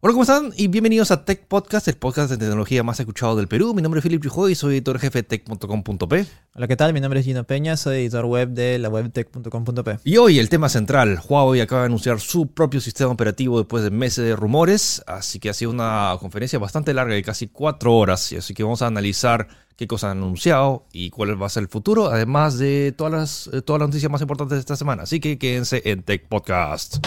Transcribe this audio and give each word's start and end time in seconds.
Hola, 0.00 0.12
¿cómo 0.12 0.22
están? 0.22 0.52
Y 0.56 0.68
bienvenidos 0.68 1.10
a 1.10 1.24
Tech 1.24 1.48
Podcast, 1.48 1.88
el 1.88 1.96
podcast 1.96 2.30
de 2.30 2.36
tecnología 2.36 2.84
más 2.84 3.00
escuchado 3.00 3.34
del 3.34 3.48
Perú. 3.48 3.74
Mi 3.74 3.82
nombre 3.82 3.98
es 3.98 4.04
Philip 4.04 4.22
Chujo 4.22 4.48
y 4.48 4.54
soy 4.54 4.74
editor 4.74 5.00
jefe 5.00 5.22
de 5.22 5.22
tech.com.p. 5.24 6.26
Hola, 6.54 6.68
¿qué 6.68 6.76
tal? 6.76 6.92
Mi 6.92 7.00
nombre 7.00 7.18
es 7.18 7.26
Gino 7.26 7.42
Peña, 7.42 7.76
soy 7.76 8.02
editor 8.02 8.24
web 8.26 8.50
de 8.50 8.78
la 8.78 8.90
web 8.90 9.10
tech.com.p. 9.10 9.98
Y 10.04 10.16
hoy 10.18 10.38
el 10.38 10.48
tema 10.48 10.68
central, 10.68 11.20
Huawei 11.28 11.60
acaba 11.62 11.80
de 11.80 11.86
anunciar 11.86 12.20
su 12.20 12.46
propio 12.46 12.80
sistema 12.80 13.10
operativo 13.10 13.58
después 13.58 13.82
de 13.82 13.90
meses 13.90 14.24
de 14.24 14.36
rumores, 14.36 15.02
así 15.08 15.40
que 15.40 15.50
ha 15.50 15.52
sido 15.52 15.72
una 15.72 16.16
conferencia 16.20 16.60
bastante 16.60 16.94
larga 16.94 17.16
de 17.16 17.24
casi 17.24 17.48
cuatro 17.48 17.96
horas, 17.96 18.32
así 18.38 18.54
que 18.54 18.62
vamos 18.62 18.82
a 18.82 18.86
analizar 18.86 19.48
qué 19.74 19.88
cosas 19.88 20.12
han 20.12 20.18
anunciado 20.18 20.86
y 20.92 21.10
cuál 21.10 21.42
va 21.42 21.46
a 21.46 21.50
ser 21.50 21.64
el 21.64 21.68
futuro, 21.68 22.06
además 22.06 22.56
de 22.56 22.94
todas 22.96 23.12
las, 23.12 23.50
eh, 23.52 23.62
todas 23.62 23.80
las 23.80 23.88
noticias 23.88 24.12
más 24.12 24.20
importantes 24.20 24.54
de 24.54 24.60
esta 24.60 24.76
semana. 24.76 25.02
Así 25.02 25.18
que 25.18 25.38
quédense 25.38 25.82
en 25.86 26.04
Tech 26.04 26.28
Podcast. 26.28 26.98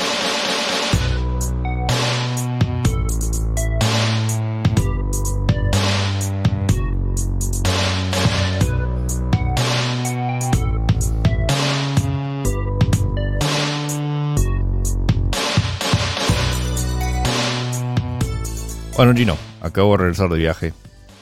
Bueno, 18.96 19.14
Gino, 19.16 19.38
acabo 19.62 19.92
de 19.94 19.98
regresar 19.98 20.30
de 20.30 20.38
viaje 20.38 20.74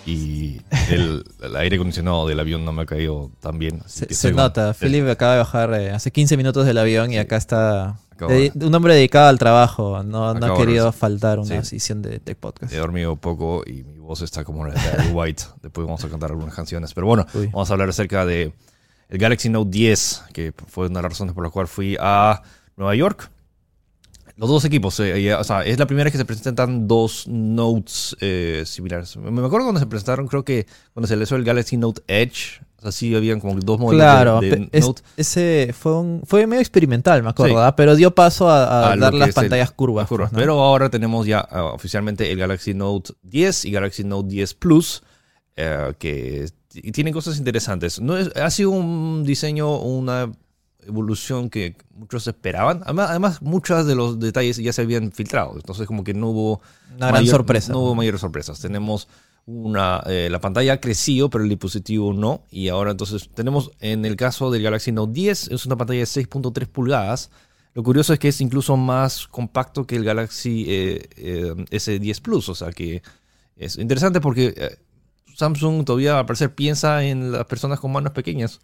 y 0.06 0.60
el, 0.90 1.24
el 1.42 1.56
aire 1.56 1.76
acondicionado 1.78 2.28
del 2.28 2.40
avión 2.40 2.66
no 2.66 2.74
me 2.74 2.82
ha 2.82 2.86
caído 2.86 3.32
tan 3.40 3.58
bien. 3.60 3.82
Se, 3.86 4.14
se 4.14 4.32
nota, 4.32 4.74
Philip 4.74 5.08
acaba 5.08 5.34
de 5.34 5.38
bajar 5.40 5.74
eh, 5.76 5.92
hace 5.92 6.12
15 6.12 6.36
minutos 6.36 6.66
del 6.66 6.78
avión 6.78 7.12
y 7.12 7.18
acá 7.18 7.38
está 7.38 7.98
de- 8.28 8.52
un 8.62 8.76
hombre 8.76 8.96
dedicado 8.96 9.30
al 9.30 9.40
trabajo, 9.40 10.04
no, 10.04 10.34
no 10.34 10.46
ha 10.54 10.58
querido 10.58 10.92
faltar 10.92 11.40
una 11.40 11.64
Sí. 11.64 11.76
edición 11.76 12.02
de 12.02 12.20
Tech 12.20 12.38
Podcast. 12.38 12.74
He 12.74 12.78
dormido 12.78 13.16
poco 13.16 13.64
y 13.66 13.84
mi 13.84 13.98
voz 14.00 14.22
está 14.24 14.44
como 14.44 14.66
la 14.66 14.74
de 14.74 15.12
White. 15.14 15.44
Después 15.62 15.86
vamos 15.86 16.04
a 16.04 16.10
cantar 16.10 16.32
algunas 16.32 16.54
canciones. 16.56 16.94
Pero 16.94 17.08
bueno, 17.08 17.26
Uy. 17.34 17.48
vamos 17.48 17.70
a 17.70 17.74
hablar 17.74 17.88
acerca 17.90 18.26
de 18.26 18.52
el 19.10 19.18
Galaxy 19.18 19.48
Note 19.50 19.70
10, 19.72 20.24
que 20.34 20.54
fue 20.68 20.88
una 20.88 21.00
de 21.00 21.04
las 21.04 21.12
razones 21.14 21.34
por 21.34 21.44
las 21.46 21.54
cuales 21.54 21.72
fui 21.72 21.96
a 22.00 22.42
Nueva 22.76 22.94
York. 22.96 23.30
Los 24.40 24.48
dos 24.50 24.64
equipos, 24.64 24.98
eh, 25.02 25.34
o 25.36 25.44
sea, 25.44 25.64
es 25.66 25.78
la 25.78 25.86
primera 25.86 26.06
vez 26.06 26.14
que 26.14 26.18
se 26.18 26.24
presentan 26.24 26.88
dos 26.88 27.28
Notes 27.28 28.16
eh, 28.22 28.64
similares. 28.66 29.18
Me 29.18 29.28
acuerdo 29.46 29.66
cuando 29.66 29.80
se 29.82 29.86
presentaron, 29.86 30.28
creo 30.28 30.46
que 30.46 30.66
cuando 30.94 31.08
se 31.08 31.18
lanzó 31.18 31.36
el 31.36 31.44
Galaxy 31.44 31.76
Note 31.76 32.02
Edge, 32.08 32.62
o 32.78 32.82
sea, 32.84 32.92
sí 32.94 33.14
habían 33.14 33.42
como 33.42 33.56
dos 33.60 33.78
modelos 33.78 34.02
Claro, 34.02 34.40
de, 34.40 34.50
de 34.52 34.70
es- 34.72 34.86
Note. 34.88 35.02
ese 35.18 35.76
fue 35.78 35.98
un 36.00 36.22
fue 36.26 36.48
medio 36.48 36.62
experimental, 36.62 37.22
me 37.22 37.32
acuerdo, 37.32 37.56
Sí. 37.56 37.62
¿ah? 37.62 37.76
pero 37.76 37.98
dio 37.98 38.16
paso 38.16 38.50
a, 38.50 38.64
a 38.64 38.92
a 38.94 38.96
lo 38.96 39.02
dar 39.02 39.14
las 39.14 39.28
el- 39.28 39.34
pantallas 39.34 39.72
curvas. 39.72 40.04
las 40.04 40.08
curvas. 40.10 40.30
pues, 40.30 40.38
¿no? 40.38 40.40
Pero 40.40 40.62
ahora 40.62 40.90
tenemos 40.90 41.28
ya 41.28 41.40
ah, 41.42 41.66
oficialmente 41.74 42.32
el 42.32 42.40
Galaxy 42.40 42.74
Note 42.74 43.12
10 43.24 43.66
y 43.66 43.72
Galaxy 43.72 44.06
Note 44.06 44.30
10 44.30 44.54
Plus, 44.54 45.04
eh, 45.58 45.94
que 46.00 46.46
tienen 46.94 47.14
cosas 47.14 47.38
interesantes. 47.38 48.00
No 48.00 48.16
es, 48.18 48.30
ha 48.38 48.50
sido 48.52 48.70
un 48.70 49.26
diseño, 49.26 49.80
una 49.80 50.32
evolución 50.90 51.50
que 51.50 51.76
muchos 51.96 52.28
esperaban. 52.28 52.82
Además, 52.84 53.10
además, 53.10 53.42
muchos 53.42 53.86
de 53.88 53.96
los 53.96 54.20
detalles 54.20 54.58
ya 54.58 54.74
se 54.74 54.82
habían 54.82 55.12
filtrado. 55.12 55.54
Entonces, 55.56 55.88
como 55.88 56.04
que 56.04 56.14
no 56.14 56.30
hubo... 56.30 56.62
Una 56.98 57.08
gran 57.08 57.22
mayor- 57.22 57.36
sorpresa. 57.38 57.72
No 57.72 57.80
hubo 57.80 57.96
mayores 57.96 58.22
sorpresas. 58.22 58.60
Tenemos 58.60 59.08
una... 59.46 60.04
eh, 60.08 60.28
la 60.30 60.42
pantalla 60.42 60.74
ha 60.74 60.82
crecido, 60.82 61.30
pero 61.30 61.44
el 61.44 61.50
dispositivo 61.50 62.14
no. 62.14 62.44
Y 62.52 62.68
ahora 62.68 62.92
entonces 62.92 63.30
tenemos, 63.34 63.72
en 63.80 64.04
el 64.06 64.16
caso 64.16 64.52
del 64.52 64.64
Galaxy 64.64 64.92
Note 64.92 65.14
10, 65.14 65.48
es 65.52 65.66
una 65.66 65.78
pantalla 65.78 66.00
de 66.00 66.06
6.3 66.06 66.68
pulgadas. 66.68 67.32
Lo 67.74 67.84
curioso 67.84 68.12
es 68.14 68.20
que 68.20 68.28
es 68.28 68.42
incluso 68.42 68.76
más 68.78 69.28
compacto 69.28 69.86
que 69.88 69.96
el 69.96 70.04
Galaxy 70.04 70.66
eh, 70.68 71.10
eh, 71.18 71.54
S10 71.72 72.22
Plus. 72.22 72.50
O 72.50 72.56
sea 72.56 72.72
que 72.72 73.02
es 73.56 73.78
interesante 73.78 74.20
porque 74.20 74.78
Samsung 75.36 75.86
todavía 75.86 76.20
al 76.20 76.26
parecer 76.26 76.54
piensa 76.54 77.04
en 77.04 77.32
las 77.32 77.46
personas 77.46 77.80
con 77.80 77.92
manos 77.92 78.12
pequeñas. 78.14 78.60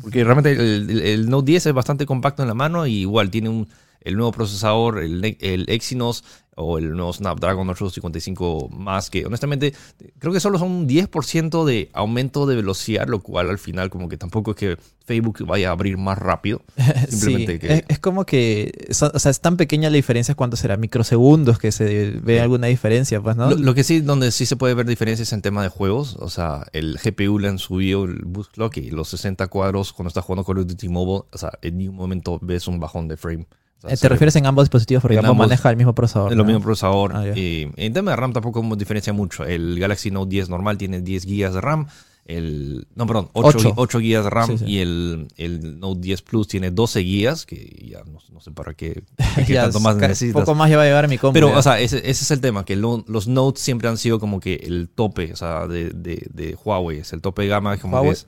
Porque 0.00 0.24
realmente 0.24 0.52
el, 0.52 1.28
Note 1.28 1.46
10 1.52 1.66
es 1.66 1.72
bastante 1.72 2.06
compacto 2.06 2.42
en 2.42 2.48
la 2.48 2.54
mano 2.54 2.86
y 2.86 3.00
igual 3.00 3.30
tiene 3.30 3.48
un, 3.48 3.68
el 4.00 4.16
nuevo 4.16 4.32
procesador, 4.32 4.98
el, 5.02 5.36
el 5.40 5.64
Exynos 5.68 6.24
o 6.58 6.78
el 6.78 6.90
nuevo 6.92 7.12
Snapdragon 7.12 7.68
855 7.70 8.68
más, 8.70 9.10
que 9.10 9.24
honestamente 9.24 9.72
creo 10.18 10.32
que 10.32 10.40
solo 10.40 10.58
son 10.58 10.70
un 10.70 10.88
10% 10.88 11.64
de 11.64 11.88
aumento 11.92 12.46
de 12.46 12.56
velocidad, 12.56 13.06
lo 13.08 13.20
cual 13.20 13.50
al 13.50 13.58
final 13.58 13.90
como 13.90 14.08
que 14.08 14.16
tampoco 14.16 14.50
es 14.52 14.56
que 14.56 14.76
Facebook 15.06 15.44
vaya 15.46 15.68
a 15.70 15.72
abrir 15.72 15.96
más 15.96 16.18
rápido. 16.18 16.62
Simplemente 17.08 17.52
Sí, 17.54 17.58
que... 17.60 17.72
es, 17.74 17.84
es 17.88 17.98
como 17.98 18.24
que, 18.26 18.88
son- 18.90 19.12
o 19.14 19.18
sea, 19.18 19.30
es 19.30 19.40
tan 19.40 19.56
pequeña 19.56 19.88
la 19.90 19.96
diferencia, 19.96 20.34
¿cuánto 20.34 20.56
será? 20.56 20.76
Microsegundos 20.76 21.58
que 21.58 21.72
se 21.72 22.10
ve 22.22 22.34
Sí. 22.34 22.38
alguna 22.40 22.66
diferencia, 22.66 23.20
pues, 23.20 23.36
¿no? 23.36 23.50
Lo, 23.50 23.56
lo 23.56 23.74
que 23.74 23.84
sí, 23.84 24.00
donde 24.00 24.30
sí 24.32 24.44
se 24.46 24.56
puede 24.56 24.74
ver 24.74 24.86
diferencias 24.86 25.32
en 25.32 25.40
tema 25.42 25.62
de 25.62 25.68
juegos, 25.68 26.16
o 26.20 26.28
sea, 26.28 26.66
el 26.72 26.98
GPU 27.02 27.38
le 27.38 27.48
han 27.48 27.58
subido 27.58 28.04
el 28.04 28.22
boost 28.24 28.52
clock 28.52 28.76
y 28.78 28.90
los 28.90 29.08
60 29.08 29.46
cuadros 29.48 29.92
cuando 29.92 30.08
estás 30.08 30.24
jugando 30.24 30.44
Call 30.44 30.58
of 30.58 30.66
Duty 30.66 30.88
Mobile, 30.88 31.24
o 31.32 31.38
sea, 31.38 31.52
en 31.62 31.78
ningún 31.78 31.96
momento 31.96 32.38
ves 32.42 32.68
un 32.68 32.78
bajón 32.80 33.08
de 33.08 33.16
frame. 33.16 33.46
¿Te 33.80 34.08
refieres 34.08 34.34
en 34.36 34.46
ambos 34.46 34.64
dispositivos? 34.64 35.02
Porque 35.02 35.18
ambos 35.18 35.36
maneja 35.36 35.70
el 35.70 35.76
mismo 35.76 35.94
procesador. 35.94 36.34
¿no? 36.34 36.44
mismo 36.44 36.60
procesador. 36.60 37.12
Ah, 37.14 37.26
y 37.36 37.68
en 37.76 37.92
tema 37.92 38.10
de 38.12 38.16
RAM 38.16 38.32
tampoco 38.32 38.62
diferencia 38.76 39.12
mucho. 39.12 39.44
El 39.44 39.78
Galaxy 39.78 40.10
Note 40.10 40.30
10 40.30 40.48
normal 40.48 40.78
tiene 40.78 41.00
10 41.00 41.26
GB 41.26 41.52
de 41.52 41.60
RAM. 41.60 41.86
El, 42.24 42.86
no, 42.94 43.06
perdón, 43.06 43.30
8, 43.32 43.72
Ocho. 43.76 43.98
GB 44.00 44.22
de 44.22 44.28
RAM. 44.30 44.46
Sí, 44.50 44.58
sí. 44.58 44.64
Y 44.66 44.78
el, 44.80 45.28
el 45.38 45.80
Note 45.80 46.00
10 46.00 46.20
Plus 46.22 46.46
tiene 46.46 46.70
12 46.70 47.02
GB, 47.02 47.46
que 47.46 47.86
ya 47.90 48.00
no, 48.04 48.18
no 48.30 48.40
sé 48.40 48.50
para 48.50 48.74
qué, 48.74 49.02
qué 49.46 49.54
tanto 49.54 49.80
más 49.80 49.96
necesitas. 49.96 50.42
poco 50.42 50.54
más 50.54 50.68
ya 50.68 50.76
va 50.76 50.82
a 50.82 50.86
llevar 50.86 51.08
mi 51.08 51.16
compu. 51.16 51.32
Pero, 51.32 51.48
ya. 51.48 51.56
o 51.58 51.62
sea, 51.62 51.80
ese, 51.80 51.98
ese 51.98 52.10
es 52.24 52.30
el 52.30 52.42
tema, 52.42 52.66
que 52.66 52.76
lo- 52.76 53.02
los 53.08 53.28
Notes 53.28 53.62
siempre 53.62 53.88
han 53.88 53.96
sido 53.96 54.20
como 54.20 54.40
que 54.40 54.56
el 54.56 54.90
tope, 54.94 55.32
o 55.32 55.36
sea, 55.36 55.66
de, 55.68 55.88
de, 55.90 56.26
de 56.30 56.54
Huawei, 56.62 56.98
es 56.98 57.14
el 57.14 57.22
tope 57.22 57.42
de 57.42 57.48
gama, 57.48 57.78
como 57.78 57.94
Huawei. 57.96 58.10
que 58.10 58.14
es... 58.18 58.26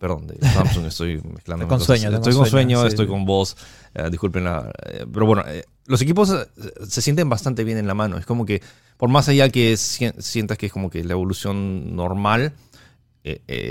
Perdón, 0.00 0.26
de 0.26 0.38
Samsung, 0.48 0.86
estoy 0.88 1.20
mezclando. 1.22 1.68
Con 1.68 1.78
sueño, 1.80 2.08
Estoy 2.08 2.32
con 2.32 2.46
sueño, 2.46 2.78
sueño, 2.78 2.80
sí, 2.82 2.88
estoy 2.88 3.04
sí. 3.06 3.10
con 3.10 3.24
voz, 3.26 3.56
eh, 3.94 4.08
disculpen 4.10 4.44
la... 4.44 4.72
eh, 4.86 5.04
pero 5.12 5.26
bueno, 5.26 5.44
eh, 5.46 5.62
los 5.86 6.00
equipos 6.00 6.30
eh, 6.30 6.46
se 6.88 7.02
sienten 7.02 7.28
bastante 7.28 7.62
bien 7.64 7.76
en 7.78 7.86
la 7.86 7.94
mano, 7.94 8.16
es 8.16 8.24
como 8.26 8.46
que, 8.46 8.62
por 8.96 9.10
más 9.10 9.28
allá 9.28 9.48
que 9.50 9.76
si- 9.76 10.10
sientas 10.18 10.56
que 10.58 10.66
es 10.66 10.72
como 10.72 10.88
que 10.90 11.04
la 11.04 11.12
evolución 11.12 11.94
normal, 11.94 12.54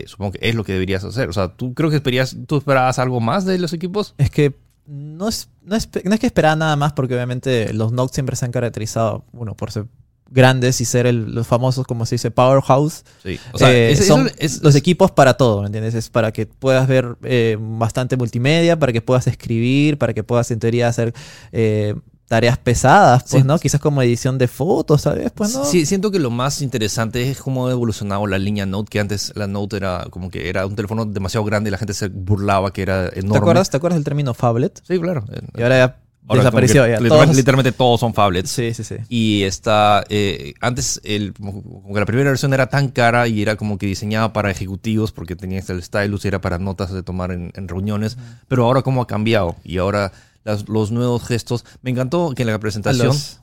supongo 0.06 0.34
que 0.34 0.40
es 0.48 0.54
lo 0.56 0.64
que 0.64 0.74
deberías 0.74 1.04
hacer. 1.04 1.28
O 1.30 1.34
sea, 1.34 1.50
¿tú 1.56 1.74
creo 1.74 1.90
que 1.90 1.96
esperías, 1.98 2.38
tú 2.48 2.58
esperabas 2.58 3.00
algo 3.00 3.20
más 3.20 3.44
de 3.46 3.58
los 3.58 3.74
equipos? 3.74 4.14
Es 4.20 4.30
que 4.30 4.56
no 4.86 5.28
es, 5.28 5.50
no, 5.64 5.76
es, 5.76 5.90
no 6.04 6.14
es 6.14 6.20
que 6.20 6.28
esperaba 6.28 6.56
nada 6.56 6.76
más 6.76 6.94
porque 6.94 7.16
obviamente 7.16 7.74
los 7.74 7.92
Note 7.92 8.14
siempre 8.14 8.36
se 8.36 8.46
han 8.46 8.52
caracterizado, 8.52 9.26
uno, 9.34 9.56
por 9.56 9.72
ser 9.72 9.86
grandes 10.32 10.80
y 10.82 10.86
ser 10.86 11.06
el- 11.08 11.34
los 11.34 11.48
famosos, 11.48 11.86
como 11.88 12.06
se 12.06 12.16
dice, 12.16 12.32
powerhouse. 12.32 13.04
Sí. 13.24 13.40
O 13.54 13.58
sea, 13.58 13.72
Eh, 13.74 13.96
son 13.96 14.28
eso 14.28 14.36
es- 14.38 14.62
los 14.64 14.76
equipos 14.76 15.12
para 15.12 15.36
todo, 15.36 15.62
¿me 15.62 15.68
entiendes? 15.68 15.96
Es 15.96 16.10
para 16.10 16.32
que 16.32 16.46
puedas 16.46 16.88
ver 16.88 17.18
eh, 17.24 17.58
bastante 17.60 18.16
multimedia, 18.18 18.78
para 18.80 18.94
que 18.94 19.02
puedas 19.02 19.28
escribir, 19.28 19.98
para 19.98 20.14
que 20.14 20.24
puedas 20.24 20.50
en 20.52 20.60
teoría 20.60 20.88
hacer 20.88 21.14
eh, 21.52 21.96
tareas 22.28 22.60
pesadas, 22.60 23.24
pues, 23.24 23.42
Sí. 23.42 23.48
¿no? 23.48 23.58
Quizás 23.58 23.82
como 23.82 24.04
edición 24.04 24.38
de 24.38 24.48
fotos, 24.48 25.02
¿sabes? 25.02 25.32
Pues, 25.34 25.52
¿no? 25.56 25.66
Sí, 25.66 25.88
siento 25.88 26.12
que 26.12 26.20
lo 26.20 26.30
más 26.30 26.62
interesante 26.62 27.28
es 27.32 27.40
cómo 27.42 27.68
ha 27.68 27.72
evolucionado 27.72 28.28
la 28.28 28.38
línea 28.38 28.68
Note, 28.68 28.88
que 28.88 29.00
antes 29.00 29.32
la 29.36 29.48
Note 29.48 29.78
era 29.78 30.06
como 30.12 30.30
que 30.30 30.48
era 30.48 30.68
un 30.68 30.76
teléfono 30.76 31.06
demasiado 31.06 31.44
grande 31.44 31.70
y 31.70 31.72
la 31.72 31.80
gente 31.80 31.96
se 31.96 32.08
burlaba 32.10 32.72
que 32.72 32.84
era 32.84 33.06
enorme. 33.08 33.32
¿Te 33.32 33.38
acuerdas, 33.40 33.70
¿Te 33.72 33.78
acuerdas 33.78 33.98
del 33.98 34.04
término 34.04 34.36
phablet? 34.36 34.80
Sí, 34.88 35.00
claro. 35.00 35.26
Y 35.58 35.64
ahora 35.64 35.78
ya 35.80 35.98
Ahora 36.28 36.42
desapareció. 36.44 36.82
ya. 36.86 37.00
literalmente, 37.00 37.26
Todos- 37.26 37.36
literalmente 37.38 37.72
todos 37.72 38.00
son 38.00 38.14
phablets. 38.14 38.52
Sí, 38.52 38.74
sí, 38.76 38.84
sí. 38.84 38.96
Y 39.10 39.44
está, 39.44 40.04
eh, 40.10 40.54
antes 40.62 41.02
el, 41.04 41.34
como 41.34 41.92
que 41.94 42.00
la 42.00 42.06
primera 42.06 42.30
versión 42.30 42.54
era 42.54 42.68
tan 42.68 42.90
cara 42.90 43.28
y 43.28 43.42
era 43.42 43.56
como 43.56 43.78
que 43.80 43.88
diseñada 43.88 44.32
para 44.32 44.52
ejecutivos 44.52 45.12
porque 45.12 45.36
tenía 45.36 45.64
el 45.68 45.82
stylus 45.84 46.26
y 46.26 46.28
era 46.28 46.40
para 46.40 46.60
notas 46.60 46.92
de 46.94 47.02
tomar 47.02 47.32
en, 47.32 47.52
en 47.56 47.68
reuniones. 47.68 48.18
Pero 48.48 48.66
ahora 48.66 48.84
cómo 48.84 49.02
ha 49.02 49.08
cambiado 49.08 49.56
y 49.64 49.78
ahora 49.80 50.12
las- 50.44 50.70
los 50.70 50.92
nuevos 50.92 51.24
gestos. 51.26 51.66
Me 51.82 51.90
encantó 51.90 52.34
que 52.36 52.44
en 52.44 52.50
la 52.50 52.60
presentación... 52.60 53.08
los- 53.08 53.40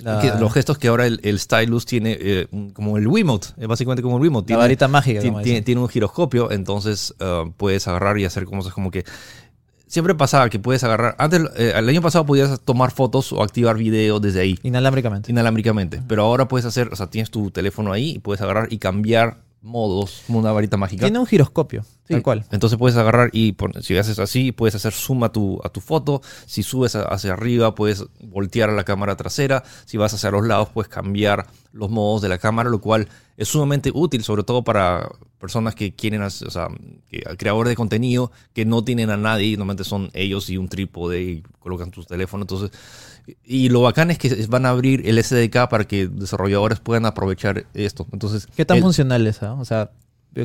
la- 0.00 0.20
que 0.20 0.28
los 0.38 0.52
gestos 0.52 0.78
que 0.78 0.86
ahora 0.88 1.06
el, 1.06 1.18
el 1.24 1.40
stylus 1.40 1.84
tiene 1.86 2.16
eh, 2.20 2.46
como 2.74 2.98
el 2.98 3.08
Wiimote, 3.08 3.48
es 3.56 3.66
básicamente 3.66 4.00
como 4.02 4.16
el 4.16 4.22
Wiimote. 4.22 4.44
la 4.44 4.46
Tiene, 4.46 4.60
varita 4.60 4.86
mágica. 4.86 5.20
tiene, 5.20 5.62
tiene- 5.62 5.80
un 5.80 5.88
giroscopio, 5.88 6.50
entonces 6.52 7.14
uh, 7.20 7.50
puedes 7.56 7.88
agarrar 7.88 8.16
y 8.18 8.24
hacer 8.26 8.44
cosas 8.44 8.72
como 8.74 8.90
que... 8.92 9.04
Siempre 9.88 10.14
pasaba 10.14 10.48
que 10.50 10.58
puedes 10.58 10.84
agarrar... 10.84 11.16
Antes, 11.18 11.42
eh, 11.56 11.72
el 11.74 11.88
año 11.88 12.02
pasado 12.02 12.24
podías 12.26 12.60
tomar 12.60 12.90
fotos 12.90 13.32
o 13.32 13.42
activar 13.42 13.76
video 13.76 14.20
desde 14.20 14.40
ahí, 14.40 14.58
Inalámbricamente. 14.62 15.30
inalámbricamente. 15.32 16.02
Pero 16.06 16.22
ahora 16.22 16.46
puedes 16.46 16.66
hacer, 16.66 16.88
o 16.92 16.96
sea, 16.96 17.08
tienes 17.08 17.30
tu 17.30 17.50
teléfono 17.50 17.92
ahí 17.92 18.10
y 18.10 18.18
puedes 18.18 18.40
agarrar 18.42 18.68
y 18.70 18.78
cambiar 18.78 19.38
modos 19.62 20.22
como 20.26 20.38
una 20.38 20.52
varita 20.52 20.76
mágica. 20.76 21.04
Tiene 21.06 21.18
un 21.18 21.26
giroscopio. 21.26 21.84
Sí. 22.08 22.14
Tal 22.14 22.22
cual. 22.22 22.44
Entonces 22.50 22.78
puedes 22.78 22.96
agarrar 22.96 23.28
y 23.34 23.54
si 23.82 23.96
haces 23.98 24.18
así, 24.18 24.50
puedes 24.50 24.74
hacer 24.74 24.94
zoom 24.94 25.24
a 25.24 25.28
tu, 25.30 25.60
a 25.62 25.68
tu 25.68 25.80
foto. 25.82 26.22
Si 26.46 26.62
subes 26.62 26.96
hacia 26.96 27.34
arriba, 27.34 27.74
puedes 27.74 28.02
voltear 28.20 28.70
a 28.70 28.72
la 28.72 28.84
cámara 28.84 29.14
trasera. 29.16 29.62
Si 29.84 29.98
vas 29.98 30.14
hacia 30.14 30.30
los 30.30 30.46
lados, 30.46 30.70
puedes 30.72 30.88
cambiar 30.88 31.46
los 31.72 31.90
modos 31.90 32.22
de 32.22 32.30
la 32.30 32.38
cámara, 32.38 32.70
lo 32.70 32.80
cual 32.80 33.08
es 33.36 33.48
sumamente 33.48 33.90
útil, 33.94 34.24
sobre 34.24 34.42
todo 34.42 34.64
para 34.64 35.06
personas 35.38 35.74
que 35.74 35.94
quieren, 35.94 36.22
o 36.22 36.30
sea, 36.30 36.68
creadores 37.36 37.68
de 37.70 37.76
contenido 37.76 38.32
que 38.54 38.64
no 38.64 38.82
tienen 38.82 39.10
a 39.10 39.16
nadie, 39.18 39.50
normalmente 39.56 39.84
son 39.84 40.10
ellos 40.14 40.48
y 40.50 40.56
un 40.56 40.68
trípode 40.68 41.22
y 41.22 41.42
colocan 41.60 41.90
tus 41.90 42.06
teléfonos. 42.06 42.44
Entonces, 42.44 42.70
y 43.44 43.68
lo 43.68 43.82
bacán 43.82 44.10
es 44.10 44.18
que 44.18 44.46
van 44.48 44.64
a 44.64 44.70
abrir 44.70 45.06
el 45.06 45.22
SDK 45.22 45.68
para 45.68 45.84
que 45.86 46.08
desarrolladores 46.08 46.80
puedan 46.80 47.04
aprovechar 47.06 47.66
esto. 47.74 48.06
Entonces, 48.12 48.48
¿Qué 48.56 48.64
tan 48.64 48.78
el- 48.78 48.82
funcional 48.82 49.26
es? 49.26 49.42
ah? 49.42 49.52
O 49.54 49.64
sea, 49.66 49.90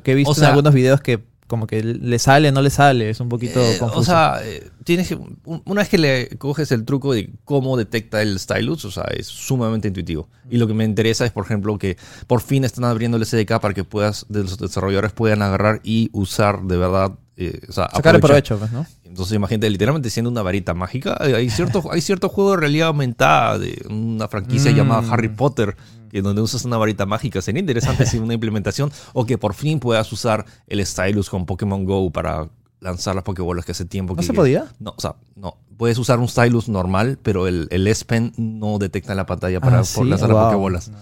que 0.04 0.12
he 0.12 0.16
visto 0.16 0.31
O 0.31 0.36
sea- 0.36 0.45
en 0.45 0.50
algunos 0.51 0.74
videos 0.74 1.01
que 1.01 1.24
como 1.48 1.68
que 1.68 1.84
le 1.84 2.19
sale, 2.19 2.51
no 2.51 2.62
le 2.62 2.69
sale, 2.69 3.10
es 3.10 3.19
un 3.19 3.30
poquito 3.30 3.60
Eh, 3.60 3.78
confuso. 3.78 4.00
o 4.00 4.04
sea, 4.04 4.40
eh, 4.44 4.69
tienes 4.84 5.07
que, 5.10 5.16
un- 5.16 5.62
una 5.66 5.81
vez 5.81 5.90
que 5.90 5.98
le 5.98 6.30
coges 6.38 6.72
el 6.72 6.86
truco 6.86 7.13
de 7.13 7.30
cómo 7.45 7.78
detecta 7.78 8.22
el 8.22 8.40
stylus, 8.40 8.86
o 8.86 8.92
sea, 8.92 9.04
es 9.16 9.28
sumamente 9.28 9.88
intuitivo. 9.88 10.30
Y 10.50 10.57
lo 10.57 10.68
que 10.68 10.74
me 10.74 10.84
interesa 10.86 11.25
es, 11.25 11.31
por 11.31 11.45
ejemplo, 11.45 11.78
que 11.78 11.98
por 12.28 12.42
fin 12.42 12.63
están 12.63 12.86
abriendo 12.86 13.18
el 13.18 13.25
SDK 13.25 13.60
para 13.60 13.74
que 13.74 13.84
puedas, 13.84 14.25
de 14.30 14.42
los 14.44 14.57
desarrolladores 14.57 15.12
puedan 15.12 15.42
agarrar 15.42 15.80
y 15.84 16.10
usar 16.13 16.62
de 16.63 16.78
verdad, 16.78 17.12
eh, 17.38 17.60
o 17.68 17.72
sea, 17.72 17.90
Sacar 17.94 18.16
el 18.16 18.22
provecho, 18.22 18.57
pues, 18.57 18.72
¿no? 18.72 18.86
Entonces, 19.04 19.36
imagínate, 19.36 19.69
literalmente 19.69 20.10
siendo 20.10 20.30
una 20.31 20.42
varita 20.42 20.74
mágica. 20.74 21.18
Hay 21.19 21.34
hay 21.34 21.50
cierto, 21.50 21.84
hay 21.92 22.01
cierto 22.01 22.30
juego 22.30 22.51
de 22.51 22.57
realidad 22.57 22.88
aumentada 22.88 23.60
de 23.60 23.80
una 23.90 24.28
franquicia 24.28 24.72
Mm. 24.72 24.75
llamada 24.75 25.13
Harry 25.13 25.30
Potter, 25.30 25.75
que 26.13 26.21
donde 26.21 26.42
usas 26.42 26.63
una 26.63 26.77
varita 26.77 27.06
mágica. 27.06 27.42
Sería 27.42 27.60
interesante 27.60 28.06
si 28.06 28.19
una 28.19 28.33
implementación 28.36 28.92
o 29.13 29.25
que 29.25 29.38
por 29.38 29.54
fin 29.56 29.80
puedas 29.80 30.10
usar 30.13 30.45
el 30.68 30.86
stylus 30.86 31.30
con 31.30 31.45
Pokémon 31.45 31.83
Go 31.86 32.12
para 32.12 32.48
lanzar 32.80 33.15
las 33.15 33.24
Pokébolas 33.24 33.65
que 33.65 33.71
hace 33.71 33.86
tiempo 33.86 34.13
¿No 34.13 34.18
que 34.19 34.24
se 34.25 34.33
podía? 34.33 34.65
No, 34.80 34.94
o 34.95 35.01
sea, 35.01 35.15
no. 35.36 35.57
Puedes 35.77 35.98
usar 35.98 36.19
un 36.19 36.27
stylus 36.27 36.69
normal, 36.69 37.18
pero 37.24 37.48
el, 37.48 37.68
el 37.71 37.88
S 37.88 38.06
Pen 38.06 38.31
no 38.38 38.77
detecta 38.77 39.13
en 39.13 39.18
la 39.18 39.25
pantalla 39.25 39.60
para 39.60 39.80
Ah, 39.80 39.83
por 39.95 40.04
¿sí? 40.04 40.10
lanzar 40.10 40.30
Wow. 40.30 40.38
las 40.38 40.45
Pokébolas. 40.48 40.89
No. 40.89 40.98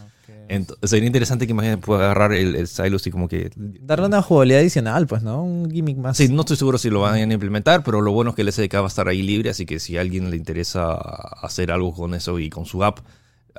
Entonces, 0.47 0.89
sería 0.89 1.07
interesante 1.07 1.45
que 1.47 1.51
imagínate 1.51 1.81
pueda 1.81 2.03
agarrar 2.05 2.33
el, 2.33 2.55
el 2.55 2.67
stylus 2.67 3.07
y 3.07 3.11
como 3.11 3.27
que 3.29 3.51
Darle 3.55 4.07
una 4.07 4.21
jugabilidad 4.21 4.59
adicional, 4.61 5.07
pues, 5.07 5.23
¿no? 5.23 5.43
Un 5.43 5.71
gimmick 5.71 5.97
más. 5.97 6.17
Sí, 6.17 6.27
no 6.27 6.41
estoy 6.41 6.57
seguro 6.57 6.77
si 6.77 6.89
lo 6.89 6.99
van 7.01 7.15
a 7.15 7.33
implementar, 7.33 7.83
pero 7.83 8.01
lo 8.01 8.11
bueno 8.11 8.31
es 8.31 8.35
que 8.35 8.41
el 8.41 8.51
SDK 8.51 8.75
va 8.75 8.83
a 8.83 8.87
estar 8.87 9.07
ahí 9.07 9.21
libre, 9.21 9.49
así 9.49 9.65
que 9.65 9.79
si 9.79 9.97
a 9.97 10.01
alguien 10.01 10.29
le 10.29 10.35
interesa 10.35 10.93
hacer 11.41 11.71
algo 11.71 11.93
con 11.93 12.13
eso 12.13 12.37
y 12.37 12.49
con 12.49 12.65
su 12.65 12.83
app, 12.83 12.99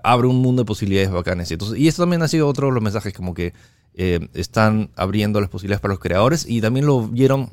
abre 0.03 0.27
un 0.29 0.37
mundo 0.41 0.63
de 0.63 0.67
posibilidades 0.67 1.11
bacanes. 1.11 1.51
Y, 1.51 1.55
entonces, 1.55 1.79
y 1.79 1.89
esto 1.89 2.03
también 2.03 2.23
ha 2.23 2.29
sido 2.29 2.49
otro 2.49 2.69
de 2.69 2.73
los 2.75 2.83
mensajes, 2.83 3.13
como 3.13 3.35
que 3.35 3.53
eh, 3.95 4.29
están 4.35 4.91
abriendo 4.97 5.41
las 5.41 5.51
posibilidades 5.51 5.81
para 5.81 5.95
los 5.95 6.01
creadores 6.01 6.47
y 6.49 6.61
también 6.61 6.87
lo 6.87 7.07
vieron 7.09 7.51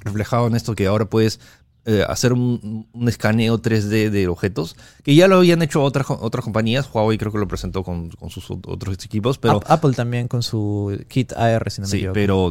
reflejado 0.00 0.46
en 0.46 0.54
esto 0.56 0.74
que 0.74 0.86
ahora 0.86 1.04
puedes 1.06 1.40
eh, 1.84 2.04
hacer 2.08 2.32
un, 2.32 2.86
un 2.92 3.08
escaneo 3.08 3.60
3D 3.60 4.10
de 4.10 4.28
objetos, 4.28 4.76
que 5.02 5.14
ya 5.16 5.26
lo 5.26 5.36
habían 5.38 5.62
hecho 5.62 5.82
otras, 5.82 6.06
otras 6.10 6.44
compañías, 6.44 6.88
Huawei 6.92 7.18
creo 7.18 7.32
que 7.32 7.38
lo 7.38 7.48
presentó 7.48 7.82
con, 7.82 8.10
con 8.10 8.30
sus 8.30 8.48
otros 8.50 8.94
equipos, 9.04 9.38
pero... 9.38 9.56
Ap- 9.56 9.64
Apple 9.70 9.92
también 9.92 10.28
con 10.28 10.42
su 10.44 10.96
kit 11.08 11.32
AR, 11.32 11.68
si 11.70 11.80
no 11.80 11.86
me 11.86 11.90
Sí, 11.90 11.96
equivoco. 11.98 12.14
pero 12.14 12.46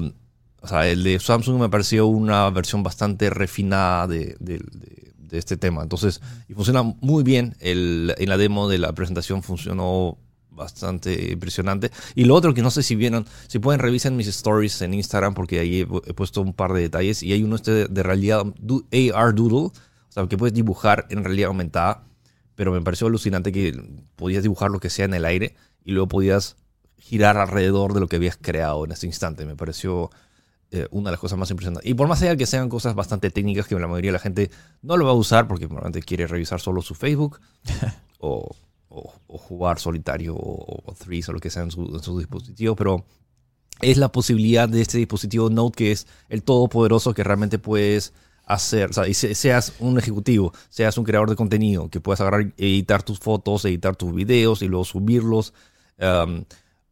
o 0.64 0.68
sea, 0.68 0.88
el 0.88 1.04
de 1.04 1.18
Samsung 1.20 1.60
me 1.62 1.70
pareció 1.70 2.08
una 2.08 2.50
versión 2.50 2.84
bastante 2.84 3.30
refinada 3.30 4.06
de, 4.08 4.36
de- 4.40 4.60
de- 4.60 5.01
de 5.32 5.40
este 5.40 5.58
tema. 5.58 5.82
Entonces, 5.82 6.22
y 6.48 6.54
funciona 6.54 6.84
muy 6.84 7.24
bien. 7.24 7.56
El, 7.60 8.14
en 8.18 8.30
la 8.30 8.38
demo 8.38 8.70
de 8.70 8.78
la 8.78 8.94
presentación 8.94 9.42
funcionó 9.42 10.18
bastante 10.52 11.32
impresionante. 11.32 11.92
Y 12.14 12.26
lo 12.26 12.36
otro 12.36 12.54
que 12.54 12.62
no 12.62 12.70
sé 12.70 12.84
si 12.84 12.96
vieron, 12.96 13.26
si 13.48 13.60
pueden 13.60 13.80
revisen 13.80 14.16
mis 14.16 14.28
stories 14.28 14.82
en 14.82 14.94
Instagram 14.94 15.34
porque 15.34 15.60
ahí 15.60 15.82
he, 15.82 16.14
puesto 16.14 16.42
un 16.42 16.54
par 16.54 16.74
de 16.74 16.82
detalles 16.82 17.24
y 17.24 17.34
hay 17.34 17.44
uno 17.44 17.56
este 17.56 17.88
de 17.88 18.04
realidad 18.04 18.42
AR 18.42 19.34
Doodle, 19.34 19.68
o 19.68 19.74
sea, 20.10 20.28
que 20.28 20.38
puedes 20.38 20.54
dibujar 20.54 21.08
en 21.10 21.24
realidad 21.24 21.48
aumentada, 21.48 22.04
pero 22.56 22.72
me 22.74 22.82
pareció 22.82 23.08
alucinante 23.08 23.52
que 23.52 23.82
podías 24.18 24.44
dibujar 24.44 24.70
lo 24.70 24.80
que 24.80 24.90
sea 24.90 25.06
en 25.06 25.14
el 25.14 25.26
aire 25.26 25.56
y 25.86 25.94
luego 25.94 26.10
podías 26.10 26.58
girar 26.98 27.38
alrededor 27.38 27.94
de 27.94 28.02
lo 28.02 28.08
que 28.08 28.18
habías 28.18 28.38
creado 28.38 28.86
en 28.86 28.92
ese 28.92 29.08
instante. 29.08 29.46
Me 29.46 29.56
pareció 29.56 30.12
eh, 30.72 30.88
una 30.92 31.10
de 31.10 31.12
las 31.12 31.20
cosas 31.20 31.38
más 31.38 31.52
impresionantes. 31.52 31.90
Y 31.90 31.94
por 31.94 32.08
más 32.08 32.22
allá 32.22 32.32
de 32.32 32.38
que 32.38 32.46
sean 32.46 32.70
cosas 32.70 32.96
bastante 32.96 33.30
técnicas 33.30 33.68
que 33.68 33.76
la 33.80 33.88
mayoría 33.88 34.10
de 34.10 34.14
la 34.14 34.20
gente 34.20 34.52
no 34.82 34.98
lo 34.98 35.06
va 35.06 35.12
a 35.12 35.16
usar 35.16 35.48
porque 35.48 35.68
probablemente 35.68 36.02
quiere 36.06 36.28
revisar 36.28 36.60
solo 36.60 36.82
su 36.82 36.96
Facebook 36.96 37.40
o, 38.20 38.50
o- 38.90 39.14
o 39.28 39.38
jugar 39.38 39.80
solitario 39.80 40.36
o, 40.36 40.84
o 40.86 40.94
threes 40.94 41.28
o 41.30 41.34
lo 41.34 41.40
que 41.40 41.50
sea 41.50 41.64
en 41.64 41.72
su, 41.72 41.84
en 41.96 42.02
su 42.04 42.18
dispositivo, 42.18 42.76
pero 42.76 43.06
es 43.82 43.98
la 43.98 44.12
posibilidad 44.12 44.68
de 44.70 44.82
este 44.82 44.98
dispositivo 44.98 45.50
Note 45.50 45.76
que 45.78 45.92
es 45.92 46.08
el 46.30 46.44
todopoderoso 46.44 47.14
que 47.14 47.24
realmente 47.24 47.58
puedes 47.60 48.14
hacer, 48.46 48.90
o 48.90 48.94
sea, 48.94 49.08
y 49.08 49.14
se- 49.14 49.34
seas 49.36 49.74
un 49.80 49.98
ejecutivo, 49.98 50.54
seas 50.70 50.98
un 50.98 51.06
creador 51.06 51.30
de 51.30 51.36
contenido, 51.38 51.90
que 51.90 52.00
puedas 52.02 52.20
agarrar, 52.22 52.54
editar 52.58 53.02
tus 53.04 53.20
fotos, 53.20 53.64
editar 53.66 53.96
tus 53.96 54.14
videos 54.14 54.62
y 54.62 54.68
luego 54.68 54.84
subirlos. 54.84 55.54
Um, 56.00 56.44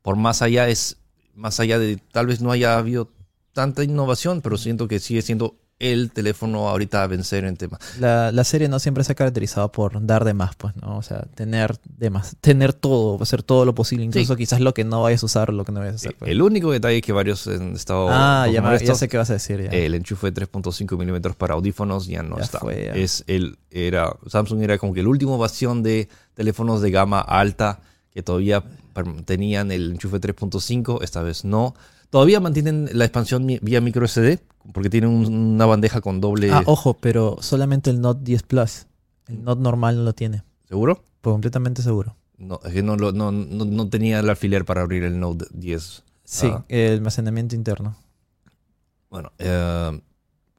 por 0.01 0.15
más 0.15 0.41
allá 0.41 0.69
es, 0.69 0.97
más 1.35 1.59
allá 1.59 1.77
de, 1.79 1.97
tal 1.97 2.27
vez 2.27 2.41
no 2.41 2.51
haya 2.51 2.77
habido 2.77 3.11
tanta 3.59 3.83
innovación, 3.83 4.39
pero 4.41 4.57
siento 4.57 4.87
que 4.87 4.99
sigue 4.99 5.21
siendo 5.21 5.55
el 5.79 6.11
teléfono 6.11 6.67
ahorita 6.69 7.03
a 7.03 7.07
vencer 7.07 7.43
en 7.43 7.55
tema. 7.57 7.77
La, 7.99 8.31
la 8.31 8.43
serie 8.45 8.67
no 8.69 8.79
siempre 8.79 9.03
se 9.03 9.11
ha 9.13 9.15
caracterizado 9.15 9.69
por 9.71 10.05
dar 10.05 10.23
de 10.25 10.33
más, 10.33 10.55
pues, 10.55 10.75
¿no? 10.77 10.97
O 10.97 11.01
sea, 11.03 11.21
tener 11.35 11.77
de 11.97 12.09
más, 12.09 12.35
tener 12.41 12.73
todo, 12.73 13.21
hacer 13.21 13.43
todo 13.43 13.63
lo 13.65 13.73
posible, 13.75 14.03
incluso 14.05 14.35
quizás 14.35 14.59
lo 14.61 14.73
que 14.73 14.83
no 14.83 15.01
vayas 15.01 15.23
a 15.23 15.25
usar 15.25 15.49
o 15.49 15.53
lo 15.53 15.63
que 15.65 15.71
no 15.71 15.79
vayas 15.79 15.93
a 15.93 15.95
hacer. 15.97 16.15
pues. 16.17 16.31
El 16.31 16.41
único 16.41 16.71
detalle 16.71 16.97
es 16.97 17.01
que 17.01 17.13
varios 17.13 17.47
han 17.47 17.73
estado... 17.75 18.07
ah, 18.11 18.47
ya, 18.51 18.61
me- 18.61 18.77
ya 18.79 18.95
sé 18.95 19.07
qué 19.07 19.17
vas 19.17 19.29
a 19.29 19.33
decir. 19.33 19.61
Ya. 19.63 19.69
El 19.71 19.93
enchufe 19.95 20.31
de 20.31 20.41
3.5 20.47 20.97
milímetros 20.97 21.35
para 21.37 21.53
audífonos 21.55 22.07
ya 22.07 22.23
no 22.23 22.37
Ya 22.37 22.43
está. 22.43 22.59
fue, 22.59 22.85
ya. 22.85 22.93
Es 22.93 23.23
el, 23.27 23.57
era, 23.71 24.13
Samsung 24.27 24.61
era 24.61 24.77
como 24.77 24.93
que 24.93 24.99
el 25.01 25.07
último 25.07 25.37
bastión 25.37 25.81
de 25.83 26.07
teléfonos 26.33 26.81
de 26.81 26.91
gama 26.91 27.19
alta 27.21 27.79
que 28.11 28.21
todavía 28.23 28.63
tenían 29.25 29.71
el 29.71 29.91
enchufe 29.91 30.19
3.5, 30.19 31.03
esta 31.03 31.21
vez 31.21 31.45
no. 31.45 31.73
Todavía 32.09 32.39
mantienen 32.39 32.89
la 32.93 33.05
expansión 33.05 33.45
vía 33.61 33.81
micro 33.81 34.05
SD, 34.07 34.39
porque 34.73 34.89
tienen 34.89 35.09
un- 35.11 35.31
una 35.55 35.65
bandeja 35.65 36.01
con 36.01 36.19
doble... 36.21 36.51
Ah, 36.51 36.63
ojo, 36.65 36.95
pero 36.95 37.37
solamente 37.41 37.89
el 37.91 38.01
Note 38.01 38.21
10 38.23 38.43
Plus. 38.43 38.87
El 39.27 39.43
Note 39.43 39.61
normal 39.61 39.97
no 39.97 40.03
lo 40.03 40.13
tiene. 40.13 40.43
¿Seguro? 40.67 41.03
Pues 41.21 41.33
completamente 41.33 41.81
seguro. 41.83 42.15
No, 42.37 42.59
es 42.65 42.73
que 42.73 42.81
no, 42.81 42.95
no, 42.95 43.11
no, 43.11 43.31
no 43.31 43.89
tenía 43.89 44.19
el 44.19 44.29
alfiler 44.29 44.65
para 44.65 44.81
abrir 44.81 45.03
el 45.03 45.19
Note 45.19 45.45
10. 45.51 46.03
Sí, 46.23 46.47
Ah. 46.51 46.63
el 46.69 46.93
almacenamiento 46.93 47.55
interno. 47.55 47.95
Bueno, 49.09 49.31
eh, 49.39 50.01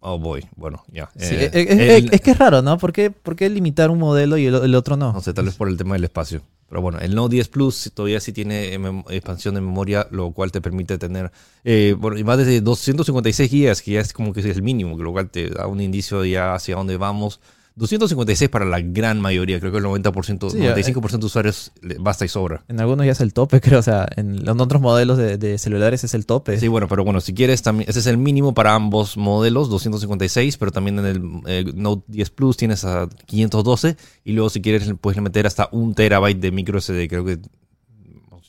oh 0.01 0.19
boy, 0.19 0.47
bueno, 0.57 0.85
ya. 0.93 1.11
Sí, 1.17 1.35
Eh, 1.37 2.09
es 2.13 2.21
que 2.21 2.31
es 2.33 2.39
raro, 2.39 2.63
¿no? 2.63 2.79
¿Por 2.79 2.93
qué, 2.93 3.11
por 3.11 3.37
qué 3.37 3.49
limitar 3.49 3.91
un 3.91 3.99
modelo 3.99 4.37
y 4.39 4.47
el, 4.47 4.55
el 4.57 4.75
otro 4.75 4.97
no? 4.97 5.13
No 5.13 5.21
sé, 5.21 5.33
tal 5.33 5.45
vez 5.47 5.55
por 5.55 5.69
el 5.69 5.77
tema 5.77 5.95
del 5.95 6.05
espacio. 6.05 6.43
Pero 6.71 6.81
bueno, 6.81 6.99
el 7.01 7.15
Note 7.15 7.35
10 7.35 7.49
Plus 7.49 7.91
todavía 7.93 8.21
sí 8.21 8.33
tiene 8.33 8.79
mem- 8.79 9.05
expansión 9.11 9.55
de 9.57 9.61
memoria, 9.61 10.07
lo 10.11 10.31
cual 10.33 10.53
te 10.53 10.63
permite 10.63 10.97
tener 10.99 11.31
eh, 11.65 11.95
bueno, 11.99 12.25
más 12.25 12.39
de 12.39 12.61
256 12.63 13.51
GB, 13.51 13.83
que 13.85 13.91
ya 13.93 14.01
es 14.01 14.13
como 14.15 14.33
que 14.33 14.41
es 14.41 14.47
el 14.47 14.63
mínimo, 14.63 14.97
lo 14.97 15.13
cual 15.13 15.29
te 15.31 15.51
da 15.51 15.67
un 15.67 15.81
indicio 15.83 16.25
ya 16.25 16.55
hacia 16.55 16.77
dónde 16.77 16.97
vamos. 16.97 17.41
256 17.81 18.51
para 18.51 18.67
la 18.67 18.81
gran 18.81 19.21
mayoría, 19.21 19.59
creo 19.59 19.73
que 19.73 19.79
el 19.79 19.85
90%, 19.85 20.51
Sí, 20.51 20.59
95% 20.59 21.19
de 21.19 21.27
usuarios 21.27 21.73
basta 21.99 22.27
y 22.27 22.29
sobra. 22.29 22.63
En 22.69 22.79
algunos 22.79 23.07
ya 23.07 23.13
es 23.13 23.21
el 23.21 23.33
tope, 23.33 23.61
creo. 23.63 23.79
O 23.79 23.83
sea, 23.83 24.07
en 24.17 24.45
los 24.45 24.61
otros 24.61 24.83
modelos 24.83 25.17
de, 25.17 25.39
de 25.39 25.57
celulares 25.57 26.05
es 26.05 26.13
el 26.13 26.27
tope. 26.27 26.61
Sí, 26.61 26.69
bueno, 26.69 26.89
pero 26.89 27.05
bueno, 27.05 27.23
si 27.23 27.33
quieres, 27.33 27.63
también, 27.63 27.89
ese 27.89 28.01
es 28.01 28.07
el 28.07 28.19
mínimo 28.19 28.53
para 28.53 28.75
ambos 28.75 29.17
modelos, 29.17 29.71
256, 29.71 30.59
pero 30.59 30.71
también 30.71 30.99
en 30.99 31.07
el 31.07 31.23
eh, 31.47 31.73
Note 31.75 32.05
10 32.09 32.31
Plus 32.31 32.57
tienes 32.59 32.85
a 32.85 33.09
512 33.27 33.97
y 34.25 34.33
luego 34.33 34.51
si 34.51 34.61
quieres 34.61 34.93
puedes 35.01 35.21
meter 35.23 35.47
hasta 35.47 35.71
un 35.73 35.95
terabyte 35.95 36.39
de 36.39 36.53
micro 36.53 36.79
SD, 36.81 37.09
creo 37.09 37.25
que 37.25 37.39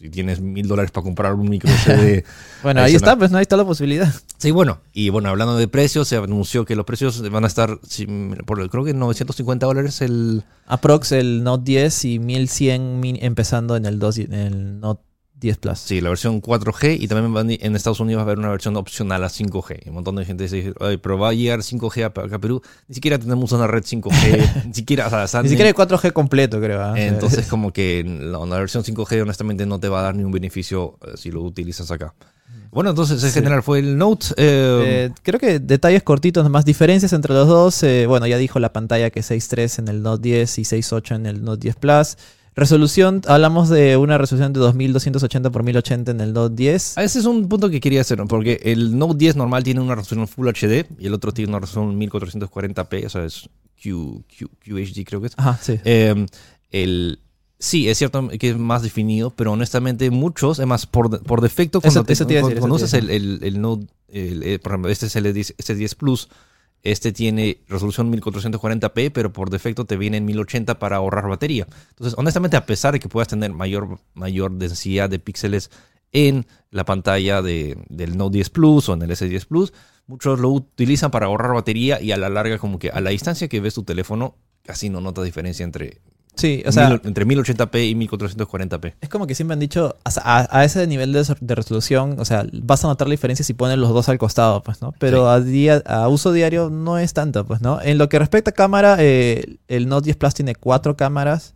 si 0.01 0.09
tienes 0.09 0.41
mil 0.41 0.67
dólares 0.67 0.91
para 0.91 1.03
comprar 1.03 1.35
un 1.35 1.47
micro 1.49 1.69
SD. 1.71 2.23
Bueno, 2.63 2.81
Ahí 2.81 2.95
está, 2.95 3.15
pues 3.15 3.31
no, 3.31 3.37
ahí 3.37 3.43
está 3.43 3.55
la 3.57 3.65
posibilidad. 3.65 4.13
sí, 4.37 4.51
bueno, 4.51 4.81
y 4.93 5.09
bueno, 5.09 5.29
hablando 5.29 5.55
de 5.57 5.67
precios, 5.67 6.07
se 6.07 6.17
anunció 6.17 6.65
que 6.65 6.75
los 6.75 6.85
precios 6.85 7.27
van 7.31 7.43
a 7.43 7.47
estar, 7.47 7.79
por, 8.45 8.69
creo 8.69 8.83
que 8.83 8.93
950 8.93 9.65
dólares 9.65 10.01
el... 10.01 10.43
Aprox 10.67 11.11
el 11.11 11.43
Note 11.43 11.63
10 11.65 12.05
y 12.05 12.19
1100 12.19 12.99
min- 12.99 13.17
empezando 13.21 13.75
en 13.75 13.85
el, 13.85 13.99
2, 13.99 14.17
y- 14.17 14.21
en 14.23 14.33
el 14.33 14.79
Note 14.79 15.01
10 15.41 15.57
Plus. 15.57 15.79
Sí, 15.79 15.99
la 15.99 16.07
versión 16.09 16.39
4G 16.41 16.95
y 16.97 17.07
también 17.09 17.33
van- 17.33 17.49
en 17.51 17.75
Estados 17.75 17.99
Unidos 17.99 18.19
va 18.19 18.21
a 18.21 18.25
haber 18.27 18.39
una 18.39 18.49
versión 18.49 18.77
opcional 18.77 19.21
a 19.23 19.27
5G. 19.29 19.79
Y 19.85 19.89
un 19.89 19.95
montón 19.95 20.15
de 20.15 20.23
gente 20.23 20.43
dice, 20.43 20.73
"Ay, 20.79 20.97
pero 20.97 21.17
va 21.17 21.29
a 21.29 21.33
llegar 21.33 21.61
5G 21.63 22.03
a- 22.03 22.07
acá 22.07 22.35
a 22.35 22.39
Perú. 22.39 22.61
Ni 22.87 22.95
siquiera 22.95 23.17
tenemos 23.19 23.51
una 23.51 23.67
red 23.67 23.83
5G, 23.83 24.07
ni 24.67 24.73
siquiera, 24.73 25.07
o 25.07 25.27
sea, 25.27 25.41
Ni 25.43 25.49
siquiera 25.49 25.67
el 25.69 25.75
4G 25.75 26.13
completo, 26.13 26.61
creo. 26.61 26.81
¿ah? 26.81 26.93
Entonces, 26.95 27.47
como 27.49 27.73
que 27.73 28.03
la, 28.05 28.45
la 28.45 28.57
versión 28.59 28.83
5G 28.83 29.21
honestamente 29.21 29.65
no 29.65 29.79
te 29.79 29.89
va 29.89 29.99
a 29.99 30.03
dar 30.03 30.15
ni 30.15 30.23
un 30.23 30.31
beneficio 30.31 30.97
eh, 31.05 31.11
si 31.15 31.31
lo 31.31 31.41
utilizas 31.41 31.91
acá. 31.91 32.13
Bueno, 32.71 32.91
entonces 32.91 33.21
en 33.21 33.29
Sí. 33.31 33.33
general 33.33 33.63
fue 33.63 33.79
el 33.79 33.97
Note. 33.97 34.27
eh, 34.37 34.83
Eh, 34.85 35.13
creo 35.23 35.39
que 35.41 35.59
detalles 35.59 36.03
cortitos, 36.03 36.43
nomás 36.43 36.63
diferencias 36.63 37.11
entre 37.11 37.33
los 37.33 37.45
dos. 37.47 37.83
eh, 37.83 38.05
bueno, 38.07 38.27
ya 38.27 38.37
dijo 38.37 38.59
la 38.59 38.71
pantalla 38.71 39.09
que 39.09 39.21
6.3 39.23 39.77
en 39.79 39.89
el 39.89 40.01
Note 40.01 40.21
10 40.21 40.57
y 40.59 40.63
6.8 40.63 41.15
en 41.15 41.25
el 41.25 41.43
Note 41.43 41.61
10 41.63 41.75
Plus. 41.75 42.17
Resolución, 42.61 43.23
hablamos 43.27 43.69
de 43.69 43.97
una 43.97 44.19
resolución 44.19 44.53
de 44.53 44.59
2280 44.59 45.49
x 45.49 45.63
1080 45.63 46.11
en 46.11 46.21
el 46.21 46.31
Note 46.31 46.53
10. 46.53 46.95
Ah, 46.95 47.03
Ese 47.03 47.17
es 47.17 47.25
un 47.25 47.49
punto 47.49 47.71
que 47.71 47.79
quería 47.79 48.01
hacer, 48.01 48.21
porque 48.27 48.59
el 48.63 48.99
Note 48.99 49.15
10 49.17 49.35
normal 49.35 49.63
tiene 49.63 49.81
una 49.81 49.95
resolución 49.95 50.27
Full 50.27 50.47
HD 50.47 50.85
y 50.99 51.07
el 51.07 51.13
otro 51.15 51.31
tiene 51.31 51.49
una 51.49 51.59
resolución 51.59 51.99
1440p, 51.99 53.05
o 53.07 53.09
sea, 53.09 53.25
es 53.25 53.49
Q, 53.83 54.23
Q- 54.37 54.49
QHD 54.63 55.03
creo 55.07 55.21
que 55.21 55.27
es. 55.27 55.33
Ajá, 55.37 55.57
sí. 55.59 55.79
Eh, 55.85 56.27
el, 56.69 57.17
sí, 57.57 57.89
es 57.89 57.97
cierto 57.97 58.27
que 58.27 58.51
es 58.51 58.57
más 58.59 58.83
definido, 58.83 59.31
pero 59.31 59.53
honestamente 59.53 60.11
muchos, 60.11 60.59
además 60.59 60.85
por, 60.85 61.23
por 61.23 61.41
defecto, 61.41 61.81
cuando, 61.81 62.01
Eso- 62.01 62.11
eso 62.11 62.27
te 62.27 62.35
decir, 62.35 62.59
cuando 62.59 62.75
eso 62.75 62.85
usas 62.85 62.91
te 62.91 63.03
iba 63.03 63.11
a 63.11 63.15
el, 63.15 63.39
el, 63.41 63.43
el 63.43 63.59
Note, 63.59 63.87
el- 64.09 64.43
eh, 64.43 64.59
por 64.59 64.73
ejemplo, 64.73 64.91
este 64.91 65.07
es 65.07 65.15
el 65.15 65.25
S10, 65.25 65.55
S10 65.57 65.95
Plus, 65.95 66.29
este 66.83 67.11
tiene 67.11 67.59
resolución 67.67 68.11
1440p, 68.11 69.11
pero 69.13 69.31
por 69.31 69.49
defecto 69.49 69.85
te 69.85 69.97
viene 69.97 70.17
en 70.17 70.25
1080 70.25 70.79
para 70.79 70.97
ahorrar 70.97 71.27
batería. 71.27 71.67
Entonces, 71.89 72.17
honestamente, 72.17 72.57
a 72.57 72.65
pesar 72.65 72.93
de 72.93 72.99
que 72.99 73.09
puedas 73.09 73.27
tener 73.27 73.51
mayor, 73.53 73.99
mayor 74.13 74.51
densidad 74.53 75.09
de 75.09 75.19
píxeles 75.19 75.69
en 76.11 76.45
la 76.71 76.83
pantalla 76.85 77.41
de- 77.41 77.77
del 77.89 78.17
Note 78.17 78.37
10 78.37 78.49
Plus 78.49 78.89
o 78.89 78.93
en 78.93 79.01
el 79.03 79.11
S10 79.11 79.45
Plus, 79.45 79.73
muchos 80.07 80.39
lo 80.39 80.49
utilizan 80.49 81.11
para 81.11 81.27
ahorrar 81.27 81.53
batería 81.53 82.01
y 82.01 82.11
a 82.11 82.17
la 82.17 82.29
larga, 82.29 82.57
como 82.57 82.79
que 82.79 82.89
a 82.89 82.99
la 82.99 83.11
distancia 83.11 83.47
que 83.47 83.61
ves 83.61 83.75
tu 83.75 83.83
teléfono, 83.83 84.35
casi 84.63 84.89
no 84.89 84.99
notas 85.01 85.23
diferencia 85.23 85.63
entre, 85.63 86.01
Sí, 86.41 86.63
o 86.65 86.71
sea, 86.71 86.89
mil- 86.89 87.01
entre 87.05 87.25
1080p 87.25 87.89
y 87.89 87.95
1440p. 87.95 88.93
es 88.99 89.09
como 89.09 89.27
que 89.27 89.35
siempre 89.35 89.53
han 89.53 89.59
dicho, 89.59 89.95
a, 90.03 90.47
a 90.59 90.65
ese 90.65 90.87
nivel 90.87 91.13
de, 91.13 91.23
de 91.39 91.55
resolución, 91.55 92.15
o 92.19 92.25
sea, 92.25 92.45
vas 92.51 92.83
a 92.83 92.87
notar 92.87 93.07
la 93.07 93.11
diferencia 93.13 93.45
si 93.45 93.53
pones 93.53 93.77
los 93.77 93.89
dos 93.93 94.09
al 94.09 94.17
costado, 94.17 94.61
pues, 94.63 94.81
¿no? 94.81 94.93
Pero 94.99 95.23
Sí. 95.23 95.29
a, 95.29 95.39
día, 95.39 95.83
a 95.85 96.07
uso 96.07 96.31
diario 96.31 96.69
no 96.69 96.97
es 96.97 97.13
tanto, 97.13 97.45
pues, 97.45 97.61
¿no? 97.61 97.81
En 97.81 97.97
lo 97.97 98.09
que 98.09 98.17
respecta 98.19 98.51
a 98.51 98.53
cámara, 98.53 98.95
eh, 98.99 99.57
el 99.67 99.87
Note 99.87 100.05
10 100.05 100.17
Plus 100.17 100.33
tiene 100.33 100.55
cuatro 100.55 100.97
cámaras, 100.97 101.53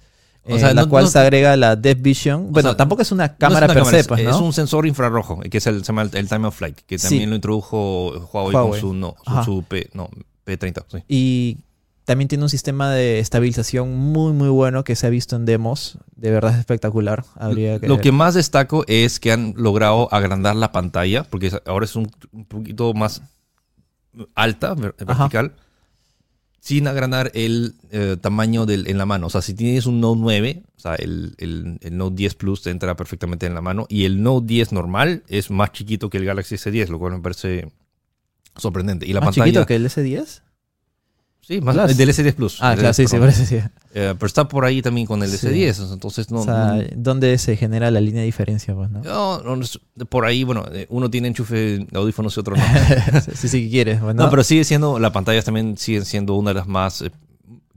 O 0.47 0.51
en 0.53 0.59
sea, 0.59 0.73
la 0.75 0.83
no- 0.83 0.89
cual 0.89 1.05
no- 1.05 1.09
se 1.09 1.17
agrega 1.17 1.55
la 1.55 1.75
Depth 1.75 2.01
Vision. 2.03 2.51
Bueno, 2.51 2.69
sea, 2.69 2.77
tampoco 2.77 3.01
es 3.01 3.11
una 3.11 3.25
No 3.25 3.33
es 3.33 3.39
cámara 3.39 3.65
una 3.65 3.73
per 3.73 3.77
cámara, 3.77 3.91
se, 3.97 4.01
es- 4.01 4.07
pues, 4.07 4.21
Es 4.21 4.35
un 4.35 4.53
sensor 4.53 4.85
infrarrojo, 4.85 5.39
que 5.39 5.57
es 5.57 5.65
el, 5.65 5.79
se 5.79 5.87
llama 5.87 6.03
el, 6.03 6.11
el 6.15 6.29
Time 6.29 6.47
of 6.47 6.55
Flight, 6.55 6.81
que 6.85 6.99
Sí. 6.99 7.07
también 7.09 7.29
lo 7.31 7.35
introdujo 7.35 8.11
Huawei, 8.31 8.53
Huawei. 8.55 8.71
con 8.71 8.79
su, 8.79 8.93
no, 8.93 9.15
su, 9.43 9.63
P, 9.67 9.89
no, 9.93 10.09
P30. 10.45 10.83
sí. 10.91 10.97
Y 11.07 11.57
también 12.05 12.27
tiene 12.27 12.43
un 12.43 12.49
sistema 12.49 12.91
de 12.91 13.19
estabilización 13.19 13.95
muy, 13.97 14.31
muy 14.31 14.49
bueno 14.49 14.83
que 14.83 14.95
se 14.95 15.07
ha 15.07 15.09
visto 15.09 15.35
en 15.35 15.45
demos. 15.45 15.97
De 16.15 16.31
verdad 16.31 16.53
es 16.53 16.59
espectacular. 16.59 17.25
Habría 17.35 17.79
que 17.79 17.87
Lo 17.87 17.99
que 17.99 18.11
más 18.11 18.35
destaco 18.35 18.83
es 18.87 19.19
que 19.19 19.31
han 19.31 19.53
logrado 19.57 20.07
agrandar 20.13 20.55
la 20.55 20.71
pantalla, 20.71 21.23
porque 21.23 21.51
ahora 21.65 21.85
es 21.85 21.95
un, 21.95 22.09
un 22.31 22.45
poquito 22.45 22.93
más 22.93 23.21
alta, 24.35 24.75
Ajá. 25.07 25.23
vertical, 25.23 25.53
sin 26.59 26.87
agrandar 26.87 27.31
el 27.33 27.75
eh, 27.91 28.17
tamaño 28.19 28.65
del, 28.65 28.87
en 28.87 28.97
la 28.97 29.05
mano. 29.05 29.27
O 29.27 29.29
sea, 29.29 29.41
si 29.41 29.53
tienes 29.53 29.85
un 29.85 29.99
Note 29.99 30.19
9, 30.21 30.63
o 30.77 30.79
sea, 30.79 30.95
el, 30.95 31.35
el- 31.37 31.77
el 31.81 31.97
Note 31.97 32.15
10 32.15 32.35
Plus 32.35 32.61
te 32.63 32.69
entra 32.71 32.95
perfectamente 32.95 33.45
en 33.45 33.53
la 33.53 33.61
mano, 33.61 33.85
y 33.89 34.05
el 34.05 34.23
Note 34.23 34.47
10 34.47 34.71
normal 34.71 35.23
es 35.27 35.51
más 35.51 35.71
chiquito 35.73 36.09
que 36.09 36.17
el 36.17 36.25
Galaxy 36.25 36.55
S10, 36.55 36.87
lo 36.89 36.97
cual 36.99 37.13
me 37.13 37.19
parece 37.19 37.71
sorprendente. 38.57 39.05
Y 39.05 39.13
la 39.13 39.19
¿Más 39.21 39.27
pantalla... 39.35 39.45
chiquito 39.45 39.65
que 39.65 39.75
el 39.75 39.85
S10? 39.87 40.41
Sí, 41.47 41.61
más 41.61 41.75
el 41.91 41.95
del 41.95 42.09
S10 42.09 42.33
Plus. 42.33 42.57
Ah, 42.59 42.73
claro, 42.73 42.89
S10, 42.89 42.93
sí, 42.93 43.07
sí, 43.07 43.17
parece 43.17 43.45
sí. 43.45 43.55
Eh, 43.93 44.15
pero 44.17 44.25
está 44.25 44.47
por 44.47 44.65
ahí 44.65 44.81
también 44.81 45.05
con 45.05 45.21
el 45.21 45.29
Sí. 45.29 45.45
S10, 45.47 45.93
entonces 45.93 46.31
no... 46.31 46.39
o 46.39 46.43
sea, 46.43 46.73
no- 46.73 46.83
¿dónde 46.95 47.37
se 47.37 47.55
genera 47.55 47.91
la 47.91 48.01
línea 48.01 48.21
de 48.21 48.25
diferencia? 48.25 48.73
Pues, 48.73 48.89
¿no? 48.89 49.03
No, 49.03 49.59
por 50.09 50.25
ahí, 50.25 50.43
bueno, 50.43 50.65
eh, 50.71 50.87
uno 50.89 51.11
tiene 51.11 51.27
enchufe 51.27 51.55
de 51.55 51.87
audífonos 51.93 52.35
y 52.35 52.39
otro 52.39 52.55
no. 52.55 52.63
sí, 53.35 53.47
sí, 53.47 53.69
quieres. 53.69 53.99
pues, 53.99 54.15
¿no? 54.15 54.23
no, 54.23 54.29
pero 54.31 54.43
sigue 54.43 54.63
siendo, 54.63 54.97
las 54.97 55.11
pantallas 55.11 55.45
también 55.45 55.77
siguen 55.77 56.05
siendo 56.05 56.33
una 56.33 56.49
de 56.49 56.55
las 56.55 56.67
más 56.67 57.03
eh, 57.03 57.11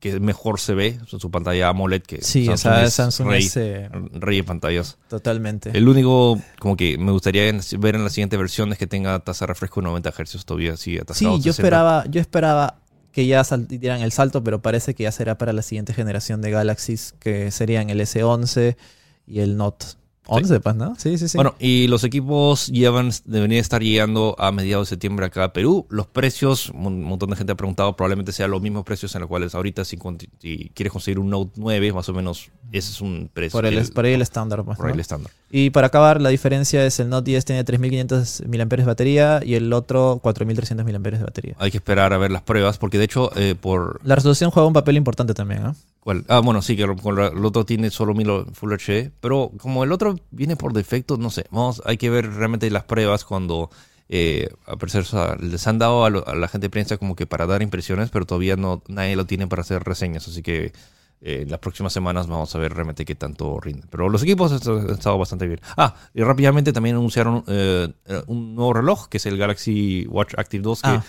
que 0.00 0.18
mejor 0.18 0.60
se 0.60 0.72
ve, 0.74 0.98
su, 1.06 1.30
pantalla 1.30 1.68
AMOLED 1.68 2.02
que 2.02 2.22
sí, 2.22 2.48
o 2.48 2.56
Samsung 2.56 2.74
sea, 2.74 2.84
es 2.84 2.94
Samsung 2.94 3.28
rey, 3.28 3.44
es 3.44 3.56
eh, 3.58 3.90
rey 4.12 4.38
de 4.38 4.44
pantallas. 4.44 4.96
totalmente. 5.08 5.76
El 5.76 5.88
único 5.88 6.40
como 6.58 6.74
que 6.76 6.96
me 6.96 7.12
gustaría 7.12 7.42
ver 7.78 7.96
en 7.96 8.04
la 8.04 8.10
siguiente 8.10 8.38
versión 8.38 8.72
es 8.72 8.78
que 8.78 8.86
tenga 8.86 9.18
tasa 9.18 9.44
de 9.44 9.48
refresco 9.48 9.80
de 9.80 9.88
90 9.88 10.10
Hz 10.10 10.44
todavía 10.44 10.72
atascado. 10.72 11.14
Sí, 11.14 11.24
yo 11.24 11.36
60. 11.36 11.50
esperaba, 11.50 12.04
yo 12.08 12.20
esperaba 12.20 12.78
que 13.12 13.26
ya 13.26 13.42
dieran 13.68 14.00
el 14.00 14.12
salto, 14.12 14.44
pero 14.44 14.60
parece 14.60 14.94
que 14.94 15.04
ya 15.04 15.12
será 15.12 15.38
para 15.38 15.52
la 15.52 15.62
siguiente 15.62 15.94
generación 15.94 16.40
de 16.42 16.50
Galaxies, 16.50 17.14
que 17.18 17.50
serían 17.50 17.90
el 17.90 18.00
S11 18.00 18.76
y 19.26 19.40
el 19.40 19.56
Note 19.56 19.86
11, 20.28 20.60
pues, 20.60 20.76
¿no? 20.76 20.94
Sí, 20.96 21.18
sí, 21.18 21.28
sí. 21.28 21.36
Bueno, 21.38 21.54
y 21.58 21.88
los 21.88 22.04
equipos 22.04 22.66
llevan, 22.68 23.10
deberían 23.24 23.60
estar 23.60 23.82
llegando 23.82 24.36
a 24.38 24.52
mediados 24.52 24.88
de 24.88 24.90
septiembre 24.90 25.26
acá 25.26 25.44
a 25.44 25.52
Perú. 25.52 25.86
Los 25.90 26.06
precios, 26.06 26.70
un 26.70 27.02
montón 27.02 27.30
de 27.30 27.36
gente 27.36 27.52
ha 27.52 27.56
preguntado, 27.56 27.96
probablemente 27.96 28.32
sean 28.32 28.50
los 28.50 28.60
mismos 28.62 28.84
precios 28.84 29.14
en 29.14 29.22
los 29.22 29.28
cuales 29.28 29.54
ahorita 29.54 29.84
si, 29.84 29.96
quieres 29.98 30.92
conseguir 30.92 31.18
un 31.18 31.30
Note 31.30 31.52
9, 31.56 31.92
más 31.92 32.08
o 32.08 32.12
menos 32.12 32.50
ese 32.70 32.92
es 32.92 33.00
un 33.00 33.30
precio. 33.32 33.56
por, 33.58 33.64
el, 33.66 33.78
el- 33.78 33.90
por 33.92 34.04
ahí 34.04 34.12
el 34.12 34.22
estándar, 34.22 34.62
pues, 34.64 34.76
por 34.78 34.90
el 34.90 35.00
estándar. 35.00 35.32
Y 35.50 35.70
para 35.70 35.86
acabar, 35.86 36.20
la 36.20 36.28
diferencia 36.28 36.84
es 36.84 37.00
el 37.00 37.08
Note 37.08 37.30
10 37.30 37.44
tiene 37.46 37.64
3500 37.64 38.42
mAh 38.46 38.64
de 38.76 38.84
batería 38.84 39.40
y 39.44 39.54
el 39.54 39.72
otro 39.72 40.18
4300 40.22 40.84
mAh 40.84 40.92
de 41.18 41.24
batería. 41.24 41.54
Hay 41.58 41.70
que 41.70 41.78
esperar 41.78 42.12
a 42.12 42.18
ver 42.18 42.30
las 42.30 42.42
pruebas, 42.42 42.76
porque 42.78 42.98
de 42.98 43.04
hecho, 43.04 43.30
eh, 43.36 43.54
por... 43.58 44.00
La 44.04 44.14
resolución 44.14 44.50
juega 44.50 44.66
un 44.66 44.74
papel 44.74 44.96
importante 44.98 45.32
también, 45.32 45.62
¿no? 45.62 45.74
Ah, 46.28 46.40
bueno, 46.40 46.62
sí, 46.62 46.76
que 46.76 46.84
el 46.84 47.44
otro 47.44 47.64
tiene 47.66 47.90
solo 47.90 48.14
1000 48.14 48.46
Full 48.54 48.72
HD, 48.72 49.12
pero 49.20 49.50
como 49.58 49.84
el 49.84 49.92
otro 49.92 50.16
viene 50.30 50.56
por 50.56 50.72
defecto, 50.72 51.16
no 51.18 51.30
sé, 51.30 51.44
vamos, 51.50 51.82
hay 51.84 51.96
que 51.98 52.08
ver 52.10 52.32
realmente 52.32 52.70
las 52.70 52.84
pruebas 52.84 53.24
cuando... 53.24 53.70
Eh, 54.10 54.48
a 54.66 55.36
les 55.38 55.66
han 55.66 55.78
dado 55.78 56.06
a, 56.06 56.08
lo- 56.10 56.26
a 56.26 56.34
la 56.34 56.48
gente 56.48 56.64
de 56.66 56.70
prensa 56.70 56.96
como 56.96 57.14
que 57.14 57.26
para 57.26 57.44
dar 57.46 57.60
impresiones, 57.60 58.08
pero 58.08 58.24
todavía 58.24 58.56
no 58.56 58.82
nadie 58.88 59.16
lo 59.16 59.26
tiene 59.26 59.46
para 59.48 59.60
hacer 59.60 59.84
reseñas, 59.84 60.26
así 60.28 60.42
que 60.42 60.72
eh, 61.20 61.44
las 61.48 61.58
próximas 61.58 61.92
semanas 61.92 62.26
vamos 62.28 62.54
a 62.54 62.58
ver 62.58 62.72
realmente 62.72 63.04
qué 63.04 63.14
tanto 63.14 63.58
rinde. 63.60 63.82
Pero 63.90 64.08
los 64.08 64.22
equipos 64.22 64.52
han 64.52 64.90
estado 64.90 65.18
bastante 65.18 65.46
bien. 65.46 65.60
Ah, 65.76 65.94
y 66.14 66.22
rápidamente 66.22 66.72
también 66.72 66.96
anunciaron 66.96 67.42
eh, 67.48 67.88
eh, 68.06 68.22
un 68.28 68.54
nuevo 68.54 68.72
reloj, 68.72 69.08
que 69.08 69.16
es 69.16 69.26
el 69.26 69.36
Galaxy 69.36 70.06
Watch 70.08 70.34
Active 70.36 70.62
2, 70.62 70.82
que 70.82 70.88
Ah. 70.88 71.04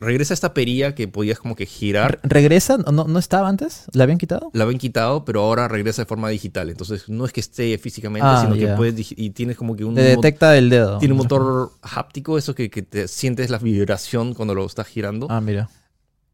regresa 0.00 0.34
esta 0.34 0.52
perilla 0.54 0.94
que 0.94 1.08
podías 1.08 1.38
como 1.38 1.56
que 1.56 1.66
girar. 1.66 2.20
Re- 2.22 2.28
¿Regresa? 2.40 2.76
¿No, 2.78 3.04
¿No 3.04 3.18
estaba 3.18 3.48
antes? 3.48 3.84
¿La 3.92 4.04
habían 4.04 4.18
quitado? 4.18 4.50
La 4.52 4.64
habían 4.64 4.78
quitado, 4.78 5.24
pero 5.24 5.40
ahora 5.42 5.68
regresa 5.68 6.02
de 6.02 6.06
forma 6.06 6.28
digital. 6.28 6.68
Entonces 6.70 7.08
no 7.08 7.24
es 7.24 7.32
que 7.32 7.40
esté 7.40 7.76
físicamente, 7.78 8.26
Ah, 8.28 8.42
sino 8.42 8.56
ya. 8.56 8.68
que 8.72 8.76
puedes 8.76 9.12
y 9.16 9.30
tienes 9.30 9.56
como 9.56 9.74
que 9.76 9.84
un 9.84 9.94
mo- 9.94 10.00
detecta 10.00 10.56
el 10.58 10.68
dedo. 10.70 10.98
tiene 10.98 11.12
un 11.12 11.18
motor 11.18 11.70
háptico, 11.82 12.36
eso 12.38 12.54
que, 12.54 12.68
que 12.70 12.82
te 12.82 13.08
sientes 13.08 13.48
la 13.50 13.58
vibración 13.58 14.34
cuando 14.34 14.54
lo 14.54 14.66
estás 14.66 14.86
girando. 14.86 15.26
Ah, 15.30 15.40
mira. 15.40 15.68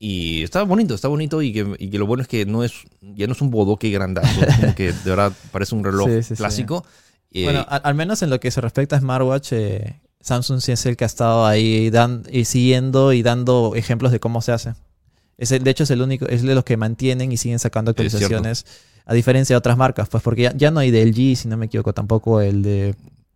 Y 0.02 0.42
está 0.42 0.62
bonito, 0.62 0.94
está 0.94 1.08
bonito 1.08 1.42
y 1.42 1.52
que, 1.52 1.76
y 1.78 1.90
que 1.90 1.98
lo 1.98 2.06
bueno 2.06 2.22
es 2.22 2.28
que 2.28 2.46
no 2.46 2.64
es 2.64 2.72
ya 3.02 3.26
no 3.26 3.34
es 3.34 3.42
un 3.42 3.50
bodoque 3.50 3.90
grandazo, 3.90 4.40
como 4.60 4.74
que 4.74 4.92
de 4.92 5.10
verdad 5.10 5.30
parece 5.52 5.74
un 5.74 5.84
reloj 5.84 6.08
Sí, 6.08 6.22
sí, 6.22 6.28
sí. 6.30 6.34
clásico. 6.36 6.84
Eh, 7.30 7.44
Bueno, 7.44 7.66
al, 7.68 7.82
al 7.84 7.94
menos 7.94 8.22
en 8.22 8.30
lo 8.30 8.40
que 8.40 8.50
se 8.50 8.62
respecta 8.62 8.96
a 8.96 9.00
smartwatch, 9.00 9.52
eh, 9.52 10.00
Samsung 10.22 10.60
sí 10.62 10.72
es 10.72 10.86
el 10.86 10.96
que 10.96 11.04
ha 11.04 11.06
estado 11.06 11.44
ahí 11.46 11.90
dan, 11.90 12.22
y 12.32 12.46
siguiendo 12.46 13.12
y 13.12 13.22
dando 13.22 13.74
ejemplos 13.76 14.10
de 14.10 14.20
cómo 14.20 14.40
se 14.40 14.52
hace. 14.52 14.72
Es 15.36 15.52
el- 15.52 15.64
de 15.64 15.70
hecho, 15.70 15.84
es 15.84 15.90
el 15.90 16.00
único, 16.00 16.26
es 16.26 16.42
de 16.42 16.54
los 16.54 16.64
que 16.64 16.78
mantienen 16.78 17.30
y 17.30 17.36
siguen 17.36 17.58
sacando 17.58 17.90
actualizaciones. 17.90 18.64
A 19.04 19.12
diferencia 19.14 19.52
de 19.54 19.58
otras 19.58 19.76
marcas, 19.76 20.08
pues 20.08 20.22
porque 20.22 20.42
ya, 20.42 20.56
ya 20.56 20.70
no 20.70 20.80
hay 20.80 20.90
de 20.90 21.02
LG, 21.02 21.36
si 21.36 21.46
no 21.48 21.56
me 21.58 21.66
equivoco, 21.66 21.92
tampoco 21.92 22.40
el 22.40 22.62
de... 22.62 22.94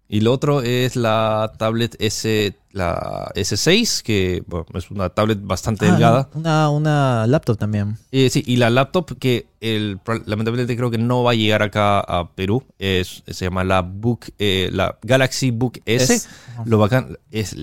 y 0.09 0.21
lo 0.21 0.33
otro 0.33 0.63
es 0.63 0.97
la 0.97 1.53
tablet 1.59 1.97
S, 1.99 2.55
la 2.75 3.31
S6, 3.37 4.03
que 4.03 4.43
bueno, 4.49 4.67
es 4.75 4.91
una 4.91 5.09
tablet 5.09 5.39
bastante 5.41 5.87
Ah, 5.87 5.93
delgada. 5.93 6.29
Una, 6.35 6.69
una 6.71 7.27
laptop 7.29 7.57
también. 7.57 7.97
Eh, 8.11 8.29
sí, 8.31 8.43
y 8.45 8.57
la 8.57 8.69
laptop 8.69 9.17
que 9.19 9.47
el, 9.61 10.01
lamentablemente 10.27 10.77
creo 10.77 10.91
que 10.91 10.99
no 10.99 11.23
va 11.23 11.31
a 11.31 11.35
llegar 11.35 11.63
acá 11.63 12.01
a 12.01 12.31
Perú, 12.35 12.65
es, 12.81 13.23
se 13.29 13.45
llama 13.45 13.63
la 13.63 13.83
Book, 13.83 14.27
eh, 14.41 14.71
la 14.73 14.99
Galaxy 15.03 15.53
Book 15.53 15.81
S. 15.87 16.27
Lo 16.65 16.79
bacán 16.79 17.17
es 17.31 17.55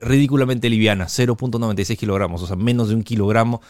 ridículamente 0.00 0.70
liviana, 0.70 1.06
0.96 1.06 1.96
kilogramos, 1.98 2.42
o 2.42 2.46
sea, 2.46 2.56
menos 2.56 2.88
de 2.88 2.94
un 2.94 3.02
kilogramo. 3.02 3.60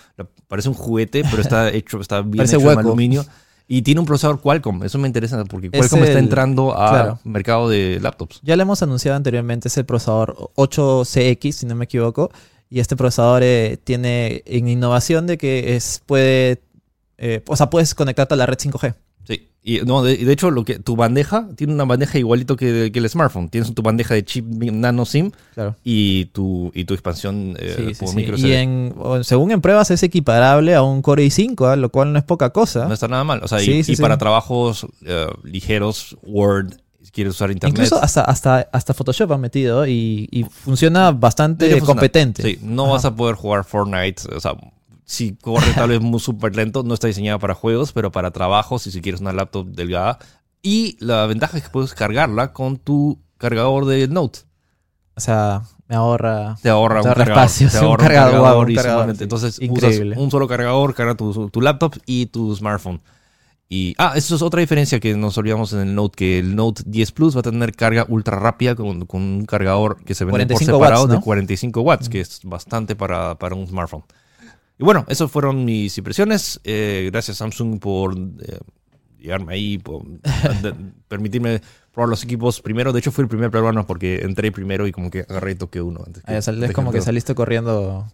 Parece 0.46 0.68
un 0.68 0.74
juguete, 0.74 1.24
pero 1.28 1.42
está 1.42 1.70
hecho, 1.72 2.00
está 2.00 2.20
bien 2.20 2.36
Parece 2.36 2.54
hecho 2.56 2.62
en 2.62 2.68
hueco. 2.68 2.80
aluminio. 2.80 3.24
Y 3.70 3.82
tiene 3.82 4.00
un 4.00 4.06
procesador 4.06 4.40
Qualcomm, 4.40 4.82
eso 4.82 4.98
me 4.98 5.06
interesa 5.06 5.44
porque 5.44 5.68
Es 5.70 5.78
Qualcomm 5.78 6.02
está 6.02 6.18
entrando 6.18 6.74
al 6.74 6.90
claro. 6.90 7.18
mercado 7.24 7.68
de 7.68 8.00
laptops. 8.00 8.40
Ya 8.42 8.56
lo 8.56 8.62
hemos 8.62 8.82
anunciado 8.82 9.14
anteriormente, 9.14 9.68
es 9.68 9.76
el 9.76 9.84
procesador 9.84 10.34
8CX, 10.56 11.52
si 11.52 11.66
no 11.66 11.74
me 11.74 11.84
equivoco. 11.84 12.30
Y 12.70 12.80
este 12.80 12.96
procesador 12.96 13.42
eh, 13.44 13.78
tiene 13.84 14.42
en 14.46 14.68
innovación 14.68 15.26
de 15.26 15.36
que 15.36 15.76
es 15.76 16.02
puede... 16.06 16.62
eh, 17.18 17.42
o 17.46 17.56
sea, 17.56 17.68
puedes 17.68 17.94
conectarte 17.94 18.34
a 18.34 18.36
la 18.38 18.46
red 18.46 18.56
5G. 18.56 18.94
Y 19.62 19.80
no, 19.80 20.02
de, 20.02 20.16
de 20.16 20.32
hecho, 20.32 20.50
lo 20.50 20.64
que 20.64 20.78
tu 20.78 20.96
bandeja 20.96 21.48
tiene 21.56 21.74
una 21.74 21.84
bandeja 21.84 22.16
igualito 22.18 22.56
que, 22.56 22.90
que 22.92 22.98
el 23.00 23.08
smartphone. 23.10 23.48
Tienes 23.50 23.74
tu 23.74 23.82
bandeja 23.82 24.14
de 24.14 24.24
chip 24.24 24.46
nano 24.46 25.04
SIM 25.04 25.30
Claro. 25.54 25.76
y 25.84 26.26
tu, 26.26 26.70
y 26.74 26.84
tu 26.84 26.94
expansión 26.94 27.56
eh, 27.58 27.74
Sí, 27.76 27.94
sí, 27.94 28.00
por 28.00 28.08
sí. 28.08 28.16
micro 28.16 28.36
Y 28.38 28.52
en, 28.52 28.94
según 29.22 29.50
en 29.50 29.60
pruebas 29.60 29.90
es 29.90 30.02
equiparable 30.02 30.74
a 30.74 30.82
un 30.82 31.02
Core 31.02 31.26
i5, 31.26 31.66
¿ah? 31.72 31.76
lo 31.76 31.90
cual 31.90 32.12
no 32.12 32.18
es 32.18 32.24
poca 32.24 32.50
cosa. 32.50 32.86
No 32.86 32.94
está 32.94 33.08
nada 33.08 33.24
mal. 33.24 33.40
O 33.42 33.48
sea, 33.48 33.60
y- 33.62 33.82
para 33.96 34.16
trabajos 34.16 34.86
eh, 35.04 35.26
ligeros, 35.44 36.16
Word, 36.22 36.74
quieres 37.12 37.34
usar 37.34 37.50
internet. 37.50 37.76
Incluso 37.78 38.00
hasta, 38.02 38.22
hasta, 38.22 38.68
hasta 38.72 38.94
Photoshop 38.94 39.32
han 39.32 39.40
metido 39.40 39.86
y, 39.86 40.28
y 40.30 40.44
funciona 40.44 41.10
bastante 41.10 41.78
competente. 41.80 42.42
Sí, 42.42 42.58
no 42.62 42.84
Ajá. 42.84 42.92
vas 42.92 43.04
a 43.06 43.14
poder 43.14 43.34
jugar 43.34 43.64
Fortnite. 43.64 44.22
O 44.34 44.40
sea, 44.40 44.52
si 45.08 45.34
corre 45.36 45.72
tal 45.72 45.88
vez 45.88 46.00
muy 46.00 46.20
súper 46.20 46.54
lento, 46.54 46.82
no 46.82 46.92
está 46.92 47.06
diseñada 47.06 47.38
para 47.38 47.54
juegos, 47.54 47.92
pero 47.92 48.12
para 48.12 48.30
trabajos, 48.30 48.86
y 48.86 48.92
si 48.92 49.00
quieres 49.00 49.22
una 49.22 49.32
laptop 49.32 49.66
delgada. 49.66 50.18
Y 50.62 50.96
la 51.00 51.26
ventaja 51.26 51.56
es 51.56 51.64
que 51.64 51.70
puedes 51.70 51.94
cargarla 51.94 52.52
con 52.52 52.76
tu 52.76 53.18
cargador 53.38 53.86
de 53.86 54.06
Note. 54.06 54.40
O 55.16 55.20
sea, 55.20 55.62
me 55.88 55.96
ahorra. 55.96 56.56
Te 56.62 56.68
ahorra, 56.68 57.00
Te 57.00 57.00
un 57.00 57.08
ahorra 57.08 57.24
cargador, 57.24 57.44
espacio, 57.44 57.70
te 57.70 57.78
un 57.78 57.84
ahorra 57.84 58.02
un 58.02 58.08
cargador, 58.08 58.74
cargador 58.74 59.08
un 59.08 59.16
sí. 59.16 59.22
Entonces 59.24 59.60
Increíble. 59.60 60.10
usas 60.10 60.22
un 60.22 60.30
solo 60.30 60.46
cargador, 60.46 60.94
carga 60.94 61.14
tu, 61.14 61.48
tu 61.48 61.60
laptop 61.62 61.96
y 62.04 62.26
tu 62.26 62.54
smartphone. 62.54 63.00
Y, 63.70 63.94
ah, 63.98 64.12
eso 64.14 64.34
es 64.34 64.42
otra 64.42 64.60
diferencia 64.60 65.00
que 65.00 65.14
nos 65.14 65.36
olvidamos 65.38 65.72
en 65.72 65.80
el 65.80 65.94
Note, 65.94 66.16
que 66.16 66.38
el 66.38 66.54
Note 66.54 66.82
10 66.86 67.12
Plus 67.12 67.36
va 67.36 67.40
a 67.40 67.42
tener 67.42 67.74
carga 67.74 68.04
ultra 68.08 68.38
rápida 68.38 68.74
con, 68.74 69.06
con 69.06 69.22
un 69.22 69.46
cargador 69.46 70.02
que 70.04 70.14
se 70.14 70.24
vende 70.24 70.46
por 70.46 70.56
45 70.56 70.76
separado 70.78 71.02
watts, 71.02 71.12
¿no? 71.12 71.18
de 71.18 71.24
45 71.24 71.80
watts, 71.80 72.08
que 72.08 72.20
es 72.20 72.40
bastante 72.44 72.94
para, 72.96 73.38
para 73.38 73.54
un 73.54 73.66
smartphone. 73.66 74.04
Y 74.78 74.84
bueno, 74.84 75.04
esas 75.08 75.30
fueron 75.30 75.64
mis 75.64 75.96
impresiones. 75.98 76.60
Eh, 76.64 77.08
gracias 77.10 77.38
Samsung 77.38 77.80
por 77.80 78.16
eh, 78.16 78.58
llegarme 79.18 79.54
ahí, 79.54 79.78
por 79.78 80.04
de- 80.62 80.74
permitirme 81.08 81.60
probar 81.92 82.08
los 82.10 82.22
equipos 82.22 82.60
primero. 82.60 82.92
De 82.92 83.00
hecho, 83.00 83.10
fui 83.10 83.22
el 83.22 83.28
primer 83.28 83.50
peruano 83.50 83.84
porque 83.88 84.20
entré 84.22 84.52
primero 84.52 84.86
y 84.86 84.92
como 84.92 85.10
que 85.10 85.20
agarré 85.28 85.52
y 85.52 85.54
toqué 85.56 85.80
uno. 85.82 86.04
Antes 86.06 86.22
que- 86.22 86.32
Ah, 86.32 86.36
antes 86.36 86.62
es 86.70 86.72
como 86.72 86.92
que 86.92 87.00
saliste 87.00 87.34
corriendo 87.34 88.06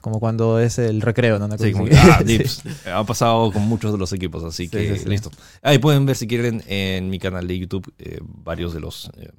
como 0.00 0.20
cuando 0.20 0.60
es 0.60 0.78
el 0.78 1.00
recreo, 1.02 1.40
¿no? 1.40 1.48
Sí, 1.58 1.72
como 1.72 1.86
que, 1.86 1.96
ah, 1.96 2.18
Sí. 2.24 2.24
dips. 2.38 2.62
Ha 2.86 3.02
pasado 3.04 3.50
con 3.50 3.62
muchos 3.62 3.90
de 3.90 3.98
los 3.98 4.12
equipos, 4.12 4.44
así 4.44 4.66
Sí, 4.66 4.70
que 4.70 5.02
listo. 5.06 5.32
Ahí 5.62 5.78
pueden 5.78 6.06
ver 6.06 6.14
si 6.14 6.28
quieren 6.28 6.62
en 6.68 7.10
mi 7.10 7.18
canal 7.18 7.48
de 7.48 7.58
YouTube 7.58 7.92
eh, 7.98 8.20
varios 8.22 8.72
de 8.72 8.78
los 8.78 9.10
eh, 9.16 9.30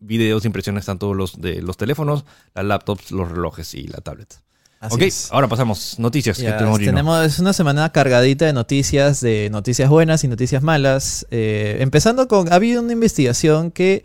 videos, 0.00 0.44
impresiones, 0.44 0.84
tanto 0.84 1.14
los 1.14 1.40
de 1.40 1.62
los 1.62 1.78
teléfonos, 1.78 2.26
las 2.54 2.64
laptops, 2.66 3.10
los 3.10 3.30
relojes 3.30 3.74
y 3.74 3.86
la 3.86 4.02
tablet. 4.02 4.34
Así 4.80 4.94
ok, 4.94 5.02
es. 5.02 5.28
ahora 5.30 5.46
pasamos. 5.46 5.98
Noticias 5.98 6.38
Ya, 6.38 6.56
que 6.56 6.84
tenemos 6.86 7.38
una 7.38 7.52
semana 7.52 7.92
cargadita 7.92 8.46
de 8.46 8.54
noticias, 8.54 9.20
de 9.20 9.50
noticias 9.50 9.90
buenas 9.90 10.24
y 10.24 10.28
noticias 10.28 10.62
malas. 10.62 11.26
Eh, 11.30 11.76
empezando 11.80 12.26
con, 12.28 12.50
ha 12.50 12.56
habido 12.56 12.80
una 12.82 12.94
investigación 12.94 13.72
que 13.72 14.04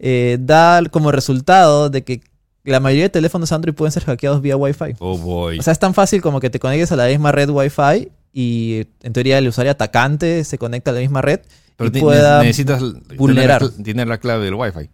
eh, 0.00 0.38
da 0.40 0.82
como 0.90 1.12
resultado 1.12 1.90
de 1.90 2.02
que 2.02 2.22
la 2.64 2.80
mayoría 2.80 3.04
de 3.04 3.10
teléfonos 3.10 3.52
Android 3.52 3.74
pueden 3.74 3.92
ser 3.92 4.04
hackeados 4.04 4.42
vía 4.42 4.56
Wi-Fi. 4.56 4.96
Oh 4.98 5.16
boy. 5.16 5.60
O 5.60 5.62
sea, 5.62 5.72
es 5.72 5.78
tan 5.78 5.94
fácil 5.94 6.20
como 6.20 6.40
que 6.40 6.50
te 6.50 6.58
conectes 6.58 6.90
a 6.90 6.96
la 6.96 7.06
misma 7.06 7.30
red 7.30 7.48
Wi-Fi 7.48 8.10
y 8.32 8.88
en 9.04 9.12
teoría 9.12 9.38
el 9.38 9.46
usuario 9.46 9.70
atacante 9.70 10.42
se 10.42 10.58
conecta 10.58 10.90
a 10.90 10.94
la 10.94 11.00
misma 11.00 11.22
red 11.22 11.40
Pero 11.76 11.96
y 11.96 12.00
pueda 12.00 12.42
necesitas 12.42 12.82
vulnerar. 13.16 13.68
Tener 13.68 14.08
la 14.08 14.18
clave 14.18 14.44
del 14.46 14.54
Wi-Fi. 14.54 14.90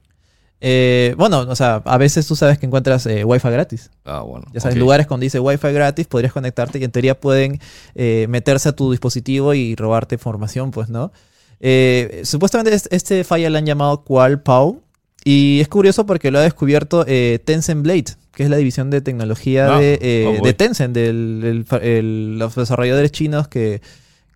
Eh, 0.65 1.17
bueno, 1.19 1.41
o 1.41 1.57
sea, 1.57 1.83
a 1.85 1.99
veces 1.99 2.25
tú 2.27 2.37
sabes 2.37 2.57
que 2.57 2.67
encuentras 2.67 3.05
eh, 3.07 3.25
Wi-Fi 3.25 3.51
gratis. 3.51 3.91
Ah, 4.05 4.21
bueno. 4.21 4.47
Ya 4.55 4.61
sabes, 4.61 4.77
ok. 4.77 4.81
lugares 4.81 5.09
donde 5.09 5.27
dice 5.27 5.41
Wi-Fi 5.41 5.73
gratis, 5.73 6.07
podrías 6.07 6.33
conectarte 6.33 6.79
y 6.79 6.85
en 6.85 6.93
teoría 6.93 7.19
pueden 7.21 7.59
eh, 7.97 8.27
meterse 8.29 8.69
a 8.69 8.73
tu 8.73 8.93
dispositivo 8.93 9.55
y 9.55 9.75
robarte 9.75 10.15
información, 10.15 10.71
pues, 10.71 10.89
¿no? 10.89 11.11
Eh, 11.59 12.23
supuestamente 12.25 12.73
es- 12.75 12.89
este 12.93 13.25
falla 13.25 13.51
le 13.51 13.59
han 13.59 13.67
llamado 13.67 14.05
QualPow 14.05 14.81
y 15.25 15.59
es 15.61 15.67
curioso 15.69 16.07
porque 16.07 16.31
lo 16.31 16.39
ha 16.39 16.43
descubierto 16.43 17.05
eh, 17.09 17.41
Tencent 17.45 17.83
Blade, 17.83 18.05
que 18.33 18.45
es 18.45 18.49
la 18.51 18.57
división 18.57 18.91
de 18.91 19.01
tecnología 19.01 19.77
Ah, 19.77 19.81
de, 19.81 20.39
oh, 20.41 20.45
de 20.45 20.55
Tencent, 20.55 20.95
del, 20.95 21.43
el 21.45 21.65
fa- 21.65 21.79
el- 21.79 22.39
los 22.39 22.55
desarrolladores 22.55 23.11
chinos 23.13 23.49
que 23.49 23.81